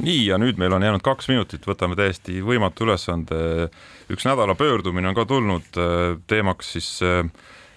Nii, 0.04 0.26
ja 0.28 0.36
nüüd 0.42 0.60
meil 0.60 0.76
on 0.76 0.84
jäänud 0.84 1.04
kaks 1.04 1.30
minutit, 1.32 1.64
võtame 1.64 1.96
täiesti 1.96 2.42
võimatu 2.44 2.84
ülesande. 2.84 3.70
üks 4.12 4.28
nädala 4.28 4.58
pöördumine 4.60 5.08
on 5.08 5.16
ka 5.16 5.24
tulnud 5.26 5.80
teemaks 6.28 6.74
siis 6.76 6.90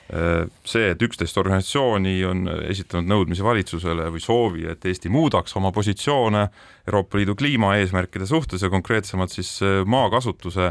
see, 0.09 0.87
et 0.89 1.03
üksteist 1.05 1.37
organisatsiooni 1.37 2.15
on 2.25 2.47
esitanud 2.71 3.11
nõudmisi 3.11 3.45
valitsusele 3.45 4.07
või 4.15 4.23
soovi, 4.25 4.63
et 4.73 4.87
Eesti 4.89 5.11
muudaks 5.13 5.53
oma 5.61 5.69
positsioone 5.77 6.47
Euroopa 6.89 7.21
Liidu 7.21 7.35
kliimaeesmärkide 7.37 8.27
suhtes 8.27 8.65
ja 8.65 8.71
konkreetsemalt 8.73 9.35
siis 9.37 9.59
maakasutuse 9.85 10.71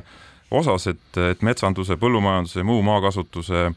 osas, 0.51 0.87
et, 0.87 1.19
et 1.31 1.43
metsanduse, 1.45 1.97
põllumajanduse 1.99 2.61
ja 2.61 2.67
muu 2.67 2.81
maakasutuse 2.85 3.67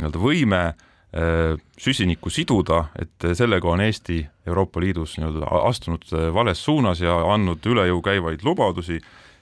nii-öelda 0.00 0.20
võime 0.22 0.60
äh, 0.70 1.56
süsinikku 1.80 2.30
siduda, 2.32 2.86
et 3.00 3.30
sellega 3.36 3.70
on 3.70 3.82
Eesti 3.84 4.22
Euroopa 4.46 4.82
Liidus 4.82 5.18
nii-öelda 5.18 5.50
astunud 5.66 6.06
äh, 6.14 6.28
vales 6.34 6.62
suunas 6.64 7.02
ja 7.02 7.18
andnud 7.34 7.66
üle 7.70 7.88
jõu 7.90 8.02
käivaid 8.04 8.46
lubadusi 8.46 9.00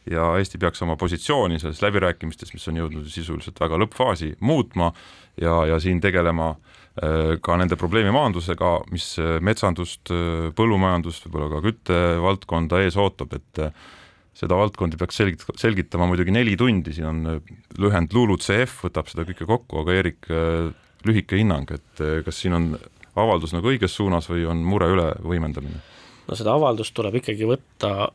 ja 0.09 0.33
Eesti 0.41 0.59
peaks 0.59 0.83
oma 0.83 0.97
positsiooni 0.97 1.61
selles 1.61 1.83
läbirääkimistes, 1.85 2.55
mis 2.55 2.69
on 2.71 2.81
jõudnud 2.81 3.09
sisuliselt 3.13 3.61
väga 3.61 3.81
lõppfaasi, 3.85 4.35
muutma 4.41 4.93
ja, 5.43 5.61
ja 5.73 5.79
siin 5.83 6.01
tegelema 6.05 6.51
äh, 6.55 7.37
ka 7.43 7.57
nende 7.61 7.79
probleemi 7.81 8.15
maandusega, 8.15 8.75
mis 8.95 9.15
metsandust, 9.45 10.13
põllumajandust, 10.59 11.29
võib-olla 11.29 11.57
ka 11.57 11.65
küttevaldkonda 11.69 12.85
ees 12.87 12.99
ootab, 13.01 13.39
et 13.39 13.65
seda 14.39 14.59
valdkondi 14.59 14.99
peaks 15.01 15.19
selgit-, 15.19 15.47
selgitama 15.59 16.09
muidugi 16.11 16.35
neli 16.35 16.55
tundi, 16.59 16.95
siin 16.97 17.11
on 17.11 17.35
äh, 17.35 17.53
lühend 17.81 18.15
LULUCF 18.15 18.85
võtab 18.87 19.11
seda 19.11 19.27
kõike 19.29 19.49
kokku, 19.49 19.83
aga 19.83 19.99
Erik, 19.99 20.31
äh, 20.31 20.71
lühike 21.09 21.41
hinnang, 21.41 21.71
et 21.75 22.05
äh, 22.05 22.21
kas 22.27 22.43
siin 22.43 22.57
on 22.59 22.73
avaldus 23.19 23.55
nagu 23.57 23.71
õiges 23.73 23.97
suunas 23.99 24.29
või 24.31 24.47
on 24.49 24.63
mure 24.67 24.91
üle 24.95 25.11
võimendamine? 25.27 25.83
No 26.29 26.37
seda 26.37 26.55
avaldust 26.55 26.95
tuleb 26.97 27.21
ikkagi 27.23 27.49
võtta 27.49 28.11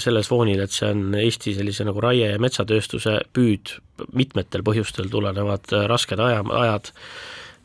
selles 0.00 0.28
foonil, 0.30 0.60
et 0.62 0.72
see 0.72 0.86
on 0.92 1.14
Eesti 1.18 1.56
sellise 1.56 1.84
nagu 1.84 2.00
raie- 2.00 2.30
ja 2.30 2.38
metsatööstuse 2.40 3.16
püüd 3.34 3.72
mitmetel 4.16 4.62
põhjustel 4.64 5.10
tulenevad 5.10 5.72
rasked 5.90 6.20
aja, 6.22 6.44
ajad 6.62 6.92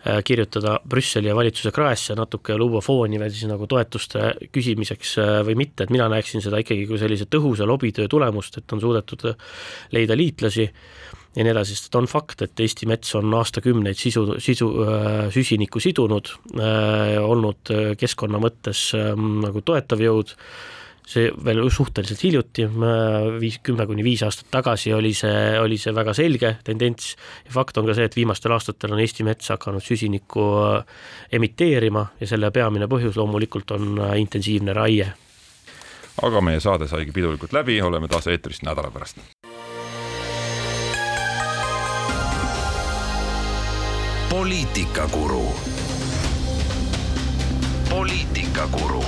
Äh, 0.08 0.20
kirjutada 0.24 0.80
Brüsseli 0.90 1.32
ja 1.32 1.34
valitsuse 1.36 1.72
kraesse, 1.74 2.14
natuke 2.14 2.54
luua 2.62 2.78
fooni 2.86 3.18
veel 3.18 3.32
siis 3.34 3.48
nagu 3.50 3.66
toetuste 3.66 4.36
küsimiseks 4.54 5.14
äh, 5.18 5.30
või 5.48 5.56
mitte, 5.64 5.88
et 5.88 5.94
mina 5.94 6.06
näeksin 6.14 6.44
seda 6.46 6.60
ikkagi 6.62 6.84
kui 6.86 7.00
sellise 7.02 7.26
tõhusa 7.26 7.66
lobitöö 7.66 8.06
tulemust, 8.12 8.60
et 8.60 8.76
on 8.76 8.84
suudetud 8.84 9.26
leida 9.98 10.14
liitlasi 10.14 10.68
ja 11.36 11.44
nii 11.44 11.52
edasi, 11.52 11.76
sest 11.76 11.96
on 12.00 12.08
fakt, 12.08 12.46
et 12.46 12.60
Eesti 12.64 12.88
mets 12.90 13.12
on 13.20 13.34
aastakümneid 13.36 14.00
sisu, 14.00 14.38
sisu, 14.40 14.70
süsinikku 15.36 15.82
sidunud, 15.84 16.32
olnud 17.26 17.74
keskkonna 18.00 18.40
mõttes 18.40 18.88
nagu 18.96 19.64
toetav 19.66 20.04
jõud 20.04 20.36
see 21.06 21.30
veel 21.46 21.62
suhteliselt 21.70 22.24
hiljuti, 22.26 22.66
viis, 23.40 23.60
kümme 23.64 23.86
kuni 23.88 24.04
viis 24.06 24.24
aastat 24.26 24.50
tagasi 24.54 24.94
oli 24.94 25.14
see, 25.18 25.60
oli 25.62 25.78
see 25.82 25.94
väga 25.96 26.16
selge 26.18 26.56
tendents 26.66 27.14
ja 27.46 27.54
fakt 27.54 27.78
on 27.78 27.90
ka 27.90 27.96
see, 27.98 28.08
et 28.10 28.18
viimastel 28.18 28.56
aastatel 28.56 28.96
on 28.96 29.04
Eesti 29.04 29.26
mets 29.28 29.52
hakanud 29.54 29.86
süsinikku 29.86 30.48
äh, 30.64 31.04
emiteerima 31.38 32.08
ja 32.20 32.30
selle 32.30 32.50
peamine 32.56 32.90
põhjus 32.92 33.20
loomulikult 33.20 33.76
on 33.78 33.94
äh, 34.00 34.18
intensiivne 34.22 34.74
raie. 34.74 35.12
aga 36.26 36.42
meie 36.42 36.60
saade 36.64 36.88
saigi 36.88 37.14
pidulikult 37.14 37.54
läbi, 37.54 37.82
oleme 37.82 38.08
taas 38.08 38.28
eetris 38.32 38.64
nädala 38.66 38.92
pärast. 38.92 39.22
Poliitikakuru 44.36 45.46
poliitikakuru 47.90 49.04